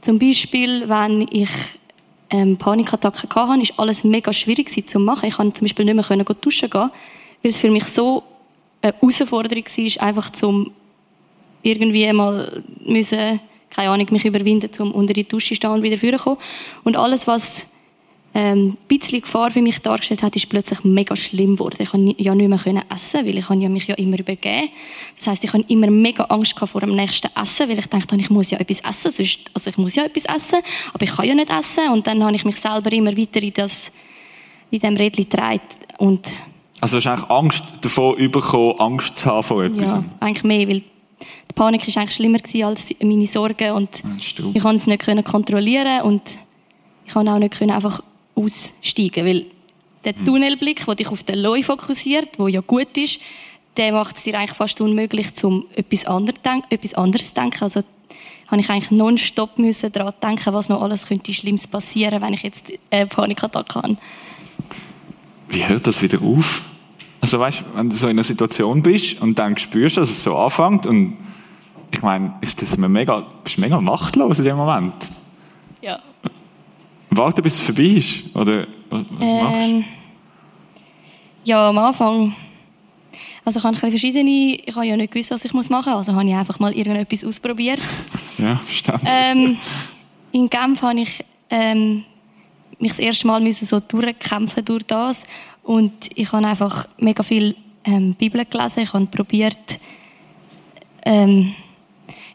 Zum 0.00 0.18
Beispiel, 0.18 0.88
wenn 0.88 1.26
ich 1.30 1.50
ähm, 2.30 2.56
Panikattacken 2.56 3.22
hatte, 3.22 3.36
war 3.36 3.58
alles 3.78 4.04
mega 4.04 4.32
schwierig 4.32 4.88
zu 4.88 4.98
machen. 4.98 5.28
Ich 5.28 5.36
konnte 5.36 5.54
zum 5.54 5.64
Beispiel 5.64 5.84
nicht 5.84 6.08
mehr 6.08 6.24
duschen 6.40 6.70
gehen, 6.70 6.90
weil 7.42 7.50
es 7.50 7.58
für 7.58 7.70
mich 7.70 7.84
so 7.84 8.22
eine 8.82 8.94
Herausforderung 8.94 9.64
war, 9.64 10.06
einfach 10.06 10.30
zum 10.30 10.72
irgendwie 11.66 12.12
mal 12.12 12.62
müssen 12.84 13.40
keine 13.76 13.90
Ahnung, 13.90 14.06
mich 14.10 14.24
überwinden, 14.24 14.70
um 14.78 14.92
unter 14.92 15.12
die 15.12 15.28
Dusche 15.28 15.48
zu 15.48 15.54
stehen 15.56 15.70
und 15.70 15.82
wieder 15.82 15.98
vorzukommen. 15.98 16.38
Und 16.82 16.96
alles, 16.96 17.26
was 17.26 17.66
ähm, 18.34 18.68
ein 18.68 18.76
bisschen 18.88 19.20
Gefahr 19.20 19.50
für 19.50 19.60
mich 19.60 19.80
dargestellt 19.80 20.22
hat, 20.22 20.34
ist 20.34 20.48
plötzlich 20.48 20.82
mega 20.84 21.14
schlimm 21.14 21.56
geworden. 21.56 21.76
Ich 21.80 21.90
konnte 21.90 22.14
ja 22.22 22.34
nicht 22.34 22.48
mehr 22.48 22.84
essen, 22.90 23.26
weil 23.26 23.38
ich 23.38 23.48
ja 23.48 23.68
mich 23.68 23.86
ja 23.86 23.94
immer 23.96 24.18
übergeben. 24.18 24.70
Das 25.16 25.26
heißt, 25.26 25.44
ich 25.44 25.52
hatte 25.52 25.64
immer 25.68 25.90
mega 25.90 26.24
Angst 26.24 26.58
vor 26.58 26.80
dem 26.80 26.96
nächsten 26.96 27.28
Essen, 27.34 27.68
weil 27.68 27.78
ich 27.78 27.86
dachte, 27.86 28.16
ich 28.16 28.30
muss 28.30 28.50
ja 28.50 28.58
etwas 28.58 28.80
essen, 28.80 29.10
sonst, 29.10 29.50
also 29.52 29.70
ich 29.70 29.78
muss 29.78 29.94
ja 29.94 30.04
etwas 30.04 30.24
essen, 30.24 30.58
aber 30.94 31.02
ich 31.02 31.14
kann 31.14 31.26
ja 31.26 31.34
nicht 31.34 31.50
essen. 31.50 31.90
Und 31.92 32.06
dann 32.06 32.22
habe 32.24 32.34
ich 32.34 32.44
mich 32.44 32.56
selber 32.56 32.92
immer 32.92 33.16
weiter 33.16 33.42
in 33.42 33.52
das, 33.52 33.92
in 34.70 34.80
dem 34.80 34.96
Rädchen 34.96 35.28
getragen 35.28 35.60
und 35.98 36.32
also 36.78 36.98
hast 36.98 37.04
du 37.04 37.10
eigentlich 37.10 37.30
Angst 37.30 37.64
davor 37.80 38.16
bekommen, 38.16 38.78
Angst 38.78 39.16
zu 39.16 39.30
haben 39.30 39.42
vor 39.42 39.64
etwas? 39.64 39.92
Ja, 39.92 40.04
eigentlich 40.20 40.44
mehr, 40.44 40.68
weil 40.68 40.82
die 41.20 41.54
Panik 41.54 41.86
war 41.86 42.02
eigentlich 42.02 42.14
schlimmer 42.14 42.38
als 42.66 42.94
meine 43.00 43.26
Sorgen 43.26 43.72
und 43.72 44.02
ich 44.54 44.62
konnte 44.62 44.76
es 44.76 44.86
nicht 44.86 45.24
kontrollieren 45.24 46.02
und 46.02 46.38
ich 47.06 47.12
konnte 47.12 47.32
auch 47.32 47.38
nicht 47.38 47.60
einfach 47.62 48.02
aussteigen, 48.34 49.24
weil 49.26 49.46
der 50.04 50.14
hm. 50.14 50.24
Tunnelblick, 50.24 50.84
der 50.84 50.94
dich 50.94 51.08
auf 51.08 51.24
den 51.24 51.38
Leu 51.38 51.62
fokussiert, 51.62 52.38
wo 52.38 52.48
ja 52.48 52.60
gut 52.60 52.96
ist, 52.96 53.20
der 53.76 53.92
macht 53.92 54.16
es 54.16 54.22
dir 54.22 54.38
eigentlich 54.38 54.56
fast 54.56 54.80
unmöglich, 54.80 55.28
um 55.42 55.66
etwas 55.74 56.04
anderes, 56.04 57.28
zu 57.28 57.34
denken. 57.34 57.62
Also 57.62 57.82
habe 58.48 58.60
ich 58.60 58.70
eigentlich 58.70 58.90
nonstop 58.90 59.56
daran 59.92 60.14
denken, 60.22 60.52
was 60.52 60.68
noch 60.68 60.80
alles 60.80 61.06
könnte 61.06 61.34
Schlimmes 61.34 61.66
passieren, 61.66 62.22
wenn 62.22 62.34
ich 62.34 62.42
jetzt 62.42 62.72
eine 62.90 63.06
Panikattacke 63.06 63.82
habe. 63.82 63.96
Wie 65.48 65.66
hört 65.66 65.86
das 65.86 66.00
wieder 66.02 66.20
auf? 66.22 66.62
Also 67.26 67.40
weißt, 67.40 67.64
wenn 67.74 67.90
du 67.90 67.96
so 67.96 68.06
in 68.06 68.12
einer 68.12 68.22
Situation 68.22 68.80
bist 68.82 69.20
und 69.20 69.36
dann 69.36 69.58
spürst, 69.58 69.96
dass 69.96 70.10
es 70.10 70.22
so 70.22 70.36
anfängt 70.36 70.86
und 70.86 71.16
ich 71.90 72.00
meine, 72.00 72.34
ist 72.40 72.62
das 72.62 72.78
mega, 72.78 73.26
bist 73.42 73.56
du 73.56 73.62
mega 73.62 73.80
machtlos 73.80 74.38
in 74.38 74.44
dem 74.44 74.56
Moment? 74.56 75.10
Ja. 75.82 75.98
Warte, 77.10 77.42
bis 77.42 77.54
es 77.54 77.60
vorbei 77.62 77.82
ist? 77.82 78.22
Oder 78.32 78.68
was 78.90 79.04
ähm, 79.20 79.42
machst 79.42 79.68
du? 79.68 79.84
Ja, 81.46 81.68
am 81.68 81.78
Anfang. 81.78 82.32
Also 83.44 83.58
ich 83.58 83.64
habe 83.64 83.76
verschiedene, 83.76 84.60
ich 84.64 84.76
habe 84.76 84.86
ja 84.86 84.96
nicht 84.96 85.12
gewusst, 85.12 85.32
was 85.32 85.44
ich 85.44 85.52
machen 85.52 85.72
muss, 85.72 85.86
also 85.86 86.14
habe 86.14 86.28
ich 86.28 86.34
einfach 86.36 86.60
mal 86.60 86.72
irgendetwas 86.72 87.24
ausprobiert. 87.24 87.80
ja, 88.38 88.60
stimmt. 88.70 89.00
Ähm, 89.04 89.58
in 90.30 90.48
Genf 90.48 90.80
habe 90.80 91.00
ich 91.00 91.24
ähm, 91.50 92.04
mich 92.78 92.92
das 92.92 92.98
erste 92.98 93.26
Mal 93.26 93.40
müssen 93.40 93.66
so 93.66 93.80
durchkämpfen 93.80 94.64
durch 94.64 94.84
das 94.84 95.24
und 95.62 95.92
ich 96.14 96.32
habe 96.32 96.46
einfach 96.46 96.88
mega 96.98 97.22
viel 97.22 97.56
ähm, 97.84 98.14
Bibel 98.14 98.44
gelesen, 98.44 98.82
ich 98.82 98.92
habe 98.92 99.06
probiert 99.06 99.78
ähm, 101.06 101.54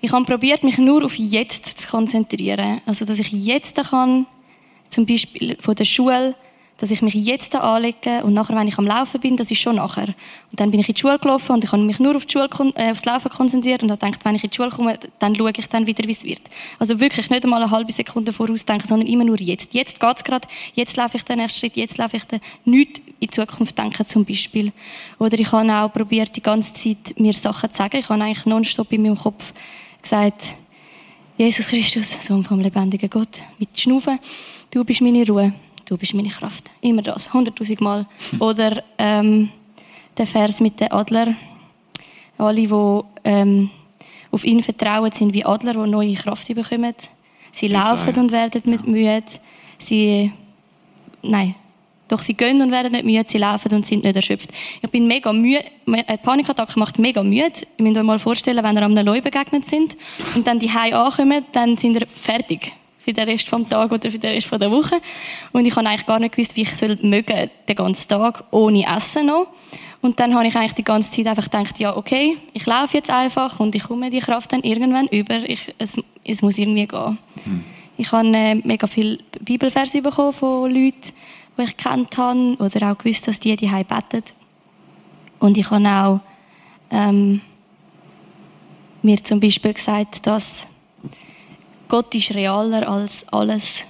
ich 0.04 0.12
habe 0.12 0.26
probiert, 0.26 0.64
mich 0.64 0.80
nur 0.80 1.06
auf 1.06 1.16
jetzt 1.16 1.68
zu 1.68 1.88
konzentrieren. 1.90 2.82
Also, 2.88 3.06
dass 3.06 3.20
ich 3.20 3.32
jetzt 3.32 3.76
kann, 3.76 4.26
zum 4.90 5.06
Beispiel 5.06 5.58
von 5.60 5.76
der 5.76 5.86
Schule, 5.86 6.36
dass 6.82 6.90
ich 6.90 7.04
mich 7.04 7.14
jetzt 7.14 7.54
da 7.54 7.60
anlege 7.60 8.24
und 8.24 8.34
nachher, 8.34 8.56
wenn 8.56 8.68
ich 8.68 8.80
am 8.80 8.88
Laufen 8.88 9.22
bin, 9.22 9.38
das 9.38 9.52
ist 9.52 9.60
schon 9.60 9.76
nachher. 9.76 10.08
Und 10.08 10.60
dann 10.60 10.72
bin 10.72 10.80
ich 10.80 10.90
in 10.90 10.96
die 10.96 11.00
Schule 11.00 11.20
gelaufen 11.20 11.54
und 11.54 11.64
ich 11.64 11.72
habe 11.72 11.84
mich 11.84 12.00
nur 12.00 12.16
auf 12.16 12.26
die 12.26 12.32
Schule, 12.34 12.50
äh, 12.74 12.90
aufs 12.90 13.06
Laufen 13.06 13.30
konzentriert 13.30 13.84
und 13.84 13.92
habe 13.92 14.04
gedacht, 14.04 14.26
wenn 14.26 14.34
ich 14.34 14.44
in 14.44 14.50
die 14.50 14.56
Schule 14.56 14.72
komme, 14.72 14.98
dann 15.20 15.36
schaue 15.36 15.52
ich 15.56 15.70
dann 15.70 15.86
wieder, 15.86 16.04
wie 16.08 16.12
es 16.12 16.24
wird. 16.24 16.42
Also 16.80 17.00
wirklich 17.00 17.30
nicht 17.30 17.44
einmal 17.44 17.62
eine 17.62 17.70
halbe 17.70 17.92
Sekunde 17.92 18.34
vorausdenken, 18.34 18.88
sondern 18.88 19.08
immer 19.08 19.24
nur 19.24 19.40
jetzt. 19.40 19.76
Jetzt 19.76 20.00
geht's 20.00 20.24
gerade, 20.24 20.48
jetzt 20.74 20.98
laufe 20.98 21.18
ich 21.18 21.24
den 21.24 21.38
nächsten 21.38 21.60
Schritt, 21.60 21.78
jetzt 21.78 22.00
laufe 22.00 22.18
ich 22.18 22.24
den, 22.24 22.40
nicht 22.66 23.00
in 23.20 23.32
Zukunft 23.32 23.78
denken 23.78 24.08
zum 24.08 24.26
Beispiel. 24.26 24.72
Oder 25.20 25.38
ich 25.38 25.52
habe 25.52 25.72
auch 25.72 25.94
probiert, 25.94 26.36
die 26.36 26.42
ganze 26.42 26.74
Zeit 26.74 27.14
mir 27.20 27.34
Sachen 27.34 27.72
zu 27.72 27.78
sagen. 27.78 27.98
Ich 27.98 28.10
habe 28.10 28.24
eigentlich 28.24 28.48
nonstop 28.48 28.92
in 28.92 29.04
meinem 29.04 29.20
Kopf 29.20 29.54
gesagt, 30.02 30.56
Jesus 31.38 31.68
Christus, 31.68 32.26
Sohn 32.26 32.44
vom 32.44 32.60
lebendigen 32.60 33.10
Gott, 33.10 33.44
mit 33.60 33.80
Schnaufen, 33.80 34.18
du 34.72 34.84
bist 34.84 35.02
meine 35.02 35.28
Ruhe 35.28 35.54
du 35.92 35.98
bist 35.98 36.14
meine 36.14 36.30
Kraft. 36.30 36.72
Immer 36.80 37.02
das, 37.02 37.34
hunderttausend 37.34 37.82
Mal. 37.82 38.06
Oder 38.40 38.82
ähm, 38.98 39.50
der 40.18 40.26
Vers 40.26 40.62
mit 40.62 40.80
den 40.80 40.90
Adler. 40.90 41.36
Alle, 42.38 42.66
die 42.66 43.00
ähm, 43.26 43.70
auf 44.32 44.46
ihn 44.46 44.64
vertrauen, 44.64 45.12
sind 45.12 45.34
wie 45.34 45.44
Adler, 45.44 45.74
die 45.74 45.92
neue 45.92 46.14
Kraft 46.14 46.48
bekommen. 46.48 46.96
Sie 47.52 47.68
laufen 47.68 48.18
und 48.18 48.32
werden 48.32 48.62
mit 48.66 48.88
müde. 48.88 49.24
Sie, 49.78 50.32
nein, 51.22 51.56
doch 52.08 52.20
sie 52.20 52.36
gehen 52.36 52.62
und 52.62 52.72
werden 52.72 52.94
nicht 52.94 53.04
müde, 53.04 53.26
sie 53.28 53.38
laufen 53.38 53.74
und 53.74 53.86
sind 53.86 54.06
nicht 54.06 54.16
erschöpft. 54.16 54.50
Ich 54.82 54.90
bin 54.90 55.08
mega 55.08 55.34
müde. 55.34 55.66
Eine 55.86 56.18
Panikattacke 56.24 56.80
macht 56.80 57.00
mega 57.00 57.22
müde. 57.22 57.52
Ihr 57.78 57.84
müsst 57.84 57.98
euch 57.98 58.04
mal 58.04 58.18
vorstellen, 58.18 58.64
wenn 58.64 58.78
ihr 58.78 58.84
am 58.84 58.96
Leu 58.96 59.22
begegnet 59.22 59.70
sind 59.70 59.98
und 60.36 60.48
dann 60.48 60.58
die 60.58 60.74
Hause 60.74 60.96
ankommen, 60.96 61.44
dann 61.52 61.76
sind 61.76 62.00
ihr 62.00 62.08
fertig 62.08 62.72
für 63.04 63.14
den 63.14 63.28
Rest 63.28 63.52
des 63.52 63.68
Tages 63.68 63.92
oder 63.92 64.12
für 64.12 64.20
den 64.20 64.32
Rest 64.32 64.52
der 64.52 64.72
Woche. 64.72 64.96
Und 65.52 65.66
ich 65.66 65.76
habe 65.76 65.88
eigentlich 65.88 66.06
gar 66.06 66.20
nicht 66.20 66.36
gewusst, 66.36 66.56
wie 66.56 66.62
ich 66.62 66.76
soll 66.76 66.98
mögen 67.02 67.50
den 67.68 67.76
ganzen 67.76 68.08
Tag 68.08 68.44
ohne 68.52 68.86
Essen 68.86 69.28
noch. 69.28 69.48
Und 70.02 70.20
dann 70.20 70.34
habe 70.34 70.48
ich 70.48 70.56
eigentlich 70.56 70.74
die 70.74 70.84
ganze 70.84 71.12
Zeit 71.12 71.28
einfach 71.28 71.44
gedacht, 71.44 71.80
ja, 71.80 71.96
okay, 71.96 72.38
ich 72.54 72.66
laufe 72.66 72.98
jetzt 72.98 73.10
einfach 73.10 73.60
und 73.60 73.76
ich 73.76 73.84
komme 73.84 74.10
die 74.10 74.20
Kraft 74.20 74.52
dann 74.52 74.62
irgendwann 74.62 75.08
über. 75.08 75.38
Ich, 75.48 75.74
es, 75.78 75.98
es 76.24 76.42
muss 76.42 76.58
irgendwie 76.58 76.88
gehen. 76.88 77.18
Mhm. 77.46 77.64
Ich 77.98 78.12
habe 78.12 78.28
äh, 78.30 78.56
mega 78.56 78.88
viele 78.88 79.20
Bibelverse 79.42 80.02
bekommen 80.02 80.34
von 80.34 80.72
Leuten, 80.72 81.14
die 81.58 81.64
ich 81.64 81.78
kennt 81.78 82.18
habe 82.18 82.56
oder 82.58 82.92
auch 82.92 82.98
gewusst, 82.98 83.28
dass 83.28 83.40
die 83.40 83.56
die 83.56 83.68
beten. 83.68 84.24
Und 85.40 85.58
ich 85.58 85.70
habe 85.70 85.88
auch 85.88 86.20
ähm, 86.92 87.42
mir 89.04 89.24
zum 89.24 89.40
Beispiel 89.40 89.74
gesagt, 89.74 90.26
dass 90.26 90.68
Gott 91.92 92.16
ist 92.16 92.34
realer 92.34 92.88
als 92.88 93.28
alles, 93.34 93.86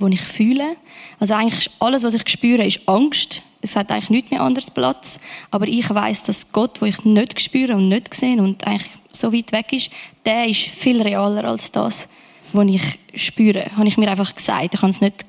was 0.00 0.10
ich 0.10 0.20
fühle. 0.20 0.74
Also 1.20 1.34
eigentlich 1.34 1.70
alles, 1.78 2.02
was 2.02 2.14
ich 2.14 2.28
spüre, 2.28 2.66
ist 2.66 2.80
Angst. 2.88 3.42
Es 3.60 3.76
hat 3.76 3.92
eigentlich 3.92 4.10
nichts 4.10 4.30
mehr 4.32 4.40
anderes 4.40 4.72
Platz. 4.72 5.20
Aber 5.52 5.68
ich 5.68 5.88
weiß, 5.88 6.24
dass 6.24 6.50
Gott, 6.50 6.82
wo 6.82 6.86
ich 6.86 7.04
nicht 7.04 7.40
spüre 7.40 7.76
und 7.76 7.88
nicht 7.88 8.12
sehe 8.12 8.38
und 8.38 8.66
eigentlich 8.66 8.90
so 9.12 9.32
weit 9.32 9.52
weg 9.52 9.72
ist, 9.72 9.92
der 10.26 10.46
ist 10.46 10.62
viel 10.62 11.00
realer 11.00 11.44
als 11.44 11.70
das, 11.70 12.08
was 12.52 12.66
ich 12.66 12.98
spüre. 13.14 13.66
Habe 13.76 13.86
ich 13.86 13.98
mir 13.98 14.10
einfach 14.10 14.34
gesagt. 14.34 14.74
Ich 14.74 14.82
habe 14.82 14.90
es 14.90 15.00
nicht, 15.00 15.24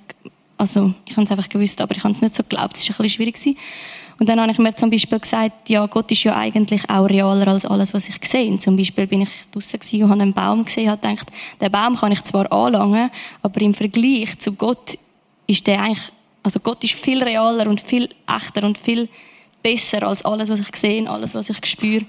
also 0.58 0.96
ich 1.06 1.12
habe 1.16 1.26
es 1.26 1.30
einfach 1.32 1.48
gewusst, 1.48 1.80
aber 1.80 1.96
ich 1.96 2.04
habe 2.04 2.12
es 2.12 2.22
nicht 2.22 2.34
so 2.34 2.42
geglaubt. 2.42 2.76
Es 2.76 2.90
war 2.90 2.96
ein 2.96 3.04
bisschen 3.04 3.10
schwierig 3.18 3.36
gewesen. 3.36 3.56
Und 4.18 4.30
dann 4.30 4.40
habe 4.40 4.52
ich 4.52 4.58
mir 4.58 4.74
zum 4.76 4.90
Beispiel 4.90 5.20
gesagt, 5.20 5.70
ja, 5.70 5.86
Gott 5.88 6.10
ist 6.12 6.24
ja 6.24 6.36
eigentlich 6.36 6.90
auch 6.90 7.06
realer 7.06 7.50
als 7.50 7.66
alles, 7.66 7.94
was 7.94 8.08
ich 8.08 8.16
sehe. 8.24 8.58
Zum 8.58 8.78
Beispiel 8.78 9.08
bin 9.08 9.22
ich 9.22 9.30
draußen 9.52 9.80
und 10.04 10.10
habe 10.10 10.22
einen 10.22 10.34
Baum 10.34 10.64
gesehen 10.64 10.90
und 10.90 11.02
gedacht, 11.02 11.28
den 11.62 11.72
Baum 11.72 11.98
kann 11.98 12.14
ich 12.14 12.24
zwar 12.24 12.50
anlangen, 12.52 13.12
aber 13.42 13.62
im 13.62 13.74
Vergleich 13.74 14.40
zu 14.40 14.54
Gott 14.54 14.98
ist 15.48 15.68
der 15.68 15.82
eigentlich, 15.82 16.12
also 16.44 16.60
Gott 16.62 16.84
ist 16.84 16.94
viel 16.94 17.22
realer 17.22 17.68
und 17.68 17.82
viel 17.82 18.10
echter 18.26 18.66
und 18.66 18.78
viel 18.78 19.10
besser 19.62 20.04
als 20.04 20.24
alles, 20.24 20.50
was 20.50 20.62
ich 20.62 20.76
sehe, 20.76 21.10
alles, 21.10 21.36
was 21.36 21.50
ich 21.50 21.66
spüre. 21.66 22.06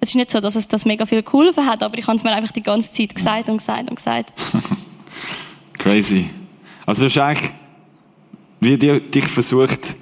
Es 0.00 0.10
ist 0.10 0.14
nicht 0.14 0.30
so, 0.30 0.40
dass 0.40 0.54
es 0.54 0.68
das 0.68 0.84
mega 0.84 1.06
viel 1.06 1.24
geholfen 1.24 1.66
hat, 1.66 1.82
aber 1.82 1.98
ich 1.98 2.06
habe 2.06 2.16
es 2.16 2.22
mir 2.22 2.30
einfach 2.30 2.52
die 2.52 2.62
ganze 2.62 2.92
Zeit 2.92 3.14
gesagt 3.14 3.48
und 3.48 3.58
gesagt 3.58 3.90
und 3.90 3.96
gesagt. 3.96 4.32
Crazy. 5.78 6.30
Also 6.86 7.02
du 7.02 7.06
hast 7.06 7.18
eigentlich 7.18 7.50
wie 8.60 8.76
dich 8.76 9.26
versucht, 9.26 9.96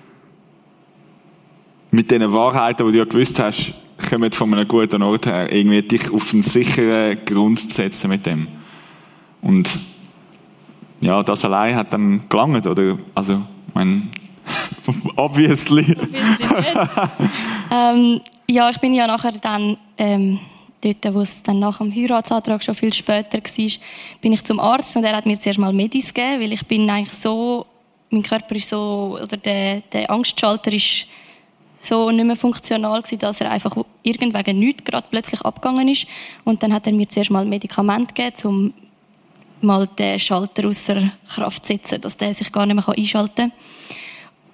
mit 1.91 2.11
den 2.11 2.33
Wahrheiten, 2.33 2.87
die 2.87 2.93
du 2.93 2.99
ja 2.99 3.05
gewusst 3.05 3.39
hast, 3.39 3.73
kommen 4.09 4.33
von 4.33 4.53
einem 4.53 4.69
guten 4.69 5.03
Ort 5.03 5.27
her, 5.27 5.51
irgendwie 5.53 5.83
dich 5.83 6.13
auf 6.13 6.33
einen 6.33 6.43
sicheren 6.43 7.25
Grund 7.25 7.61
zu 7.61 7.71
setzen 7.71 8.11
mit 8.11 8.27
dem. 8.27 8.47
Und 9.41 9.79
ja, 11.01 11.23
das 11.23 11.45
allein 11.45 11.77
hat 11.77 11.93
dann 11.93 12.29
gelangt, 12.29 12.67
oder? 12.67 12.99
Also, 13.15 13.43
ich 13.69 13.75
meine, 13.75 14.09
obviously. 15.17 15.97
obviously 15.97 15.97
ähm, 17.71 18.21
ja, 18.49 18.71
ich 18.71 18.79
bin 18.79 18.95
ja 18.95 19.07
nachher 19.07 19.33
dann, 19.33 19.77
ähm, 19.99 20.39
dort, 20.81 21.15
wo 21.15 21.21
es 21.21 21.43
dann 21.43 21.59
nach 21.59 21.79
dem 21.79 21.95
Heiratsantrag 21.95 22.63
schon 22.63 22.75
viel 22.75 22.93
später 22.93 23.39
war, 23.39 23.71
bin 24.21 24.33
ich 24.33 24.45
zum 24.45 24.61
Arzt 24.61 24.97
und 24.97 25.05
er 25.05 25.17
hat 25.17 25.27
mir 25.27 25.39
zuerst 25.39 25.59
mal 25.59 25.73
Medis 25.73 26.13
gegeben, 26.13 26.43
weil 26.43 26.53
ich 26.53 26.67
bin 26.67 26.89
eigentlich 26.89 27.13
so, 27.13 27.67
mein 28.11 28.23
Körper 28.23 28.55
ist 28.55 28.69
so, 28.69 29.19
oder 29.21 29.37
der, 29.37 29.81
der 29.93 30.11
Angstschalter 30.11 30.73
ist 30.73 31.09
so 31.87 32.11
nicht 32.11 32.25
mehr 32.25 32.37
funktional 32.37 33.01
gewesen, 33.03 33.19
dass 33.19 33.41
er 33.41 33.51
einfach 33.51 33.77
irgendwegen 34.03 34.59
nichts 34.59 34.85
gerade 34.85 35.07
plötzlich 35.11 35.41
abgegangen 35.43 35.89
ist. 35.89 36.07
Und 36.45 36.63
dann 36.63 36.73
hat 36.73 36.87
er 36.87 36.93
mir 36.93 37.09
zuerst 37.09 37.31
mal 37.31 37.43
ein 37.43 37.49
Medikament 37.49 38.15
gegeben, 38.15 38.37
um 38.45 38.75
mal 39.61 39.87
den 39.87 40.19
Schalter 40.19 40.69
außer 40.69 41.11
Kraft 41.29 41.67
zu 41.67 41.73
setzen, 41.73 42.01
dass 42.01 42.17
der 42.17 42.35
sich 42.35 42.53
gar 42.53 42.67
nicht 42.67 42.77
mehr 42.77 42.97
einschalten 42.97 43.51
kann. 43.51 43.53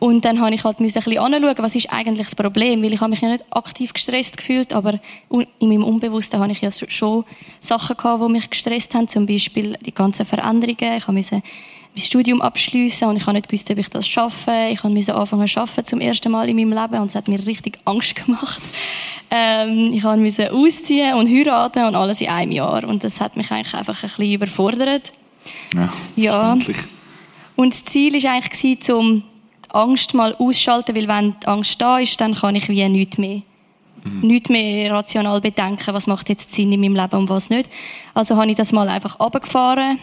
Und 0.03 0.25
dann 0.25 0.41
habe 0.41 0.53
ich 0.53 0.65
halt 0.65 0.81
ein 0.81 0.85
bisschen 0.85 1.17
anschauen, 1.17 1.55
was 1.59 1.77
ist 1.77 1.93
eigentlich 1.93 2.27
das 2.27 2.35
Problem, 2.35 2.83
weil 2.83 2.93
ich 2.93 3.01
habe 3.01 3.11
mich 3.11 3.21
ja 3.21 3.29
nicht 3.29 3.45
aktiv 3.51 3.93
gestresst 3.93 4.37
gefühlt, 4.37 4.73
aber 4.73 4.99
in 5.31 5.47
meinem 5.61 5.85
Unbewussten 5.85 6.41
habe 6.41 6.51
ich 6.51 6.61
ja 6.61 6.71
schon 6.73 7.25
Sachen 7.61 7.97
gehabt, 7.97 8.21
die 8.21 8.33
mich 8.33 8.51
gestresst 8.51 8.97
haben, 8.97 9.07
zum 9.07 9.27
Beispiel 9.27 9.79
die 9.87 9.95
ganzen 9.95 10.27
Veränderungen. 10.27 10.97
Ich 10.97 11.07
musste 11.07 11.41
mein 11.95 12.03
Studium 12.03 12.41
abschließen 12.41 13.07
und 13.09 13.17
ich 13.17 13.27
habe 13.27 13.35
nicht 13.35 13.49
gewusst, 13.49 13.71
ob 13.71 13.79
ich 13.79 13.91
das 13.91 14.09
schaffe. 14.09 14.69
Ich 14.71 14.83
musste 14.83 15.15
anfangen 15.15 15.47
zu 15.47 15.61
arbeiten 15.61 15.85
zum 15.85 16.01
ersten 16.01 16.33
Mal 16.33 16.49
in 16.49 16.57
meinem 16.57 16.73
Leben 16.73 17.03
und 17.03 17.09
es 17.09 17.15
hat 17.15 17.29
mir 17.29 17.45
richtig 17.47 17.79
Angst 17.85 18.15
gemacht. 18.17 18.61
Ähm, 19.35 19.95
ich 19.95 20.03
musste 20.03 20.53
ausziehen 20.53 21.15
und 21.15 21.27
heiraten 21.27 21.87
und 21.87 21.95
alles 21.95 22.21
in 22.21 22.29
einem 22.29 22.53
Jahr 22.53 22.85
und 22.85 23.03
das 23.03 23.19
hat 23.19 23.35
mich 23.35 23.51
eigentlich 23.51 23.73
einfach 23.73 23.97
ein 23.97 24.11
bisschen 24.11 24.31
überfordert. 24.31 25.11
Ja, 25.75 25.89
ja. 26.17 26.59
Und 27.57 27.73
das 27.73 27.83
Ziel 27.87 28.13
war 28.23 28.33
eigentlich, 28.33 28.93
um 28.93 29.23
die 29.65 29.71
Angst 29.71 30.13
mal 30.13 30.35
auszuschalten, 30.35 30.95
weil 30.95 31.09
wenn 31.09 31.35
die 31.43 31.47
Angst 31.47 31.81
da 31.81 31.99
ist, 31.99 32.21
dann 32.21 32.35
kann 32.35 32.57
ich 32.57 32.69
wie 32.69 32.87
nichts 32.91 33.17
mehr 33.17 33.41
mhm. 34.05 34.21
nicht 34.21 34.51
mehr 34.51 34.93
rational 34.93 35.41
bedenken, 35.41 35.95
was 35.95 36.07
macht 36.07 36.29
jetzt 36.29 36.55
Sinn 36.55 36.71
in 36.71 36.83
meinem 36.83 36.97
Leben 36.97 37.17
und 37.17 37.31
was 37.31 37.49
nicht. 37.49 37.71
Also 38.13 38.37
habe 38.37 38.51
ich 38.51 38.57
das 38.57 38.71
mal 38.73 38.91
einfach 38.91 39.19
abgefahren 39.19 39.99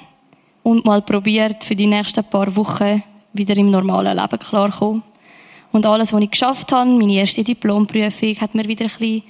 und 0.64 0.86
mal 0.86 1.02
probiert, 1.02 1.64
für 1.64 1.76
die 1.76 1.88
nächsten 1.88 2.24
paar 2.24 2.56
Wochen 2.56 3.04
wieder 3.34 3.56
im 3.58 3.72
normalen 3.72 4.18
Leben 4.18 4.40
klarzukommen. 4.40 5.04
Und 5.72 5.86
alles, 5.86 6.12
was 6.14 6.22
ich 6.22 6.32
geschafft 6.32 6.72
habe, 6.72 6.90
meine 6.90 7.14
erste 7.14 7.44
Diplomprüfung, 7.44 8.36
hat 8.42 8.56
mir 8.56 8.68
wieder 8.68 8.86
ein 8.86 8.92
bisschen 8.92 9.24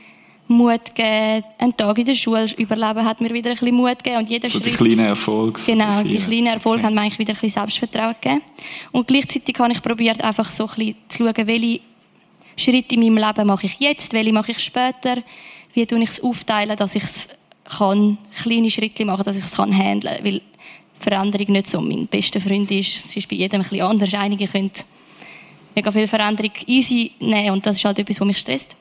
Mut 0.47 0.95
gegeben. 0.95 1.43
Ein 1.57 1.77
Tag 1.77 1.97
in 1.99 2.05
der 2.05 2.15
Schule 2.15 2.45
überleben 2.57 3.05
hat 3.05 3.21
mir 3.21 3.29
wieder 3.29 3.51
ein 3.51 3.57
bisschen 3.57 3.75
Mut 3.75 4.03
gegeben. 4.03 4.17
Und 4.17 4.29
jeder 4.29 4.49
so 4.49 4.59
Schritt, 4.59 4.73
die 4.73 4.77
kleinen 4.77 5.05
Erfolge. 5.05 5.61
Genau, 5.65 6.01
die 6.01 6.17
kleinen 6.17 6.47
Erfolge 6.47 6.79
okay. 6.79 6.87
haben 6.87 6.95
mir 6.95 7.01
eigentlich 7.01 7.19
wieder 7.19 7.33
ein 7.33 7.39
bisschen 7.39 7.49
Selbstvertrauen 7.49 8.15
gegeben. 8.19 8.41
Und 8.91 9.07
gleichzeitig 9.07 9.55
habe 9.59 9.71
ich 9.73 9.81
probiert, 9.81 10.23
einfach 10.23 10.45
so 10.45 10.63
ein 10.63 10.69
bisschen 10.75 10.95
zu 11.09 11.23
schauen, 11.25 11.47
welche 11.47 11.81
Schritte 12.57 12.95
in 12.95 13.01
meinem 13.01 13.17
Leben 13.17 13.47
mache 13.47 13.65
ich 13.67 13.79
jetzt, 13.79 14.11
welche 14.13 14.33
mache 14.33 14.51
ich 14.51 14.59
später, 14.59 15.17
wie 15.73 15.85
tue 15.85 16.01
ich 16.01 16.09
es 16.09 16.23
aufteilen, 16.23 16.75
dass 16.75 16.95
ich 16.95 17.03
es 17.03 17.29
kann, 17.77 18.17
kleine 18.41 18.69
Schritte 18.69 19.05
machen, 19.05 19.23
dass 19.23 19.37
ich 19.37 19.45
es 19.45 19.55
kann 19.55 19.71
handeln. 19.71 20.17
Weil 20.23 20.41
Veränderung 20.99 21.53
nicht 21.53 21.69
so 21.69 21.81
mein 21.81 22.07
bester 22.07 22.41
Freund 22.41 22.69
ist. 22.71 23.05
Es 23.05 23.15
ist 23.15 23.29
bei 23.29 23.37
jedem 23.37 23.61
ein 23.61 23.63
bisschen 23.63 23.81
anders. 23.81 24.13
Einige 24.13 24.47
können 24.47 24.71
mega 25.75 25.91
viel 25.91 26.07
Veränderung 26.07 26.51
easy 26.67 27.11
nehmen 27.19 27.51
und 27.51 27.65
das 27.65 27.77
ist 27.77 27.85
halt 27.85 27.99
etwas, 27.99 28.19
was 28.19 28.27
mich 28.27 28.37
stresst. 28.37 28.75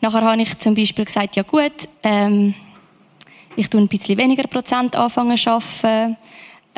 Nachher 0.00 0.22
habe 0.22 0.40
ich 0.40 0.58
zum 0.58 0.74
Beispiel 0.74 1.04
gesagt, 1.04 1.36
ja 1.36 1.42
gut, 1.42 1.72
ähm, 2.02 2.54
ich 3.56 3.68
tue 3.68 3.80
ein 3.80 3.88
bisschen 3.88 4.16
weniger 4.16 4.46
Prozent 4.46 4.94
anfangen 4.94 5.36
zu 5.36 5.50
arbeiten. 5.50 6.16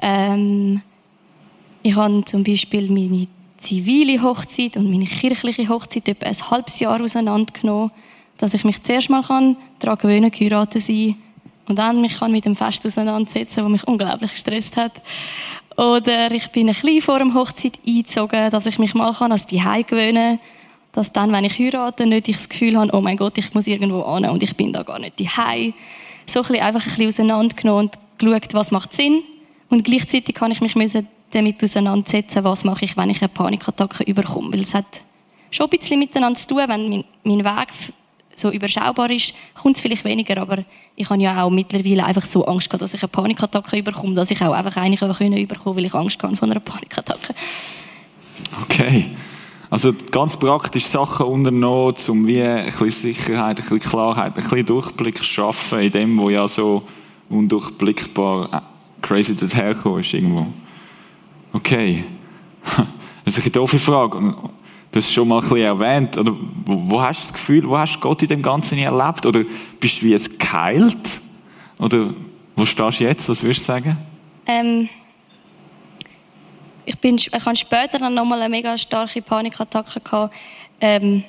Ähm, 0.00 0.82
ich 1.82 1.94
habe 1.94 2.24
zum 2.24 2.42
Beispiel 2.42 2.90
meine 2.90 3.26
zivile 3.58 4.22
Hochzeit 4.22 4.76
und 4.76 4.90
meine 4.90 5.04
kirchliche 5.04 5.68
Hochzeit 5.68 6.08
etwa 6.08 6.26
ein 6.26 6.50
halbes 6.50 6.80
Jahr 6.80 7.00
auseinandergenommen, 7.00 7.90
dass 8.38 8.54
ich 8.54 8.64
mich 8.64 8.82
zuerst 8.82 9.10
mal 9.10 9.22
daran 9.78 9.98
gewöhnen 9.98 10.30
kann, 10.30 10.38
geheiratet 10.38 10.82
sein 10.82 11.16
und 11.70 11.76
dann 11.76 12.00
mich 12.00 12.18
kann 12.18 12.32
mit 12.32 12.44
dem 12.44 12.56
Fest 12.56 12.84
auseinandersetzen, 12.84 13.60
das 13.62 13.68
mich 13.68 13.86
unglaublich 13.86 14.32
gestresst 14.32 14.76
hat. 14.76 15.00
Oder 15.76 16.32
ich 16.32 16.48
bin 16.48 16.68
ein 16.68 16.74
bisschen 16.74 17.00
vor 17.00 17.20
dem 17.20 17.32
Hochzeit 17.32 17.78
eingezogen, 17.86 18.50
dass 18.50 18.66
ich 18.66 18.80
mich 18.80 18.92
mal 18.94 19.14
kann 19.14 19.30
als 19.30 19.46
die 19.46 19.62
gewöhnen 19.86 20.38
kann, 20.38 20.40
dass 20.92 21.12
dann, 21.12 21.30
wenn 21.30 21.44
ich 21.44 21.58
heirate, 21.60 22.06
nicht 22.06 22.28
ich 22.28 22.36
das 22.36 22.48
Gefühl 22.48 22.76
habe, 22.76 22.90
oh 22.92 23.00
mein 23.00 23.16
Gott, 23.16 23.38
ich 23.38 23.54
muss 23.54 23.68
irgendwo 23.68 24.02
an 24.02 24.24
und 24.24 24.42
ich 24.42 24.56
bin 24.56 24.72
da 24.72 24.82
gar 24.82 24.98
nicht 24.98 25.20
die 25.20 25.30
So 26.26 26.40
ein 26.40 26.46
bisschen 26.46 26.56
einfach 26.56 26.82
ein 26.82 26.88
bisschen 26.88 27.06
auseinandergenommen 27.06 27.86
und 27.86 28.18
geschaut, 28.18 28.52
was 28.54 28.72
macht 28.72 28.92
Sinn. 28.92 29.22
Und 29.68 29.84
gleichzeitig 29.84 30.34
kann 30.34 30.50
ich 30.50 30.60
mich 30.60 30.74
damit 31.30 31.62
auseinandersetzen, 31.62 32.42
was 32.42 32.64
mache 32.64 32.84
ich, 32.84 32.96
wenn 32.96 33.10
ich 33.10 33.22
eine 33.22 33.28
Panikattacke 33.28 34.02
überkomme. 34.02 34.52
Weil 34.52 34.62
es 34.62 34.74
hat 34.74 35.04
schon 35.52 35.66
ein 35.66 35.78
bisschen 35.78 36.00
miteinander 36.00 36.38
zu 36.38 36.48
tun, 36.48 36.64
wenn 36.66 36.88
mein, 36.88 37.04
mein 37.22 37.44
Weg 37.44 37.68
so 38.34 38.50
überschaubar 38.50 39.10
ist, 39.10 39.34
kommt 39.54 39.76
es 39.76 39.82
vielleicht 39.82 40.04
weniger, 40.04 40.40
aber 40.40 40.64
ich 40.96 41.08
habe 41.10 41.22
ja 41.22 41.42
auch 41.42 41.50
mittlerweile 41.50 42.04
einfach 42.04 42.22
so 42.22 42.44
Angst 42.46 42.68
gehabt, 42.68 42.82
dass 42.82 42.94
ich 42.94 43.02
eine 43.02 43.08
Panikattacke 43.08 43.76
überkomme, 43.76 44.14
dass 44.14 44.30
ich 44.30 44.40
auch 44.42 44.52
einfach 44.52 44.76
eine 44.76 44.96
können 44.96 45.36
überkommen, 45.36 45.76
weil 45.76 45.84
ich 45.86 45.94
Angst 45.94 46.22
hatte 46.22 46.36
von 46.36 46.50
einer 46.50 46.60
Panikattacke. 46.60 47.34
Okay. 48.62 49.10
Also 49.68 49.92
ganz 50.10 50.36
praktisch 50.36 50.86
Sachen 50.86 51.26
unternommen, 51.26 51.94
um 52.08 52.26
wie 52.26 52.42
ein 52.42 52.64
bisschen 52.64 52.90
Sicherheit, 52.90 53.50
ein 53.50 53.54
bisschen 53.62 53.78
Klarheit, 53.78 54.36
ein 54.36 54.42
bisschen 54.42 54.66
Durchblick 54.66 55.18
zu 55.18 55.24
schaffen 55.24 55.80
in 55.80 55.92
dem, 55.92 56.18
wo 56.18 56.28
ja 56.28 56.48
so 56.48 56.82
undurchblickbar 57.28 58.48
äh, 58.52 58.60
crazy 59.00 59.36
daherkommt 59.36 60.04
ist 60.04 60.12
irgendwo. 60.12 60.46
Okay. 61.52 62.04
Das 63.24 63.36
ist 63.36 63.44
eine 63.44 63.52
doofe 63.52 63.78
Frage. 63.78 64.34
Es 64.92 65.12
schon 65.12 65.28
mal 65.28 65.36
ein 65.36 65.42
bisschen 65.42 65.58
erwähnt. 65.58 66.18
Oder 66.18 66.34
wo, 66.64 67.00
hast 67.00 67.20
du 67.20 67.24
das 67.24 67.32
Gefühl, 67.32 67.68
wo 67.68 67.78
hast 67.78 67.96
du 67.96 68.00
Gott 68.00 68.22
in 68.22 68.28
dem 68.28 68.42
Ganzen 68.42 68.78
erlebt? 68.78 69.24
Oder 69.24 69.44
bist 69.78 70.02
du 70.02 70.06
wie 70.06 70.10
jetzt 70.10 70.38
geheilt? 70.38 71.20
Oder 71.78 72.12
wo 72.56 72.66
stehst 72.66 73.00
du 73.00 73.04
jetzt? 73.04 73.28
Was 73.28 73.42
würdest 73.42 73.60
du 73.60 73.72
sagen? 73.72 73.96
Ähm, 74.46 74.88
ich, 76.84 76.98
bin, 76.98 77.16
ich 77.16 77.30
habe 77.32 77.56
später 77.56 77.98
dann 77.98 78.14
nochmal 78.14 78.40
eine 78.40 78.48
mega 78.48 78.76
starke 78.76 79.22
Panikattacke 79.22 80.00
gehabt. 80.00 80.34
Ähm, 80.80 81.22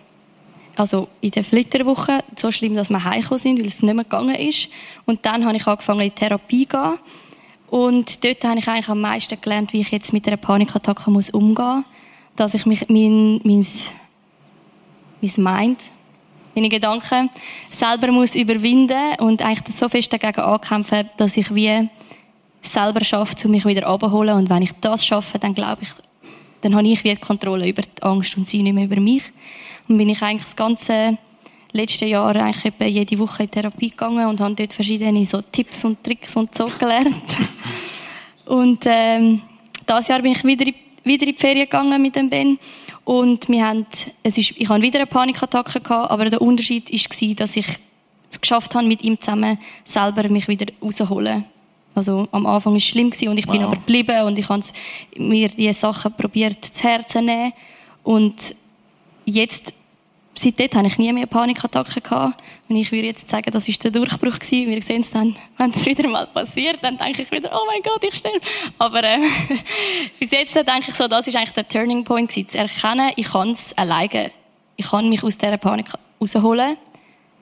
also 0.75 1.07
in 1.19 1.31
der 1.31 1.43
Flitterwoche, 1.43 2.23
so 2.35 2.51
schlimm, 2.51 2.75
dass 2.75 2.89
wir 2.89 3.03
heimgekommen 3.03 3.39
sind, 3.39 3.59
weil 3.59 3.67
es 3.67 3.81
nicht 3.81 3.93
mehr 3.93 4.03
gegangen 4.03 4.35
ist. 4.35 4.69
Und 5.05 5.25
dann 5.25 5.45
habe 5.45 5.57
ich 5.57 5.67
angefangen, 5.67 6.01
in 6.01 6.15
Therapie 6.15 6.67
zu 6.67 6.77
gehen. 6.77 6.99
Und 7.69 8.23
dort 8.23 8.43
habe 8.43 8.59
ich 8.59 8.67
eigentlich 8.67 8.89
am 8.89 9.01
meisten 9.01 9.39
gelernt, 9.39 9.71
wie 9.73 9.81
ich 9.81 9.91
jetzt 9.91 10.11
mit 10.13 10.27
einer 10.27 10.37
Panikattacke 10.37 11.09
umgehen 11.09 11.35
muss. 11.53 11.85
Dass 12.35 12.53
ich 12.53 12.65
mich, 12.65 12.87
mein, 12.89 13.39
mein, 13.43 13.65
mein 15.21 15.57
Mind, 15.57 15.79
meine 16.55 16.69
Gedanken 16.69 17.29
selber 17.69 18.11
muss 18.11 18.35
überwinden 18.35 19.15
und 19.19 19.41
eigentlich 19.41 19.75
so 19.75 19.87
fest 19.87 20.11
dagegen 20.11 20.41
ankämpfen, 20.41 21.09
dass 21.17 21.37
ich 21.37 21.53
wie 21.53 21.89
selber 22.61 23.03
schaffe, 23.03 23.35
um 23.45 23.51
mich 23.51 23.65
wieder 23.65 23.87
abzuholen. 23.87 24.35
Und 24.35 24.49
wenn 24.49 24.61
ich 24.61 24.71
das 24.81 25.05
schaffe, 25.05 25.39
dann 25.39 25.53
glaube 25.53 25.83
ich, 25.83 25.89
dann 26.61 26.75
habe 26.75 26.87
ich 26.87 27.03
wieder 27.03 27.19
Kontrolle 27.19 27.67
über 27.67 27.81
die 27.81 28.03
Angst 28.03 28.37
und 28.37 28.47
sie 28.47 28.63
nicht 28.63 28.73
mehr 28.73 28.85
über 28.85 28.99
mich. 28.99 29.23
Und 29.87 29.97
bin 29.97 30.09
ich 30.09 30.21
eigentlich 30.21 30.43
das 30.43 30.55
ganze 30.55 31.17
letzte 31.73 32.05
Jahr 32.05 32.35
eigentlich 32.35 32.73
jede 32.79 33.19
Woche 33.19 33.43
in 33.43 33.51
Therapie 33.51 33.89
gegangen 33.89 34.27
und 34.27 34.39
habe 34.41 34.55
dort 34.55 34.73
verschiedene 34.73 35.25
so 35.25 35.41
Tipps 35.41 35.85
und 35.85 36.03
Tricks 36.03 36.35
und 36.35 36.53
so 36.55 36.65
gelernt. 36.65 37.37
und 38.45 38.83
ähm, 38.85 39.41
das 39.85 40.07
Jahr 40.07 40.21
bin 40.21 40.33
ich 40.33 40.43
wieder 40.43 40.67
in, 40.67 40.75
wieder 41.03 41.27
in 41.27 41.33
die 41.35 41.39
Ferien 41.39 41.65
gegangen 41.65 42.01
mit 42.01 42.15
dem 42.15 42.29
Ben 42.29 42.59
und 43.03 43.49
wir 43.49 43.67
haben, 43.67 43.85
es 44.23 44.37
ist, 44.37 44.53
ich 44.57 44.69
hatte 44.69 44.81
wieder 44.81 44.99
eine 44.99 45.07
Panikattacke 45.07 45.79
gehabt, 45.79 46.11
aber 46.11 46.29
der 46.29 46.41
Unterschied 46.41 46.91
war, 46.91 47.35
dass 47.35 47.57
ich 47.57 47.67
es 48.29 48.39
geschafft 48.39 48.75
habe, 48.75 48.87
mit 48.87 49.03
ihm 49.03 49.19
zusammen 49.19 49.57
selber 49.83 50.27
mich 50.29 50.47
wieder 50.47 50.67
rauszuholen. 50.81 51.45
Also 51.93 52.27
am 52.31 52.45
Anfang 52.45 52.73
war 52.73 52.77
es 52.77 52.85
schlimm 52.85 53.07
und 53.07 53.37
ich 53.37 53.47
wow. 53.47 53.51
bin 53.53 53.63
aber 53.63 53.75
geblieben 53.75 54.23
und 54.23 54.39
ich 54.39 54.47
habe 54.47 54.61
mir 55.17 55.49
diese 55.49 55.73
Sachen 55.73 56.13
probiert 56.13 56.63
zu 56.63 56.83
Herzen 56.83 57.25
nehmen 57.25 57.53
und 58.03 58.55
jetzt 59.25 59.73
seitdem 60.41 60.71
habe 60.73 60.87
ich 60.87 60.97
nie 60.97 61.13
mehr 61.13 61.27
Panikattacken 61.27 62.01
gehabt. 62.01 62.41
Und 62.67 62.75
ich 62.75 62.91
würde 62.91 63.07
jetzt 63.07 63.29
sagen, 63.29 63.51
das 63.51 63.67
war 63.67 63.75
der 63.83 63.91
Durchbruch 63.91 64.39
gewesen. 64.39 64.69
Wir 64.69 64.81
sehen 64.81 65.01
es 65.01 65.11
dann, 65.11 65.35
wenn 65.57 65.69
es 65.69 65.85
wieder 65.85 66.07
mal 66.09 66.27
passiert, 66.27 66.79
dann 66.81 66.97
denke 66.97 67.21
ich 67.21 67.31
wieder, 67.31 67.51
oh 67.53 67.65
mein 67.67 67.81
Gott, 67.81 68.03
ich 68.03 68.15
sterbe. 68.15 68.39
Aber 68.79 69.03
äh, 69.03 69.19
bis 70.19 70.31
jetzt 70.31 70.55
denke 70.55 70.85
ich 70.87 70.95
so, 70.95 71.07
das 71.07 71.27
ist 71.27 71.35
eigentlich 71.35 71.51
der 71.51 71.67
Turning 71.67 72.03
Point 72.03 72.29
gewesen, 72.29 72.49
zu 72.49 72.57
erkennen, 72.57 73.11
ich 73.15 73.29
kann 73.29 73.51
es 73.51 73.77
alleine. 73.77 74.31
Ich 74.77 74.89
kann 74.89 75.09
mich 75.09 75.23
aus 75.23 75.37
dieser 75.37 75.57
Panik 75.57 75.87
rausholen. 76.19 76.77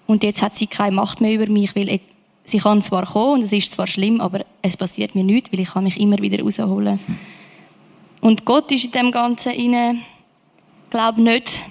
Und 0.08 0.24
jetzt 0.24 0.42
hat 0.42 0.58
sie 0.58 0.68
keine 0.68 0.96
Macht 0.96 1.22
mehr 1.22 1.34
über 1.34 1.48
mich, 1.48 1.76
weil 1.76 2.00
sie 2.44 2.58
kann 2.58 2.82
zwar 2.82 3.06
kommen 3.06 3.36
und 3.36 3.44
es 3.44 3.54
ist 3.54 3.72
zwar 3.72 3.88
schlimm, 3.88 4.20
aber 4.20 4.46
es 4.62 4.76
passiert 4.76 5.16
mir 5.16 5.24
nichts, 5.24 5.52
weil 5.52 5.60
ich 5.60 5.70
kann 5.70 5.84
mich 5.84 6.00
immer 6.00 6.18
wieder 6.18 6.44
rausholen. 6.44 7.00
Und 8.20 8.46
Gott 8.46 8.72
ist 8.72 8.86
in 8.86 8.92
dem 8.92 9.12
Ganzen 9.12 9.54
inne, 9.54 10.00
glaube 10.90 11.22
nicht 11.22 11.62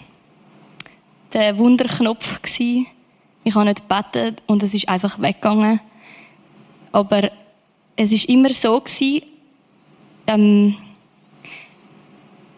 der 1.33 1.59
Wunderknopf 1.59 2.43
gewesen. 2.43 2.87
Ich 3.45 3.55
habe 3.55 3.67
nicht 3.67 3.89
gebetet 3.89 4.43
und 4.47 4.63
es 4.63 4.75
ist 4.75 4.89
einfach 4.89 5.21
weggegangen. 5.21 5.81
Aber 6.93 7.31
es 7.97 8.13
ist 8.13 8.27
immer 8.27 8.53
so 8.53 8.81
gewesen, 8.81 9.23
ähm, 10.27 10.77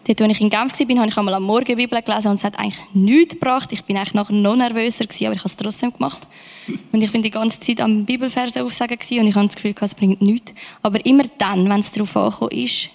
dort, 0.06 0.22
als 0.22 0.32
ich 0.32 0.40
in 0.40 0.50
Genf 0.50 0.78
war, 0.78 0.96
habe 0.98 1.08
ich 1.08 1.18
einmal 1.18 1.34
am 1.34 1.44
Morgen 1.44 1.76
Bibel 1.76 2.02
gelesen 2.02 2.28
und 2.28 2.34
es 2.34 2.44
hat 2.44 2.58
eigentlich 2.58 2.80
nichts 2.92 3.34
gebracht. 3.34 3.72
Ich 3.72 3.84
bin 3.84 3.96
eigentlich 3.96 4.14
nachher 4.14 4.34
noch 4.34 4.56
nervöser 4.56 5.04
gewesen, 5.04 5.26
aber 5.26 5.34
ich 5.34 5.40
habe 5.40 5.48
es 5.48 5.56
trotzdem 5.56 5.92
gemacht. 5.92 6.26
Und 6.92 7.02
ich 7.02 7.10
bin 7.10 7.22
die 7.22 7.30
ganze 7.30 7.58
Zeit 7.58 7.80
am 7.80 8.04
Bibelverse 8.04 8.62
aufsagen 8.62 8.98
gewesen 8.98 9.20
und 9.20 9.26
ich 9.26 9.34
habe 9.34 9.46
das 9.46 9.56
Gefühl, 9.56 9.74
es 9.80 9.94
bringt 9.94 10.20
nichts. 10.22 10.54
Aber 10.82 11.04
immer 11.04 11.24
dann, 11.38 11.68
wenn 11.68 11.80
es 11.80 11.90
darauf 11.90 12.16
angekommen 12.16 12.50
ist, 12.52 12.90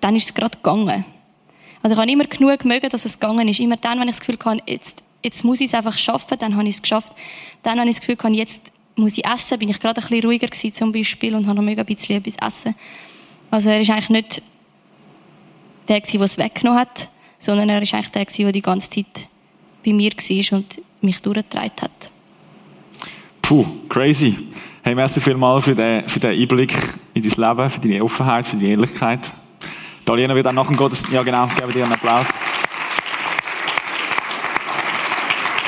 dann 0.00 0.16
ist 0.16 0.24
es 0.24 0.34
gerade 0.34 0.56
gegangen. 0.56 1.04
Also 1.82 1.94
ich 1.94 2.00
habe 2.00 2.10
immer 2.10 2.24
genug 2.24 2.64
mögen, 2.64 2.88
dass 2.88 3.04
es 3.04 3.20
gegangen 3.20 3.46
ist. 3.48 3.60
Immer 3.60 3.76
dann, 3.76 4.00
wenn 4.00 4.08
ich 4.08 4.16
das 4.16 4.26
Gefühl 4.26 4.38
hatte, 4.44 4.62
jetzt 4.66 5.04
jetzt 5.22 5.44
muss 5.44 5.60
ich 5.60 5.66
es 5.66 5.74
einfach 5.74 5.96
schaffen, 5.96 6.38
dann 6.38 6.56
habe 6.56 6.68
ich 6.68 6.76
es 6.76 6.82
geschafft. 6.82 7.12
Dann 7.62 7.78
habe 7.78 7.88
ich 7.88 7.96
das 7.96 8.06
Gefühl, 8.06 8.34
jetzt 8.34 8.72
muss 8.96 9.16
ich 9.16 9.24
essen, 9.24 9.58
bin 9.58 9.68
ich 9.68 9.80
gerade 9.80 10.00
ein 10.00 10.08
bisschen 10.08 10.24
ruhiger 10.24 10.48
gewesen 10.48 10.74
zum 10.74 10.92
Beispiel 10.92 11.34
und 11.34 11.46
habe 11.46 11.56
noch 11.56 11.64
mega 11.64 11.82
ein 11.82 11.86
bisschen 11.86 12.16
etwas 12.16 12.36
essen. 12.36 12.74
Also 13.50 13.70
er 13.70 13.80
ist 13.80 13.90
eigentlich 13.90 14.10
nicht 14.10 14.42
der 15.88 16.00
der 16.00 16.20
es 16.20 16.38
weggenommen 16.38 16.80
hat, 16.80 17.08
sondern 17.38 17.68
er 17.68 17.82
ist 17.82 17.92
eigentlich 17.94 18.10
der 18.10 18.24
der 18.24 18.52
die 18.52 18.62
ganze 18.62 18.90
Zeit 18.90 19.28
bei 19.84 19.92
mir 19.92 20.12
war 20.12 20.58
und 20.58 20.80
mich 21.00 21.20
durchgetragen 21.20 21.72
hat. 21.80 22.10
Puh, 23.40 23.66
crazy. 23.88 24.36
Hey, 24.82 24.94
merci 24.94 25.20
vielmals 25.20 25.64
für 25.64 25.74
den, 25.74 26.08
für 26.08 26.20
den 26.20 26.40
Einblick 26.40 26.72
in 27.14 27.22
dein 27.22 27.48
Leben, 27.48 27.70
für 27.70 27.80
deine 27.80 28.04
Offenheit, 28.04 28.46
für 28.46 28.56
deine 28.56 28.68
Ehrlichkeit. 28.70 29.32
Daliena 30.04 30.34
wird 30.34 30.46
auch 30.46 30.52
nach 30.52 30.66
dem 30.66 30.76
Gottesdienst, 30.76 31.12
ja 31.12 31.22
genau, 31.22 31.46
gebe 31.46 31.72
dir 31.72 31.84
einen 31.84 31.92
Applaus. 31.92 32.28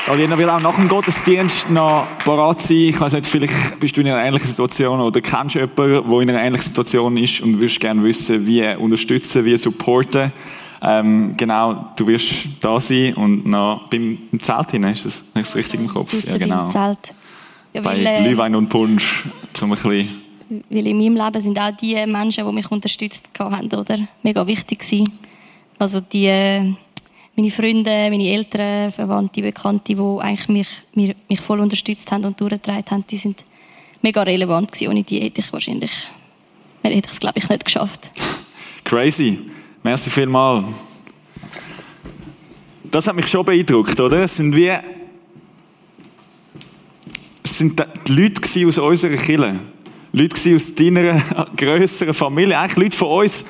Alina 0.07 0.37
will 0.37 0.47
auch 0.47 0.61
nach 0.61 0.75
dem 0.75 0.87
Gottesdienst 0.87 1.67
noch 1.71 2.05
parat 2.23 2.61
sein. 2.61 2.77
Ich 2.77 2.99
weiß 2.99 3.13
nicht, 3.13 3.25
vielleicht 3.25 3.79
bist 3.79 3.97
du 3.97 4.01
in 4.01 4.07
einer 4.07 4.23
ähnlichen 4.23 4.47
Situation 4.47 4.99
oder 4.99 5.19
kennst 5.19 5.55
du 5.55 5.59
jemanden, 5.59 6.09
der 6.09 6.19
in 6.19 6.29
einer 6.29 6.43
ähnlichen 6.43 6.67
Situation 6.67 7.17
ist 7.17 7.41
und 7.41 7.59
würdest 7.59 7.79
gerne 7.79 8.03
wissen, 8.03 8.45
wie 8.45 8.63
unterstützen, 8.75 9.43
wie 9.45 9.57
supporten. 9.57 10.31
Ähm, 10.83 11.33
genau, 11.35 11.87
du 11.97 12.05
wirst 12.05 12.47
da 12.59 12.79
sein 12.79 13.15
und 13.15 13.47
noch 13.47 13.89
beim 13.89 14.19
im 14.31 14.39
Zelt 14.39 14.71
hinein, 14.71 14.93
ist 14.93 15.05
das, 15.05 15.15
ist 15.15 15.33
das 15.33 15.55
richtig 15.55 15.79
im 15.79 15.87
Kopf? 15.87 16.13
Ja, 16.23 16.37
genau. 16.37 16.69
Zelt. 16.69 17.13
Ja, 17.73 17.81
Bei 17.81 17.97
weil, 17.97 18.05
äh, 18.05 18.21
Glühwein 18.21 18.53
und 18.53 18.69
Punsch, 18.69 19.25
zum 19.53 19.71
ein 19.71 19.75
bisschen 19.75 20.21
weil 20.69 20.85
in 20.85 20.97
meinem 20.97 21.15
Leben 21.15 21.41
sind 21.41 21.57
auch 21.57 21.71
die 21.71 21.95
Menschen, 22.05 22.45
die 22.45 22.53
mich 22.53 22.69
unterstützt 22.69 23.31
haben, 23.39 23.65
oder? 23.73 23.97
Mega 24.21 24.45
wichtig 24.45 24.79
gewesen. 24.79 25.11
Also 25.79 25.99
die, 25.99 26.27
äh, 26.27 26.75
meine 27.35 27.51
Freunde, 27.51 27.89
meine 28.09 28.29
Eltern, 28.29 28.91
Verwandte, 28.91 29.41
Bekannte, 29.41 29.95
die 29.95 30.01
eigentlich 30.19 30.47
mich, 30.47 30.67
mich, 30.93 31.15
mich 31.27 31.41
voll 31.41 31.59
unterstützt 31.59 32.11
haben 32.11 32.23
und 32.23 32.39
durchgetragen 32.39 32.85
haben, 32.89 33.05
die 33.07 33.17
sind 33.17 33.43
mega 34.01 34.21
relevant 34.23 34.71
gewesen. 34.71 34.89
Ohne 34.89 35.03
die 35.03 35.19
hätte 35.19 35.41
ich 35.41 35.51
wahrscheinlich, 35.51 35.91
hätte 36.81 36.95
ich 36.95 37.11
es 37.11 37.19
glaube 37.19 37.37
ich 37.37 37.49
nicht 37.49 37.65
geschafft. 37.65 38.11
Crazy. 38.83 39.39
Merci 39.83 40.09
vielmal. 40.09 40.63
Das 42.83 43.07
hat 43.07 43.15
mich 43.15 43.27
schon 43.27 43.45
beeindruckt, 43.45 43.99
oder? 43.99 44.23
Es 44.23 44.37
sind 44.37 44.55
wie, 44.55 44.71
es 47.43 47.57
sind 47.57 47.83
die 48.07 48.13
Leute 48.13 48.67
aus 48.67 48.77
unserer 48.77 49.17
Kirche. 49.17 49.59
Leute 50.13 50.55
aus 50.55 50.73
deiner 50.73 51.19
grösseren 51.57 52.13
Familie. 52.13 52.57
Eigentlich 52.57 52.77
Leute 52.77 52.97
von 52.97 53.23
uns, 53.23 53.43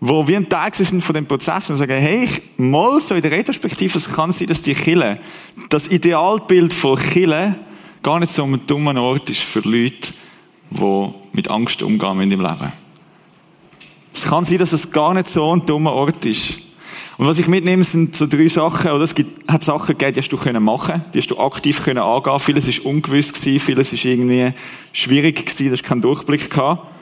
wo 0.00 0.26
wir 0.26 0.36
ein 0.36 0.48
Teil 0.48 0.74
sind 0.74 1.02
von 1.02 1.14
dem 1.14 1.26
Prozess 1.26 1.70
und 1.70 1.76
sagen, 1.76 1.96
hey, 1.96 2.28
mal 2.56 3.00
so 3.00 3.14
in 3.14 3.22
der 3.22 3.30
Retrospektive, 3.30 3.96
es 3.96 4.12
kann 4.12 4.32
sein, 4.32 4.48
dass 4.48 4.62
die 4.62 4.74
Kille, 4.74 5.18
das 5.70 5.88
Idealbild 5.88 6.74
von 6.74 6.98
Kille 6.98 7.56
gar 8.02 8.20
nicht 8.20 8.32
so 8.32 8.44
ein 8.44 8.60
dummer 8.66 9.00
Ort 9.00 9.30
ist 9.30 9.42
für 9.42 9.60
Leute, 9.60 10.12
die 10.70 11.08
mit 11.32 11.48
Angst 11.48 11.82
umgehen 11.82 12.20
in 12.20 12.30
im 12.32 12.40
Leben. 12.40 12.72
Es 14.12 14.24
kann 14.24 14.44
sein, 14.44 14.58
dass 14.58 14.72
es 14.72 14.90
gar 14.90 15.14
nicht 15.14 15.28
so 15.28 15.54
ein 15.54 15.64
dummer 15.64 15.92
Ort 15.92 16.24
ist. 16.24 16.58
Und 17.16 17.26
was 17.28 17.38
ich 17.38 17.46
mitnehme, 17.46 17.84
sind 17.84 18.16
so 18.16 18.26
drei 18.26 18.48
Sachen, 18.48 18.90
oder 18.90 19.04
es 19.04 19.14
gibt, 19.14 19.48
hat 19.50 19.62
Sachen 19.62 19.96
gegeben, 19.96 20.14
die 20.14 20.20
hast 20.20 20.28
du 20.28 20.36
können 20.36 20.62
machen, 20.62 21.04
die 21.14 21.18
hast 21.18 21.30
du 21.30 21.38
aktiv 21.38 21.82
können 21.82 22.02
angehen. 22.02 22.40
Vieles 22.40 22.66
ist 22.66 22.80
ungewiss 22.80 23.32
gewesen, 23.32 23.60
vieles 23.60 23.92
ist 23.92 24.04
irgendwie 24.04 24.52
schwierig 24.92 25.36
gewesen, 25.36 25.66
du 25.66 25.72
hast 25.72 25.84
keinen 25.84 26.02
Durchblick 26.02 26.50
gehabt 26.50 26.93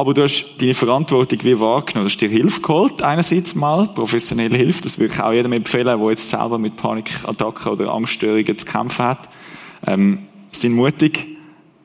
aber 0.00 0.14
du 0.14 0.22
hast 0.22 0.54
deine 0.58 0.72
Verantwortung 0.72 1.40
wie 1.42 1.60
wahrgenommen. 1.60 2.06
Du 2.06 2.10
hast 2.10 2.18
dir 2.18 2.30
Hilfe 2.30 2.62
geholt, 2.62 3.02
einerseits 3.02 3.54
mal, 3.54 3.86
professionelle 3.88 4.56
Hilfe, 4.56 4.80
das 4.80 4.98
würde 4.98 5.12
ich 5.12 5.20
auch 5.20 5.30
jedem 5.30 5.52
empfehlen, 5.52 5.84
der 5.84 6.08
jetzt 6.08 6.30
selber 6.30 6.58
mit 6.58 6.76
Panikattacken 6.76 7.72
oder 7.72 7.92
Angststörungen 7.92 8.56
zu 8.56 8.64
kämpfen 8.64 9.04
hat. 9.04 9.28
Ähm, 9.86 10.20
sind 10.52 10.72
mutig, 10.72 11.26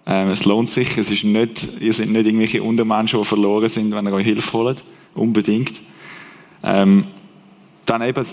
ähm, 0.06 0.30
es 0.30 0.46
lohnt 0.46 0.70
sich, 0.70 0.98
es 0.98 1.12
ist 1.12 1.26
nicht, 1.26 1.82
ihr 1.82 1.92
seid 1.92 2.08
nicht 2.08 2.26
irgendwelche 2.26 2.64
Untermenschen, 2.64 3.20
die 3.20 3.26
verloren 3.26 3.68
sind, 3.68 3.94
wenn 3.94 4.08
ihr 4.08 4.14
euch 4.14 4.26
Hilfe 4.26 4.54
holt. 4.54 4.84
unbedingt. 5.14 5.82
Ähm, 6.64 7.04
dann 7.86 8.02
eben, 8.02 8.26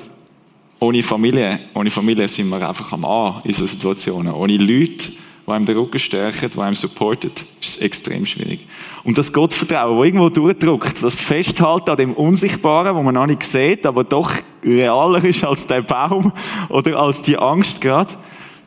ohne 0.78 1.02
Familie, 1.02 1.58
ohne 1.74 1.90
Familie 1.90 2.28
sind 2.28 2.48
wir 2.50 2.68
einfach 2.68 2.92
am 2.92 3.04
A 3.04 3.42
in 3.44 3.52
so 3.52 3.66
Situationen. 3.66 4.32
Ohne 4.32 4.56
Leute, 4.58 5.10
die 5.46 5.50
einem 5.50 5.66
den 5.66 5.76
Rücken 5.76 5.98
stärken, 5.98 6.50
die 6.54 6.60
einem 6.60 6.74
supporten, 6.74 7.32
ist 7.60 7.82
extrem 7.82 8.24
schwierig. 8.24 8.66
Und 9.04 9.18
das 9.18 9.32
Gottvertrauen, 9.32 9.96
das 9.96 10.06
irgendwo 10.06 10.28
durchdrückt, 10.28 11.02
das 11.02 11.18
Festhalten 11.18 11.90
an 11.90 11.96
dem 11.96 12.14
Unsichtbaren, 12.14 12.94
wo 12.94 13.02
man 13.02 13.14
noch 13.14 13.26
nicht 13.26 13.42
sieht, 13.42 13.84
aber 13.86 14.04
doch 14.04 14.32
realer 14.64 15.24
ist 15.24 15.44
als 15.44 15.66
der 15.66 15.82
Baum 15.82 16.32
oder 16.68 17.00
als 17.00 17.22
die 17.22 17.36
Angst 17.36 17.80
gerade, 17.80 18.14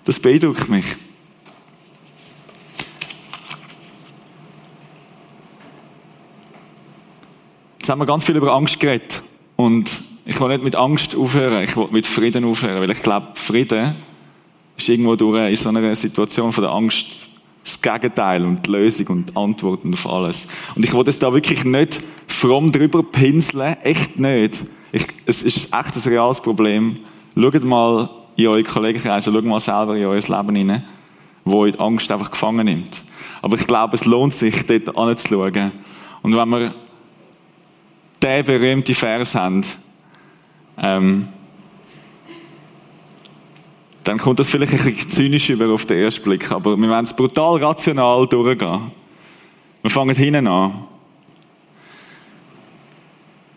das 0.04 0.20
beeindruckt 0.20 0.68
mich. 0.68 0.86
Jetzt 7.80 7.90
haben 7.90 8.00
wir 8.00 8.08
ganz 8.08 8.26
viel 8.26 8.36
über 8.36 8.52
Angst 8.52 8.80
geredet. 8.80 9.22
Und 9.56 10.04
ich 10.26 10.40
will 10.40 10.48
nicht 10.50 10.64
mit 10.64 10.76
Angst 10.76 11.16
aufhören, 11.16 11.64
ich 11.64 11.78
will 11.78 11.88
mit 11.92 12.08
Frieden 12.08 12.44
aufhören, 12.44 12.82
weil 12.82 12.90
ich 12.90 13.02
glaube, 13.02 13.34
Frieden 13.36 13.96
ist 14.78 14.90
irgendwo 14.90 15.16
durch 15.16 15.50
in 15.50 15.56
so 15.56 15.70
einer 15.70 15.96
Situation 15.96 16.52
von 16.52 16.64
der 16.64 16.72
Angst 16.72 17.30
das 17.64 17.82
Gegenteil 17.82 18.46
und 18.46 18.68
die 18.68 18.72
Lösung 18.72 19.08
und 19.08 19.36
Antworten 19.36 19.94
auf 19.94 20.08
alles. 20.08 20.48
Und 20.76 20.86
ich 20.86 20.94
will 20.94 21.04
das 21.04 21.18
da 21.18 21.34
wirklich 21.34 21.64
nicht 21.64 22.00
fromm 22.28 22.72
drüber 22.72 23.02
pinseln, 23.02 23.76
echt 23.82 24.20
nicht. 24.20 24.66
Ich, 24.92 25.08
es 25.26 25.42
ist 25.42 25.74
echt 25.74 25.96
ein 25.96 26.12
reales 26.12 26.40
Problem. 26.40 27.00
Schaut 27.36 27.64
mal 27.64 28.10
in 28.36 28.48
eure 28.48 28.64
Kollegenkreise, 28.64 29.32
schaut 29.32 29.44
mal 29.46 29.60
selber 29.60 29.96
in 29.96 30.06
euer 30.06 30.22
Leben 30.22 30.56
hinein, 30.56 30.84
wo 31.44 31.60
euch 31.62 31.74
die 31.74 31.80
Angst 31.80 32.12
einfach 32.12 32.30
gefangen 32.30 32.66
nimmt. 32.66 33.04
Aber 33.42 33.58
ich 33.58 33.66
glaube, 33.66 33.96
es 33.96 34.06
lohnt 34.06 34.34
sich, 34.34 34.66
dort 34.66 34.96
anzuschauen. 34.96 35.72
Und 36.22 36.36
wenn 36.36 36.50
wir 36.50 36.76
den 38.22 38.46
berühmten 38.46 38.96
Vers 38.96 39.36
haben, 39.36 39.64
ähm, 40.78 41.28
dann 44.06 44.20
kommt 44.20 44.40
das 44.40 44.50
vielleicht 44.50 44.74
ein 44.74 44.78
bisschen 44.78 45.10
zynisch 45.10 45.50
über 45.50 45.68
auf 45.74 45.86
den 45.86 45.98
ersten 45.98 46.24
Blick, 46.24 46.52
aber 46.52 46.78
wir 46.78 46.90
werden 46.90 47.06
es 47.06 47.14
brutal 47.14 47.58
rational 47.58 48.28
durchgehen. 48.28 48.92
Wir 49.82 49.90
fangen 49.90 50.16
hinten 50.16 50.48
an. 50.48 50.86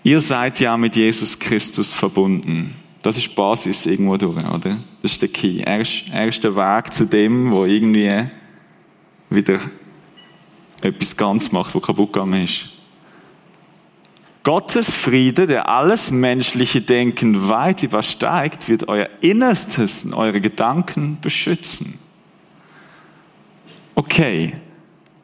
Ihr 0.02 0.20
seid 0.20 0.58
ja 0.58 0.76
mit 0.78 0.96
Jesus 0.96 1.38
Christus 1.38 1.92
verbunden. 1.92 2.74
Das 3.02 3.18
ist 3.18 3.28
die 3.28 3.34
Basis 3.34 3.84
irgendwo 3.84 4.16
durch, 4.16 4.38
oder? 4.38 4.78
Das 5.02 5.12
ist 5.12 5.22
der 5.22 5.28
Key. 5.28 5.60
Er 5.60 5.80
ist, 5.80 6.04
er 6.10 6.26
ist 6.26 6.42
der 6.42 6.56
Weg 6.56 6.94
zu 6.94 7.04
dem, 7.04 7.50
wo 7.50 7.66
irgendwie 7.66 8.26
wieder 9.28 9.60
etwas 10.80 11.14
ganz 11.14 11.52
macht, 11.52 11.74
wo 11.74 11.80
kaputt 11.80 12.12
gegangen 12.12 12.44
ist. 12.44 12.70
Gottes 14.42 14.92
Friede, 14.92 15.46
der 15.46 15.68
alles 15.68 16.10
menschliche 16.10 16.80
Denken 16.80 17.48
weit 17.48 17.82
übersteigt, 17.82 18.68
wird 18.68 18.88
euer 18.88 19.08
Innerstes 19.20 20.04
und 20.04 20.14
eure 20.14 20.40
Gedanken 20.40 21.18
beschützen. 21.20 21.98
Okay, 23.94 24.54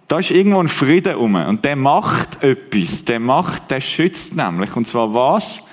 da 0.09 0.19
ist 0.19 0.31
irgendwo 0.31 0.61
ein 0.61 0.69
Friede 0.69 1.17
um 1.17 1.35
und 1.37 1.65
der 1.65 1.77
macht 1.77 2.43
etwas, 2.43 3.05
der 3.05 3.21
macht, 3.21 3.71
der 3.71 3.81
schützt 3.81 4.37
nämlich. 4.37 4.75
Und 4.77 4.87
zwar 4.87 5.15
was? 5.15 5.67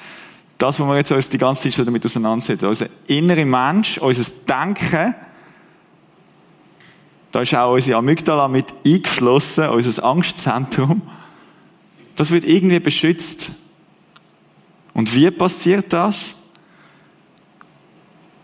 Das, 0.57 0.79
wo 0.79 0.85
wir 0.85 0.97
jetzt 0.97 1.11
uns 1.11 1.27
die 1.27 1.39
ganze 1.39 1.63
Zeit 1.63 1.73
schon 1.73 1.85
damit 1.85 2.05
auseinandersetzen. 2.05 2.67
Unser 2.67 2.85
innerer 3.07 3.45
Mensch, 3.45 3.97
unser 3.97 4.31
Denken, 4.47 5.15
da 7.31 7.41
ist 7.41 7.55
auch 7.55 7.73
unsere 7.73 7.97
Amygdala 7.97 8.47
mit 8.47 8.73
eingeschlossen, 8.85 9.69
unser 9.69 10.03
Angstzentrum. 10.03 11.01
Das 12.15 12.31
wird 12.31 12.45
irgendwie 12.45 12.79
beschützt. 12.79 13.51
Und 14.93 15.15
wie 15.15 15.31
passiert 15.31 15.93
das? 15.93 16.35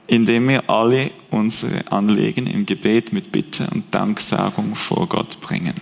Indem 0.07 0.47
wir 0.47 0.69
alle 0.69 1.11
unsere 1.31 1.91
Anliegen 1.91 2.47
im 2.47 2.65
Gebet 2.65 3.11
mit 3.11 3.31
Bitte 3.31 3.67
und 3.73 3.93
Danksagung 3.93 4.75
vor 4.75 5.07
Gott 5.07 5.39
bringen. 5.41 5.75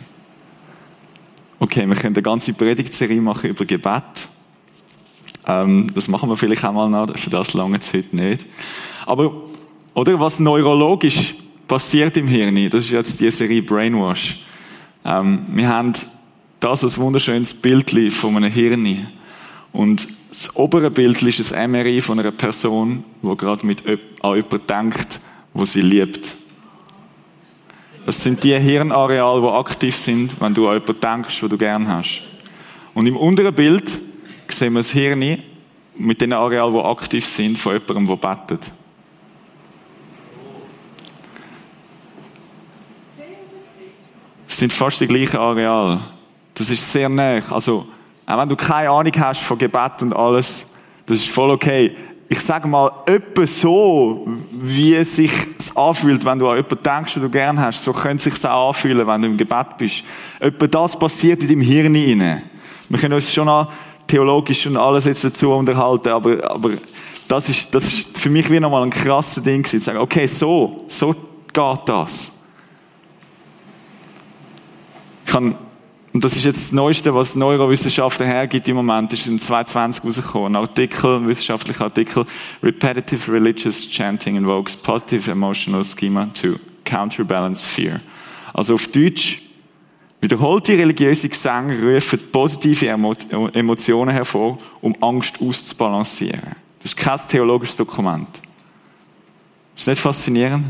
Okay, 1.59 1.87
wir 1.87 1.95
können 1.95 2.15
eine 2.15 2.23
ganze 2.23 2.53
Predigtserie 2.53 3.21
machen 3.21 3.51
über 3.51 3.65
Gebet. 3.65 4.27
Ähm, 5.47 5.91
das 5.93 6.07
machen 6.07 6.27
wir 6.29 6.37
vielleicht 6.37 6.65
einmal 6.65 6.89
noch, 6.89 7.17
für 7.17 7.29
das 7.29 7.53
lange 7.53 7.79
heute 7.93 8.15
nicht. 8.15 8.45
Aber, 9.05 9.43
oder 9.93 10.19
was 10.19 10.39
neurologisch 10.39 11.35
passiert 11.67 12.17
im 12.17 12.27
Hirn, 12.27 12.69
das 12.69 12.85
ist 12.85 12.91
jetzt 12.91 13.19
die 13.19 13.29
Serie 13.29 13.61
Brainwash. 13.61 14.43
Ähm, 15.05 15.45
wir 15.49 15.69
haben 15.69 15.93
das 16.59 16.83
ist 16.83 16.97
ein 16.97 17.01
wunderschönes 17.01 17.53
Bild 17.53 17.91
von 18.13 18.35
einem 18.35 18.51
Hirn. 18.51 19.07
Und 19.71 20.07
das 20.29 20.55
obere 20.55 20.91
Bild 20.91 21.21
ist 21.23 21.53
ein 21.53 21.71
MRI 21.71 22.01
von 22.01 22.19
einer 22.19 22.31
Person, 22.31 23.03
die 23.21 23.37
gerade 23.37 23.65
mit 23.65 23.83
an 23.87 24.35
jemanden 24.35 24.67
denkt, 24.67 25.19
wo 25.53 25.65
sie 25.65 25.81
liebt. 25.81 26.35
Das 28.05 28.21
sind 28.21 28.43
die 28.43 28.57
Hirnareale, 28.57 29.41
die 29.41 29.47
aktiv 29.47 29.95
sind, 29.95 30.39
wenn 30.39 30.53
du 30.53 30.67
an 30.67 30.75
jemanden 30.75 30.99
denkst, 30.99 31.41
wo 31.41 31.47
du 31.47 31.57
gern 31.57 31.87
hast. 31.87 32.21
Und 32.93 33.07
im 33.07 33.17
unteren 33.17 33.53
Bild 33.53 33.99
sehen 34.47 34.73
wir 34.73 34.79
das 34.79 34.91
Hirn 34.91 35.41
mit 35.97 36.21
den 36.21 36.33
Arealen, 36.33 36.73
die 36.73 36.79
aktiv 36.79 37.25
sind, 37.25 37.57
von 37.57 37.73
jemandem, 37.73 38.07
der 38.07 38.15
betet. 38.15 38.71
Es 44.47 44.57
sind 44.57 44.71
fast 44.71 45.01
die 45.01 45.07
gleichen 45.07 45.37
Areale. 45.37 45.99
Das 46.55 46.69
ist 46.71 46.91
sehr 46.91 47.09
nah. 47.09 47.39
Also, 47.51 47.85
auch 48.25 48.37
wenn 48.37 48.49
du 48.49 48.55
keine 48.55 48.89
Ahnung 48.89 49.11
hast 49.19 49.41
von 49.41 49.57
Gebet 49.57 50.01
und 50.01 50.15
alles, 50.15 50.71
das 51.05 51.17
ist 51.17 51.29
voll 51.29 51.51
okay. 51.51 51.95
Ich 52.27 52.39
sage 52.39 52.67
mal, 52.67 52.89
etwa 53.05 53.45
so, 53.45 54.27
wie 54.51 54.95
es 54.95 55.17
sich 55.17 55.31
anfühlt, 55.75 56.25
wenn 56.25 56.39
du 56.39 56.49
an 56.49 56.55
jemanden 56.55 56.83
denkst, 56.83 57.13
den 57.13 57.23
du 57.23 57.29
gern 57.29 57.59
hast, 57.59 57.83
so 57.83 57.93
könnte 57.93 58.29
es 58.29 58.35
sich 58.35 58.49
auch 58.49 58.69
anfühlen, 58.69 59.05
wenn 59.05 59.21
du 59.21 59.27
im 59.27 59.37
Gebet 59.37 59.77
bist. 59.77 60.03
Etwa 60.39 60.65
das 60.65 60.97
passiert 60.97 61.43
in 61.43 61.49
deinem 61.49 61.61
Hirn 61.61 61.93
inne. 61.93 62.43
Wir 62.89 62.97
können 62.97 63.13
uns 63.13 63.31
schon 63.31 63.67
theologisch 64.07 64.65
und 64.65 64.77
alles 64.77 65.05
jetzt 65.05 65.23
dazu 65.23 65.51
unterhalten, 65.51 66.09
aber, 66.09 66.49
aber 66.49 66.71
das 67.27 67.49
ist, 67.49 67.73
das 67.75 67.85
ist 67.85 68.17
für 68.17 68.29
mich 68.29 68.49
wie 68.49 68.59
nochmal 68.59 68.83
ein 68.83 68.89
krasses 68.89 69.43
Ding 69.43 69.63
zu 69.63 69.79
sagen, 69.79 69.99
okay, 69.99 70.25
so, 70.25 70.83
so 70.87 71.13
geht 71.13 71.79
das. 71.85 72.31
Ich 75.25 75.31
kann 75.31 75.55
und 76.15 76.23
das 76.23 76.37
ist 76.37 76.45
jetzt 76.45 76.67
das 76.67 76.71
Neueste, 76.71 77.13
was 77.13 77.35
Neurowissenschaften 77.35 78.25
hergibt 78.25 78.69
im 78.69 78.77
Moment. 78.77 79.11
Das 79.11 79.19
ist 79.19 79.27
im 79.27 79.37
2020 79.37 80.05
rausgekommen. 80.05 80.55
Ein 80.55 80.61
Artikel, 80.61 81.17
ein 81.17 81.27
wissenschaftlicher 81.27 81.83
Artikel. 81.83 82.25
Repetitive 82.63 83.29
religious 83.29 83.89
chanting 83.91 84.37
invokes 84.37 84.77
positive 84.77 85.29
emotional 85.29 85.83
schema 85.83 86.29
to 86.33 86.55
counterbalance 86.85 87.67
fear. 87.67 87.99
Also 88.53 88.75
auf 88.75 88.87
Deutsch, 88.87 89.41
wiederholte 90.21 90.77
religiöse 90.77 91.27
Gesänge 91.27 91.81
rufen 91.83 92.17
positive 92.31 92.87
Emotionen 93.53 94.15
hervor, 94.15 94.57
um 94.79 94.95
Angst 95.01 95.41
auszubalancieren. 95.41 96.55
Das 96.79 96.93
ist 96.93 96.95
kein 96.95 97.19
theologisches 97.27 97.75
Dokument. 97.75 98.41
Ist 99.75 99.85
nicht 99.85 99.99
faszinierend? 99.99 100.67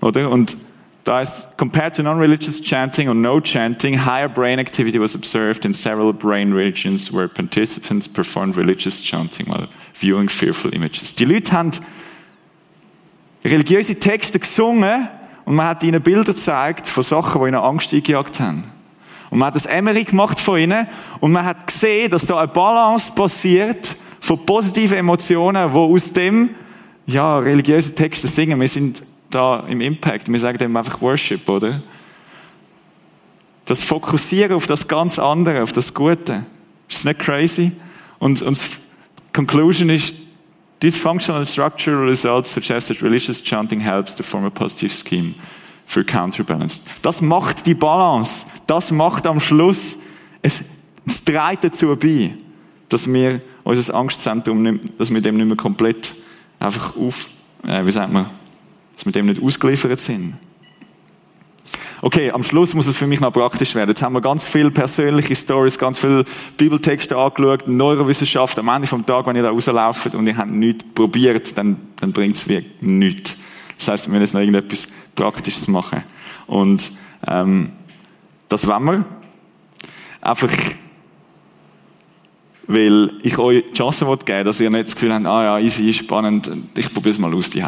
Oder? 0.00 0.30
Und 0.30 0.56
da 1.06 1.18
heißt, 1.18 1.56
compared 1.56 1.94
to 1.94 2.02
non-religious 2.02 2.60
chanting 2.60 3.08
or 3.08 3.14
no 3.14 3.40
chanting, 3.40 4.04
higher 4.04 4.28
brain 4.28 4.58
activity 4.58 4.98
was 4.98 5.14
observed 5.14 5.64
in 5.64 5.72
several 5.72 6.12
brain 6.12 6.52
regions 6.52 7.12
where 7.12 7.28
participants 7.28 8.08
performed 8.08 8.56
religious 8.56 9.00
chanting 9.00 9.46
while 9.46 9.68
viewing 9.94 10.28
fearful 10.28 10.74
images. 10.74 11.14
Die 11.14 11.24
Leute 11.24 11.52
haben 11.52 11.70
religiöse 13.44 14.00
Texte 14.00 14.40
gesungen 14.40 15.06
und 15.44 15.54
man 15.54 15.68
hat 15.68 15.84
ihnen 15.84 16.02
Bilder 16.02 16.24
gezeigt 16.24 16.88
von 16.88 17.04
Sachen, 17.04 17.40
die 17.40 17.48
ihnen 17.50 17.60
Angst 17.60 17.94
eingejagt 17.94 18.40
haben. 18.40 18.64
Und 19.30 19.38
man 19.38 19.46
hat 19.46 19.54
das 19.54 19.66
Emery 19.66 20.02
gemacht 20.02 20.40
von 20.40 20.58
ihnen 20.58 20.88
und 21.20 21.30
man 21.30 21.44
hat 21.44 21.68
gesehen, 21.68 22.10
dass 22.10 22.26
da 22.26 22.38
eine 22.38 22.48
Balance 22.48 23.12
passiert 23.14 23.96
von 24.18 24.44
positiven 24.44 24.98
Emotionen, 24.98 25.72
wo 25.72 25.94
aus 25.94 26.12
dem, 26.12 26.50
ja, 27.06 27.38
religiöse 27.38 27.94
Texte 27.94 28.26
singen. 28.26 28.60
Wir 28.60 28.66
sind 28.66 29.04
da 29.30 29.60
im 29.68 29.80
Impact. 29.80 30.30
Wir 30.30 30.38
sagen 30.38 30.58
dem 30.58 30.76
einfach 30.76 31.00
Worship, 31.00 31.48
oder? 31.48 31.82
Das 33.64 33.82
Fokussieren 33.82 34.52
auf 34.52 34.66
das 34.66 34.86
ganz 34.86 35.18
andere, 35.18 35.62
auf 35.62 35.72
das 35.72 35.92
Gute. 35.92 36.44
Ist 36.88 36.98
das 36.98 37.04
nicht 37.04 37.18
crazy? 37.18 37.72
Und, 38.18 38.42
und 38.42 38.64
Conclusion 39.32 39.90
ist, 39.90 40.14
these 40.80 40.96
functional 40.96 41.40
and 41.40 41.48
structural 41.48 42.06
results 42.06 42.52
suggest 42.52 42.88
that 42.88 43.02
religious 43.02 43.42
chanting 43.42 43.80
helps 43.80 44.14
to 44.14 44.22
form 44.22 44.44
a 44.44 44.50
positive 44.50 44.92
scheme 44.92 45.34
for 45.86 46.04
counterbalance. 46.04 46.82
Das 47.02 47.20
macht 47.20 47.66
die 47.66 47.74
Balance. 47.74 48.46
Das 48.66 48.90
macht 48.90 49.26
am 49.26 49.40
Schluss, 49.40 49.98
es, 50.42 50.64
es 51.06 51.24
trägt 51.24 51.64
dazu 51.64 51.96
bei, 51.96 52.34
dass 52.88 53.12
wir 53.12 53.40
unser 53.64 53.94
Angstzentrum, 53.94 54.80
dass 54.96 55.12
wir 55.12 55.20
dem 55.20 55.36
nicht 55.36 55.46
mehr 55.46 55.56
komplett 55.56 56.14
einfach 56.58 56.96
auf, 56.96 57.28
äh, 57.64 57.84
wie 57.84 57.92
sagt 57.92 58.12
man, 58.12 58.26
dass 58.96 59.06
wir 59.06 59.12
dem 59.12 59.26
nicht 59.26 59.42
ausgeliefert 59.42 60.00
sind. 60.00 60.34
Okay, 62.02 62.30
am 62.30 62.42
Schluss 62.42 62.74
muss 62.74 62.86
es 62.86 62.96
für 62.96 63.06
mich 63.06 63.20
noch 63.20 63.32
praktisch 63.32 63.74
werden. 63.74 63.90
Jetzt 63.90 64.02
haben 64.02 64.12
wir 64.12 64.20
ganz 64.20 64.46
viele 64.46 64.70
persönliche 64.70 65.34
Stories, 65.34 65.78
ganz 65.78 65.98
viele 65.98 66.24
Bibeltexte 66.58 67.16
angeschaut, 67.16 67.68
Neurowissenschaft. 67.68 68.58
Am 68.58 68.68
Ende 68.68 68.86
vom 68.86 69.06
Tag, 69.06 69.26
wenn 69.26 69.36
ihr 69.36 69.42
da 69.42 69.50
rauslauft 69.50 70.14
und 70.14 70.26
ihr 70.26 70.36
habt 70.36 70.50
nichts 70.50 70.84
probiert, 70.94 71.56
dann, 71.56 71.76
dann 71.96 72.12
bringt 72.12 72.36
es 72.36 72.48
wirklich 72.48 72.70
nichts. 72.80 73.36
Das 73.78 73.88
heißt, 73.88 74.06
wir 74.06 74.10
müssen 74.12 74.22
jetzt 74.22 74.34
noch 74.34 74.40
irgendetwas 74.40 74.88
Praktisches 75.14 75.68
machen. 75.68 76.02
Und 76.46 76.92
ähm, 77.26 77.72
das 78.48 78.66
wollen 78.66 78.84
wir. 78.84 79.04
Einfach, 80.20 80.52
weil 82.66 83.14
ich 83.22 83.38
euch 83.38 83.64
die 83.66 83.72
Chance 83.72 84.06
geben 84.24 84.44
dass 84.44 84.60
ihr 84.60 84.70
nicht 84.70 84.86
das 84.86 84.94
Gefühl 84.94 85.14
habt, 85.14 85.26
ah 85.26 85.44
ja, 85.44 85.58
easy, 85.58 85.92
spannend, 85.92 86.50
ich 86.76 86.92
probiere 86.92 87.10
es 87.10 87.18
mal 87.18 87.32
aus 87.32 87.48
die 87.48 87.64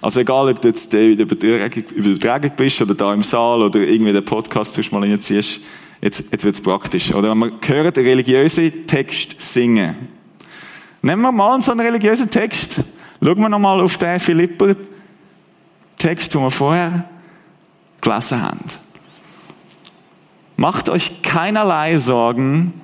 Also 0.00 0.20
egal, 0.20 0.48
ob 0.48 0.60
du 0.60 0.68
jetzt 0.68 0.92
in 0.94 1.16
der 1.16 1.26
Übertragung 1.26 2.52
bist 2.56 2.80
oder 2.80 2.94
da 2.94 3.12
im 3.12 3.22
Saal 3.22 3.62
oder 3.62 3.80
irgendwie 3.80 4.12
den 4.12 4.24
Podcast 4.24 4.92
mal 4.92 5.02
reinziehst, 5.02 5.60
jetzt, 6.00 6.24
jetzt 6.30 6.44
es 6.44 6.60
praktisch. 6.60 7.12
Oder 7.12 7.30
wenn 7.30 7.38
man 7.38 7.52
hört, 7.64 7.96
den 7.96 8.06
religiösen 8.06 8.86
Text 8.86 9.34
singen. 9.38 9.96
Nehmen 11.02 11.22
wir 11.22 11.32
mal 11.32 11.60
so 11.62 11.72
einen 11.72 11.80
religiösen 11.80 12.30
Text. 12.30 12.84
Schauen 13.22 13.40
wir 13.40 13.48
nochmal 13.48 13.80
auf 13.80 13.96
den 13.98 14.20
Philipper-Text, 14.20 16.34
den 16.34 16.42
wir 16.42 16.50
vorher 16.50 17.08
gelesen 18.00 18.42
haben. 18.42 18.64
Macht 20.56 20.88
euch 20.88 21.22
keinerlei 21.22 21.96
Sorgen, 21.98 22.74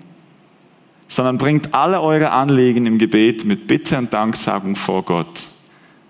sondern 1.09 1.39
bringt 1.39 1.75
alle 1.75 2.01
eure 2.01 2.31
Anliegen 2.31 2.87
im 2.87 2.99
Gebet 2.99 3.45
mit 3.45 3.67
Bitte 3.67 3.99
und 3.99 4.13
Danksagung 4.13 4.77
vor 4.77 5.03
Gott. 5.03 5.49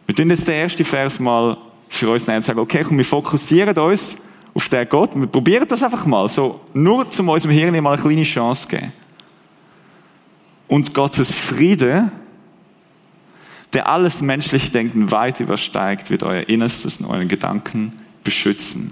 Wir 0.07 0.15
tun 0.15 0.31
jetzt 0.31 0.47
den 0.47 0.55
ersten 0.55 0.85
Vers 0.85 1.19
mal 1.19 1.57
für 1.89 2.11
uns 2.11 2.27
nehmen 2.27 2.39
und 2.39 2.45
sagen, 2.45 2.59
okay, 2.59 2.85
komm, 2.87 2.99
wir 2.99 3.05
fokussieren 3.05 3.77
uns 3.77 4.19
auf 4.53 4.69
den 4.69 4.89
Gott. 4.89 5.11
Wir 5.15 5.27
probieren 5.27 5.67
das 5.69 5.83
einfach 5.83 6.07
mal, 6.07 6.29
so 6.29 6.61
nur 6.73 7.11
zum 7.11 7.29
unserem 7.29 7.55
Hirn 7.55 7.83
mal 7.83 7.95
eine 7.95 8.03
kleine 8.03 8.23
Chance 8.23 8.69
geben. 8.69 8.93
Und 10.69 10.95
Gottes 10.95 11.35
Friede, 11.35 12.11
der 13.73 13.89
alles 13.89 14.23
menschliche 14.23 14.71
Denken 14.71 15.11
weit 15.11 15.41
übersteigt, 15.41 16.11
wird 16.11 16.23
euer 16.23 16.49
Innerstes 16.49 16.99
und 16.99 17.07
euren 17.07 17.29
Gedanken 17.29 17.91
beschützen. 18.23 18.89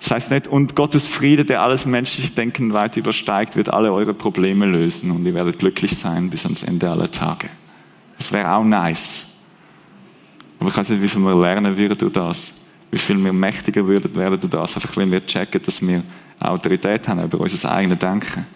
Das 0.00 0.10
heißt 0.10 0.30
nicht, 0.30 0.46
und 0.48 0.76
Gottes 0.76 1.08
Friede, 1.08 1.44
der 1.44 1.62
alles 1.62 1.86
menschliche 1.86 2.30
Denken 2.30 2.72
weit 2.72 2.96
übersteigt, 2.96 3.56
wird 3.56 3.72
alle 3.72 3.92
eure 3.92 4.14
Probleme 4.14 4.66
lösen 4.66 5.10
und 5.10 5.24
ihr 5.24 5.34
werdet 5.34 5.58
glücklich 5.58 5.96
sein 5.96 6.28
bis 6.28 6.44
ans 6.44 6.62
Ende 6.62 6.90
aller 6.90 7.10
Tage. 7.10 7.48
Das 8.18 8.32
wäre 8.32 8.52
auch 8.52 8.64
nice. 8.64 9.35
Aber 10.58 10.68
ich 10.68 10.76
weiß 10.76 10.90
nicht, 10.90 11.02
wie 11.02 11.08
viel 11.08 11.22
wir 11.22 11.34
lernen 11.34 11.76
würden 11.76 11.98
durch 11.98 12.12
das. 12.12 12.62
Wie 12.90 12.98
viel 12.98 13.22
wir 13.22 13.32
mächtiger 13.32 13.86
werden 13.86 14.40
durch 14.40 14.50
das. 14.50 14.76
Einfach 14.76 14.96
wenn 14.96 15.10
wir 15.10 15.24
checken, 15.26 15.60
dass 15.62 15.86
wir 15.86 16.02
Autorität 16.40 17.08
haben 17.08 17.22
über 17.22 17.40
unser 17.40 17.72
eigenes 17.72 17.98
Denken. 17.98 18.46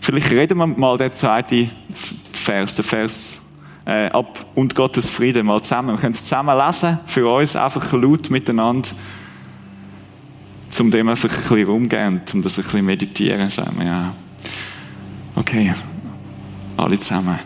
Vielleicht 0.00 0.30
reden 0.30 0.56
wir 0.56 0.66
mal 0.66 0.96
den 0.96 1.12
zweiten 1.12 1.70
Vers, 2.32 2.76
den 2.76 2.84
Vers 2.84 3.42
äh, 3.84 4.06
ab 4.06 4.46
und 4.54 4.74
Gottes 4.74 5.10
Friede 5.10 5.42
mal 5.42 5.60
zusammen. 5.60 5.90
Wir 5.90 5.98
können 5.98 6.14
es 6.14 6.24
zusammen 6.24 6.56
lesen, 6.56 6.98
für 7.04 7.28
uns 7.28 7.54
einfach 7.56 7.92
laut 7.92 8.30
miteinander, 8.30 8.88
zum 10.70 10.90
dem 10.90 11.10
einfach 11.10 11.28
ein 11.30 11.36
bisschen 11.36 11.68
umgehen 11.68 12.20
und 12.20 12.34
um 12.34 12.42
das 12.42 12.58
ein 12.58 12.64
bisschen 12.64 12.86
meditieren, 12.86 13.50
sagen 13.50 13.78
wir 13.78 13.86
ja. 13.86 14.14
Okay, 15.38 15.72
alle 16.76 16.98
zusammen. 16.98 17.38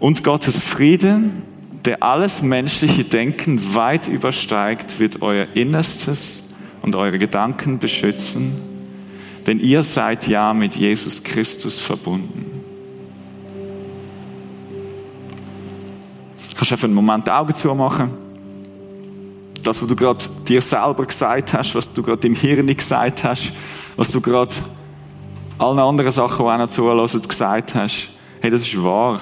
Und 0.00 0.24
Gottes 0.24 0.60
Frieden, 0.60 1.44
der 1.84 2.02
alles 2.02 2.42
menschliche 2.42 3.04
Denken 3.04 3.72
weit 3.72 4.08
übersteigt, 4.08 4.98
wird 4.98 5.22
euer 5.22 5.46
Innerstes 5.54 6.48
und 6.82 6.96
eure 6.96 7.18
Gedanken 7.18 7.78
beschützen, 7.78 8.58
denn 9.46 9.60
ihr 9.60 9.84
seid 9.84 10.26
ja 10.26 10.52
mit 10.52 10.74
Jesus 10.74 11.22
Christus 11.22 11.78
verbunden. 11.78 12.46
Kannst 16.56 16.72
einfach 16.72 16.84
einen 16.84 16.94
Moment 16.94 17.28
die 17.28 17.30
Augen 17.30 17.54
zumachen. 17.54 18.10
Das, 19.62 19.80
was 19.80 19.88
du 19.88 19.94
gerade 19.94 20.24
dir 20.48 20.60
selber 20.60 21.06
gesagt 21.06 21.54
hast, 21.54 21.76
was 21.76 21.92
du 21.92 22.02
gerade 22.02 22.26
im 22.26 22.34
Hirn 22.34 22.66
gesagt 22.66 23.22
hast, 23.22 23.52
was 23.94 24.10
du 24.10 24.20
gerade 24.20 24.52
allen 25.60 25.78
anderen 25.78 26.10
Sachen, 26.10 26.44
die 26.44 26.50
auch 26.50 26.58
noch 26.58 26.68
zulassen, 26.68 27.22
gesagt 27.22 27.74
hast. 27.74 28.08
Hey, 28.40 28.50
das 28.50 28.62
ist 28.62 28.82
wahr. 28.82 29.20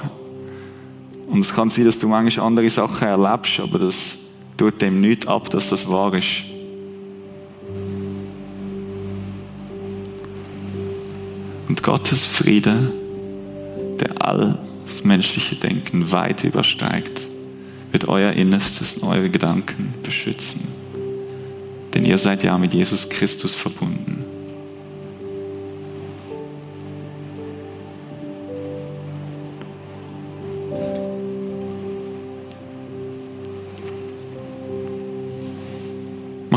Und 1.26 1.40
es 1.40 1.52
kann 1.52 1.68
sein, 1.68 1.84
dass 1.84 1.98
du 1.98 2.06
manchmal 2.06 2.46
andere 2.46 2.70
Sachen 2.70 3.08
erlebst, 3.08 3.58
aber 3.60 3.80
das 3.80 4.18
tut 4.56 4.80
dem 4.80 5.00
nichts 5.00 5.26
ab, 5.26 5.50
dass 5.50 5.70
das 5.70 5.88
wahr 5.88 6.14
ist. 6.14 6.44
Und 11.68 11.82
Gottes 11.82 12.26
Friede, 12.26 12.92
der 14.00 14.24
all 14.24 14.58
das 14.82 15.02
menschliche 15.02 15.56
Denken 15.56 16.10
weit 16.12 16.44
übersteigt, 16.44 17.28
wird 17.90 18.06
euer 18.06 18.32
Innerstes 18.32 18.96
und 18.96 19.08
eure 19.08 19.28
Gedanken 19.28 19.92
beschützen. 20.04 20.68
Denn 21.92 22.04
ihr 22.04 22.16
seid 22.16 22.44
ja 22.44 22.56
mit 22.56 22.74
Jesus 22.74 23.08
Christus 23.08 23.54
verbunden. 23.54 24.27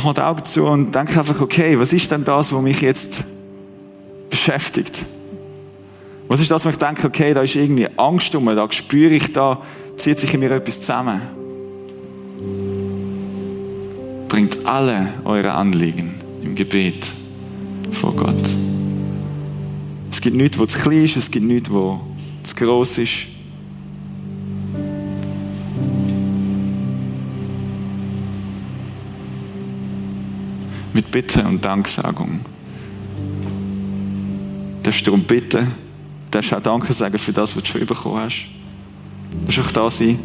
Mach 0.01 0.05
mal 0.05 0.13
die 0.13 0.21
Augen 0.21 0.43
zu 0.45 0.65
und 0.65 0.95
denk 0.95 1.15
einfach, 1.15 1.39
okay, 1.41 1.77
was 1.77 1.93
ist 1.93 2.09
denn 2.09 2.23
das, 2.23 2.51
was 2.51 2.61
mich 2.63 2.81
jetzt 2.81 3.23
beschäftigt? 4.31 5.05
Was 6.27 6.41
ist 6.41 6.49
das, 6.49 6.65
wo 6.65 6.69
ich 6.69 6.77
denke, 6.77 7.05
okay, 7.05 7.35
da 7.35 7.43
ist 7.43 7.55
irgendwie 7.55 7.87
Angst 7.97 8.33
um, 8.33 8.47
da 8.47 8.71
spüre 8.71 9.13
ich, 9.13 9.31
da 9.31 9.61
zieht 9.97 10.19
sich 10.19 10.33
in 10.33 10.39
mir 10.39 10.49
etwas 10.49 10.81
zusammen. 10.81 11.21
Bringt 14.27 14.65
alle 14.65 15.09
eure 15.23 15.51
Anliegen 15.51 16.15
im 16.41 16.55
Gebet 16.55 17.13
vor 17.91 18.15
Gott. 18.15 18.55
Es 20.09 20.19
gibt 20.19 20.35
nichts, 20.35 20.57
wo 20.57 20.65
zu 20.65 20.79
klein 20.79 21.03
ist, 21.03 21.15
es 21.15 21.29
gibt 21.29 21.45
nichts, 21.45 21.69
wo 21.69 22.01
zu 22.41 22.55
groß 22.55 22.97
ist. 22.97 23.27
Bitte 31.11 31.43
und 31.43 31.63
Danksagung. 31.63 32.39
Darfst 34.81 35.01
du 35.01 35.11
darum 35.11 35.23
bitten, 35.23 35.71
darfst 36.31 36.53
auch 36.53 36.61
Danke 36.61 36.93
sagen 36.93 37.17
für 37.17 37.33
das, 37.33 37.55
was 37.55 37.63
du 37.63 37.69
schon 37.69 37.85
bekommen 37.85 38.17
hast. 38.17 38.45
Darfst 39.45 39.59
auch 39.59 39.71
da 39.71 39.89
sein. 39.89 40.19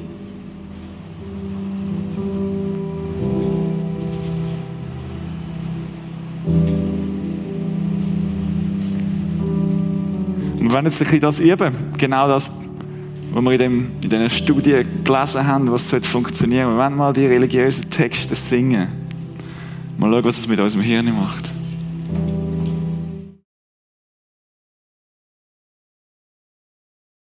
Und 10.59 10.73
werden 10.73 10.87
jetzt 10.87 11.01
ein 11.01 11.05
bisschen 11.05 11.21
das 11.21 11.41
üben. 11.41 11.75
Genau 11.99 12.29
das, 12.29 12.51
was 13.33 13.45
wir 13.45 13.53
in, 13.53 13.59
dem, 13.59 13.91
in 14.03 14.09
diesen 14.09 14.31
Studien 14.31 14.87
gelesen 15.05 15.47
haben, 15.47 15.71
was 15.71 15.91
funktionieren 15.91 16.67
sollte. 16.67 16.77
Wir 16.77 16.79
werden 16.79 16.97
mal 16.97 17.13
die 17.13 17.27
religiösen 17.27 17.91
Texte 17.91 18.37
singen. 18.37 18.96
Mal 19.99 20.11
schauen, 20.11 20.25
was 20.25 20.39
es 20.39 20.49
mit 20.49 20.61
unserem 20.61 20.83
Hirn 20.83 21.15
macht. 21.15 21.56